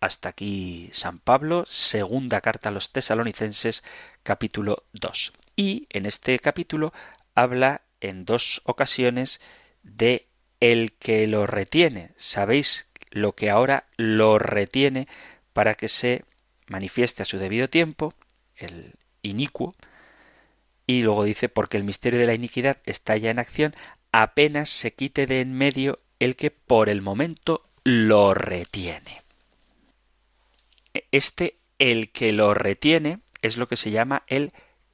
Hasta 0.00 0.28
aquí 0.28 0.90
San 0.92 1.18
Pablo, 1.18 1.64
segunda 1.68 2.40
carta 2.40 2.68
a 2.68 2.72
los 2.72 2.92
tesalonicenses, 2.92 3.82
capítulo 4.22 4.84
2. 4.92 5.32
Y 5.56 5.86
en 5.90 6.06
este 6.06 6.38
capítulo 6.38 6.92
habla 7.34 7.82
en 8.00 8.24
dos 8.24 8.62
ocasiones 8.64 9.40
de 9.82 10.28
el 10.60 10.92
que 10.92 11.26
lo 11.26 11.46
retiene. 11.46 12.12
Sabéis 12.16 12.87
lo 13.10 13.34
que 13.34 13.50
ahora 13.50 13.86
lo 13.96 14.38
retiene 14.38 15.08
para 15.52 15.74
que 15.74 15.88
se 15.88 16.24
manifieste 16.66 17.22
a 17.22 17.26
su 17.26 17.38
debido 17.38 17.68
tiempo, 17.68 18.14
el 18.56 18.94
inicuo, 19.22 19.74
y 20.86 21.02
luego 21.02 21.24
dice, 21.24 21.48
porque 21.48 21.76
el 21.76 21.84
misterio 21.84 22.18
de 22.18 22.26
la 22.26 22.34
iniquidad 22.34 22.78
está 22.84 23.16
ya 23.16 23.30
en 23.30 23.38
acción, 23.38 23.74
apenas 24.12 24.70
se 24.70 24.94
quite 24.94 25.26
de 25.26 25.40
en 25.40 25.52
medio 25.52 25.98
el 26.18 26.36
que 26.36 26.50
por 26.50 26.88
el 26.88 27.02
momento 27.02 27.62
lo 27.84 28.34
retiene. 28.34 29.22
Este, 31.10 31.58
el 31.78 32.10
que 32.10 32.32
lo 32.32 32.54
retiene, 32.54 33.20
es 33.42 33.56
lo 33.56 33.68
que 33.68 33.76
se 33.76 33.90
llama 33.90 34.24
el 34.26 34.52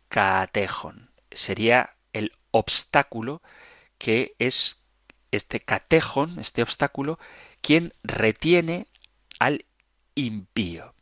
catejón. 0.09 1.11
Sería 1.31 1.95
el 2.13 2.33
obstáculo 2.51 3.43
que 3.99 4.35
es 4.39 4.85
este 5.31 5.61
catejón, 5.61 6.39
este 6.39 6.63
obstáculo, 6.63 7.19
quien 7.65 7.95
retiene 8.03 8.89
al 9.39 9.65
impío. 10.15 10.93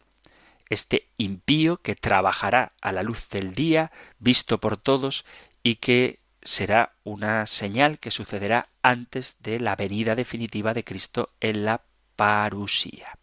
Este 0.70 1.08
impío 1.18 1.78
que 1.78 1.96
trabajará 1.96 2.70
a 2.80 2.92
la 2.92 3.02
luz 3.02 3.28
del 3.30 3.52
día, 3.52 3.90
visto 4.20 4.58
por 4.58 4.76
todos, 4.76 5.24
y 5.64 5.76
que 5.76 6.20
será 6.40 6.92
una 7.02 7.46
señal 7.46 7.98
que 7.98 8.12
sucederá 8.12 8.68
antes 8.80 9.38
de 9.40 9.58
la 9.58 9.74
venida 9.74 10.14
definitiva 10.14 10.72
de 10.72 10.84
Cristo 10.84 11.30
en 11.40 11.64
la 11.64 11.82
parusía. 12.14 13.18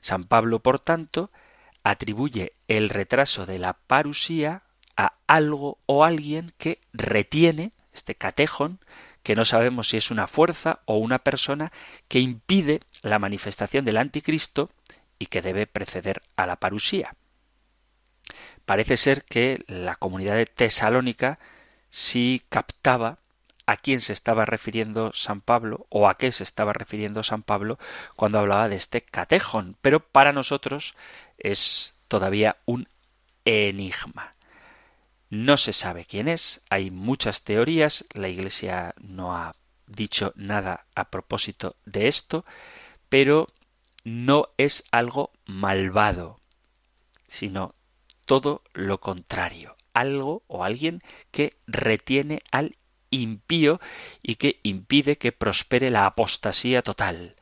San 0.00 0.22
Pablo, 0.22 0.60
por 0.60 0.78
tanto, 0.78 1.32
atribuye 1.82 2.52
el 2.68 2.90
retraso 2.90 3.44
de 3.44 3.58
la 3.58 3.72
parusía 3.72 4.62
a 4.96 5.14
algo 5.26 5.78
o 5.86 6.04
alguien 6.04 6.52
que 6.58 6.78
retiene, 6.92 7.72
este 7.92 8.14
catejón, 8.14 8.78
que 9.22 9.36
no 9.36 9.44
sabemos 9.44 9.88
si 9.88 9.96
es 9.96 10.10
una 10.10 10.26
fuerza 10.26 10.80
o 10.84 10.96
una 10.96 11.18
persona 11.18 11.72
que 12.08 12.20
impide 12.20 12.80
la 13.02 13.18
manifestación 13.18 13.84
del 13.84 13.98
anticristo 13.98 14.70
y 15.18 15.26
que 15.26 15.42
debe 15.42 15.66
preceder 15.66 16.22
a 16.36 16.46
la 16.46 16.56
parusía. 16.56 17.14
Parece 18.64 18.96
ser 18.96 19.24
que 19.24 19.64
la 19.66 19.96
comunidad 19.96 20.36
de 20.36 20.46
Tesalónica 20.46 21.38
sí 21.90 22.42
captaba 22.48 23.18
a 23.66 23.76
quién 23.76 24.00
se 24.00 24.12
estaba 24.12 24.46
refiriendo 24.46 25.12
San 25.12 25.40
Pablo 25.40 25.86
o 25.90 26.08
a 26.08 26.16
qué 26.16 26.32
se 26.32 26.42
estaba 26.42 26.72
refiriendo 26.72 27.22
San 27.22 27.42
Pablo 27.42 27.78
cuando 28.16 28.38
hablaba 28.38 28.68
de 28.68 28.76
este 28.76 29.02
catejón, 29.02 29.76
pero 29.80 30.00
para 30.00 30.32
nosotros 30.32 30.94
es 31.38 31.94
todavía 32.08 32.56
un 32.64 32.88
enigma. 33.44 34.34
No 35.30 35.56
se 35.56 35.72
sabe 35.72 36.06
quién 36.06 36.26
es, 36.26 36.60
hay 36.70 36.90
muchas 36.90 37.44
teorías, 37.44 38.04
la 38.14 38.28
Iglesia 38.28 38.96
no 38.98 39.36
ha 39.36 39.54
dicho 39.86 40.32
nada 40.34 40.86
a 40.96 41.10
propósito 41.10 41.76
de 41.84 42.08
esto, 42.08 42.44
pero 43.08 43.46
no 44.02 44.48
es 44.58 44.82
algo 44.90 45.30
malvado, 45.46 46.40
sino 47.28 47.76
todo 48.24 48.64
lo 48.72 48.98
contrario, 48.98 49.76
algo 49.94 50.42
o 50.48 50.64
alguien 50.64 51.00
que 51.30 51.56
retiene 51.68 52.42
al 52.50 52.76
impío 53.10 53.80
y 54.22 54.34
que 54.34 54.58
impide 54.64 55.16
que 55.16 55.30
prospere 55.30 55.90
la 55.90 56.06
apostasía 56.06 56.82
total, 56.82 57.36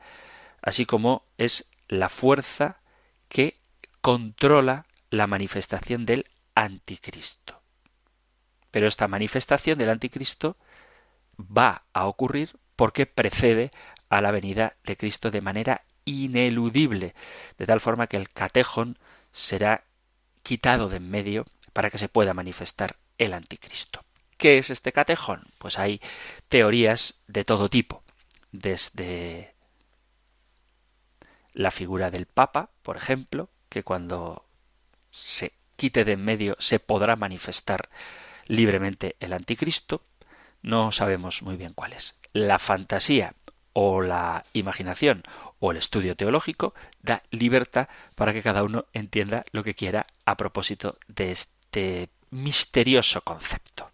así 0.61 0.85
como 0.85 1.25
es 1.39 1.67
la 1.87 2.09
fuerza 2.09 2.81
que 3.29 3.59
controla 4.01 4.85
la 5.09 5.25
manifestación 5.25 6.05
del 6.05 6.25
anticristo. 6.53 7.58
Pero 8.71 8.87
esta 8.87 9.07
manifestación 9.07 9.77
del 9.77 9.89
anticristo 9.89 10.57
va 11.39 11.83
a 11.93 12.05
ocurrir 12.05 12.55
porque 12.75 13.05
precede 13.05 13.71
a 14.09 14.21
la 14.21 14.31
venida 14.31 14.75
de 14.83 14.97
Cristo 14.97 15.31
de 15.31 15.41
manera 15.41 15.83
ineludible, 16.05 17.13
de 17.57 17.65
tal 17.65 17.79
forma 17.79 18.07
que 18.07 18.17
el 18.17 18.29
catejón 18.29 18.97
será 19.31 19.83
quitado 20.43 20.89
de 20.89 20.97
en 20.97 21.09
medio 21.09 21.45
para 21.73 21.89
que 21.89 21.97
se 21.97 22.09
pueda 22.09 22.33
manifestar 22.33 22.97
el 23.17 23.33
anticristo. 23.33 24.03
¿Qué 24.37 24.57
es 24.57 24.69
este 24.69 24.91
catejón? 24.91 25.43
Pues 25.57 25.77
hay 25.77 26.01
teorías 26.47 27.15
de 27.27 27.43
todo 27.43 27.69
tipo, 27.69 28.03
desde 28.51 29.53
la 31.53 31.71
figura 31.71 32.09
del 32.09 32.25
Papa, 32.25 32.69
por 32.81 32.97
ejemplo, 32.97 33.49
que 33.67 33.83
cuando 33.83 34.45
se 35.11 35.53
quite 35.75 36.05
de 36.05 36.13
en 36.13 36.23
medio 36.23 36.55
se 36.59 36.79
podrá 36.79 37.15
manifestar 37.15 37.89
libremente 38.49 39.15
el 39.21 39.31
anticristo, 39.31 40.01
no 40.61 40.91
sabemos 40.91 41.41
muy 41.41 41.55
bien 41.55 41.73
cuál 41.73 41.93
es. 41.93 42.17
La 42.33 42.59
fantasía 42.59 43.35
o 43.71 44.01
la 44.01 44.43
imaginación 44.51 45.23
o 45.59 45.71
el 45.71 45.77
estudio 45.77 46.17
teológico 46.17 46.73
da 47.01 47.23
libertad 47.31 47.87
para 48.15 48.33
que 48.33 48.41
cada 48.41 48.63
uno 48.63 48.85
entienda 48.91 49.45
lo 49.51 49.63
que 49.63 49.75
quiera 49.75 50.07
a 50.25 50.35
propósito 50.35 50.97
de 51.07 51.31
este 51.31 52.09
misterioso 52.31 53.21
concepto. 53.21 53.89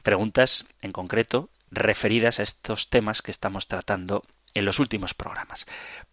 Preguntas 0.04 0.66
en 0.82 0.92
concreto 0.92 1.50
referidas 1.72 2.40
a 2.40 2.44
estos 2.44 2.90
temas 2.90 3.22
que 3.22 3.32
estamos 3.32 3.68
tratando 3.68 4.24
en 4.54 4.66
los 4.66 4.80
últimos 4.80 5.14
programas. 5.14 5.66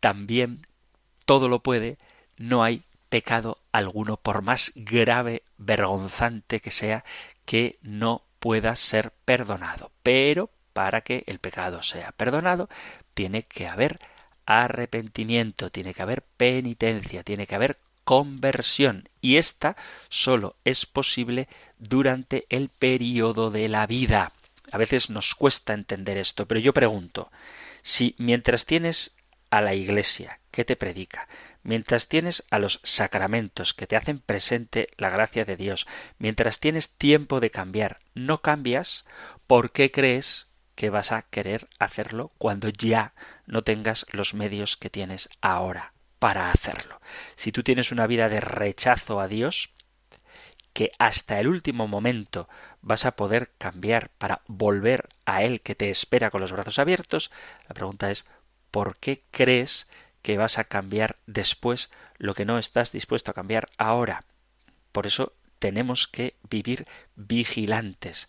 también 0.00 0.66
todo 1.26 1.48
lo 1.48 1.62
puede, 1.62 1.96
no 2.36 2.64
hay 2.64 2.82
pecado 3.08 3.58
alguno, 3.70 4.16
por 4.16 4.42
más 4.42 4.72
grave, 4.74 5.44
vergonzante 5.58 6.58
que 6.58 6.72
sea, 6.72 7.04
que 7.44 7.78
no 7.82 8.24
pueda 8.40 8.74
ser 8.74 9.12
perdonado. 9.24 9.92
Pero 10.02 10.50
para 10.72 11.02
que 11.02 11.22
el 11.28 11.38
pecado 11.38 11.84
sea 11.84 12.10
perdonado, 12.10 12.68
tiene 13.14 13.44
que 13.44 13.68
haber 13.68 14.00
arrepentimiento, 14.44 15.70
tiene 15.70 15.94
que 15.94 16.02
haber 16.02 16.22
penitencia, 16.22 17.22
tiene 17.22 17.46
que 17.46 17.54
haber 17.54 17.78
conversión. 18.10 19.08
Y 19.20 19.36
esta 19.36 19.76
solo 20.08 20.56
es 20.64 20.84
posible 20.84 21.46
durante 21.78 22.44
el 22.48 22.68
periodo 22.68 23.52
de 23.52 23.68
la 23.68 23.86
vida. 23.86 24.32
A 24.72 24.78
veces 24.78 25.10
nos 25.10 25.36
cuesta 25.36 25.74
entender 25.74 26.18
esto, 26.18 26.48
pero 26.48 26.58
yo 26.58 26.72
pregunto, 26.72 27.30
si 27.82 28.16
mientras 28.18 28.66
tienes 28.66 29.14
a 29.48 29.60
la 29.60 29.74
Iglesia 29.74 30.40
que 30.50 30.64
te 30.64 30.74
predica, 30.74 31.28
mientras 31.62 32.08
tienes 32.08 32.42
a 32.50 32.58
los 32.58 32.80
sacramentos 32.82 33.74
que 33.74 33.86
te 33.86 33.94
hacen 33.94 34.18
presente 34.18 34.88
la 34.96 35.10
gracia 35.10 35.44
de 35.44 35.56
Dios, 35.56 35.86
mientras 36.18 36.58
tienes 36.58 36.96
tiempo 36.96 37.38
de 37.38 37.52
cambiar, 37.52 38.00
no 38.14 38.42
cambias, 38.42 39.04
¿por 39.46 39.70
qué 39.70 39.92
crees 39.92 40.48
que 40.74 40.90
vas 40.90 41.12
a 41.12 41.22
querer 41.22 41.68
hacerlo 41.78 42.32
cuando 42.38 42.70
ya 42.70 43.14
no 43.46 43.62
tengas 43.62 44.04
los 44.10 44.34
medios 44.34 44.76
que 44.76 44.90
tienes 44.90 45.28
ahora 45.40 45.92
para 46.20 46.52
hacerlo? 46.52 47.00
Si 47.34 47.50
tú 47.50 47.64
tienes 47.64 47.90
una 47.90 48.06
vida 48.06 48.28
de 48.28 48.40
rechazo 48.40 49.20
a 49.20 49.26
Dios, 49.26 49.70
que 50.72 50.92
hasta 50.98 51.40
el 51.40 51.48
último 51.48 51.88
momento 51.88 52.48
vas 52.80 53.04
a 53.04 53.16
poder 53.16 53.50
cambiar 53.58 54.10
para 54.18 54.42
volver 54.46 55.08
a 55.24 55.42
Él 55.42 55.60
que 55.60 55.74
te 55.74 55.90
espera 55.90 56.30
con 56.30 56.40
los 56.40 56.52
brazos 56.52 56.78
abiertos, 56.78 57.32
la 57.68 57.74
pregunta 57.74 58.10
es 58.10 58.26
¿por 58.70 58.96
qué 58.96 59.24
crees 59.32 59.88
que 60.22 60.38
vas 60.38 60.58
a 60.58 60.64
cambiar 60.64 61.16
después 61.26 61.90
lo 62.18 62.34
que 62.34 62.44
no 62.44 62.58
estás 62.58 62.92
dispuesto 62.92 63.32
a 63.32 63.34
cambiar 63.34 63.68
ahora? 63.78 64.24
Por 64.92 65.06
eso 65.06 65.32
tenemos 65.58 66.06
que 66.06 66.36
vivir 66.48 66.86
vigilantes 67.16 68.28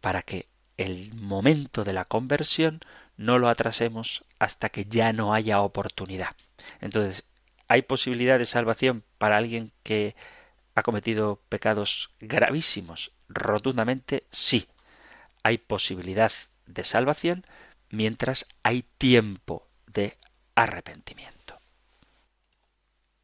para 0.00 0.22
que 0.22 0.46
el 0.76 1.12
momento 1.14 1.84
de 1.84 1.92
la 1.92 2.04
conversión 2.04 2.80
no 3.16 3.38
lo 3.38 3.48
atrasemos 3.48 4.24
hasta 4.38 4.68
que 4.68 4.84
ya 4.84 5.12
no 5.12 5.34
haya 5.34 5.60
oportunidad. 5.60 6.36
Entonces, 6.80 7.24
¿hay 7.68 7.82
posibilidad 7.82 8.38
de 8.38 8.46
salvación 8.46 9.04
para 9.18 9.36
alguien 9.36 9.72
que 9.82 10.16
ha 10.74 10.82
cometido 10.82 11.40
pecados 11.48 12.10
gravísimos? 12.20 13.12
Rotundamente 13.28 14.26
sí. 14.30 14.68
Hay 15.42 15.58
posibilidad 15.58 16.32
de 16.66 16.84
salvación 16.84 17.44
mientras 17.90 18.46
hay 18.62 18.84
tiempo 18.98 19.68
de 19.86 20.16
arrepentimiento. 20.54 21.38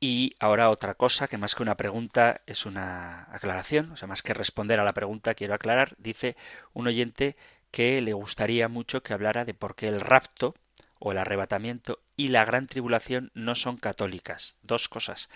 Y 0.00 0.34
ahora 0.38 0.68
otra 0.68 0.94
cosa 0.94 1.28
que 1.28 1.38
más 1.38 1.54
que 1.54 1.62
una 1.62 1.76
pregunta 1.76 2.42
es 2.46 2.66
una 2.66 3.26
aclaración, 3.32 3.92
o 3.92 3.96
sea, 3.96 4.06
más 4.06 4.22
que 4.22 4.34
responder 4.34 4.78
a 4.78 4.84
la 4.84 4.92
pregunta 4.92 5.34
quiero 5.34 5.54
aclarar, 5.54 5.94
dice 5.96 6.36
un 6.74 6.86
oyente 6.86 7.36
que 7.70 8.02
le 8.02 8.12
gustaría 8.12 8.68
mucho 8.68 9.02
que 9.02 9.14
hablara 9.14 9.46
de 9.46 9.54
por 9.54 9.74
qué 9.74 9.88
el 9.88 10.02
rapto 10.02 10.54
o 10.98 11.12
el 11.12 11.18
arrebatamiento 11.18 12.00
y 12.16 12.28
la 12.28 12.44
gran 12.44 12.66
tribulación 12.66 13.30
no 13.34 13.54
son 13.54 13.76
católicas. 13.76 14.56
Dos 14.62 14.88
cosas. 14.88 15.28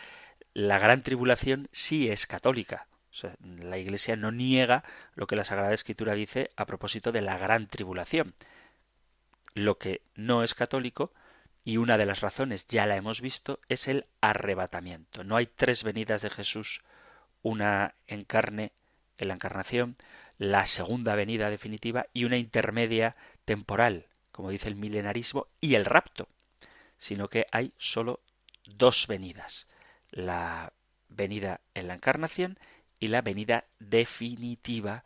La 0.55 0.79
gran 0.79 1.03
tribulación 1.03 1.69
sí 1.73 2.11
es 2.11 2.27
católica. 2.27 2.87
la 3.41 3.79
Iglesia 3.79 4.17
no 4.17 4.31
niega 4.31 4.85
lo 5.15 5.27
que 5.27 5.37
la 5.37 5.45
Sagrada 5.45 5.75
Escritura 5.75 6.15
dice 6.15 6.51
a 6.57 6.67
propósito 6.67 7.13
de 7.13 7.23
la 7.23 7.39
gran 7.39 7.67
tribulación. 7.67 8.35
Lo 9.55 9.79
que 9.79 10.03
no 10.15 10.45
es 10.45 10.55
católico, 10.55 11.13
y 11.65 11.77
una 11.77 11.99
de 11.99 12.07
las 12.07 12.21
razones, 12.21 12.67
ya 12.67 12.87
la 12.87 12.97
hemos 12.97 13.21
visto, 13.21 13.61
es 13.69 13.89
el 13.89 14.07
arrebatamiento. 14.21 15.25
No 15.25 15.37
hay 15.37 15.47
tres 15.47 15.83
venidas 15.83 16.23
de 16.23 16.31
Jesús, 16.31 16.83
una 17.43 17.95
en 18.07 18.25
carne, 18.25 18.73
en 19.19 19.29
la 19.29 19.35
encarnación, 19.35 19.97
la 20.39 20.67
segunda 20.67 21.15
venida 21.15 21.51
definitiva 21.51 22.07
y 22.13 22.25
una 22.25 22.37
intermedia 22.37 23.17
temporal, 23.45 24.07
como 24.33 24.51
dice 24.51 24.69
el 24.69 24.77
milenarismo, 24.77 25.49
y 25.61 25.75
el 25.75 25.85
rapto, 25.85 26.29
sino 26.99 27.29
que 27.29 27.47
hay 27.53 27.73
sólo 27.79 28.21
dos 28.67 29.07
venidas, 29.07 29.67
la 30.11 30.73
venida 31.09 31.61
en 31.75 31.89
la 31.89 31.95
encarnación 31.95 32.59
y 32.99 33.09
la 33.09 33.23
venida 33.23 33.65
definitiva 33.79 35.05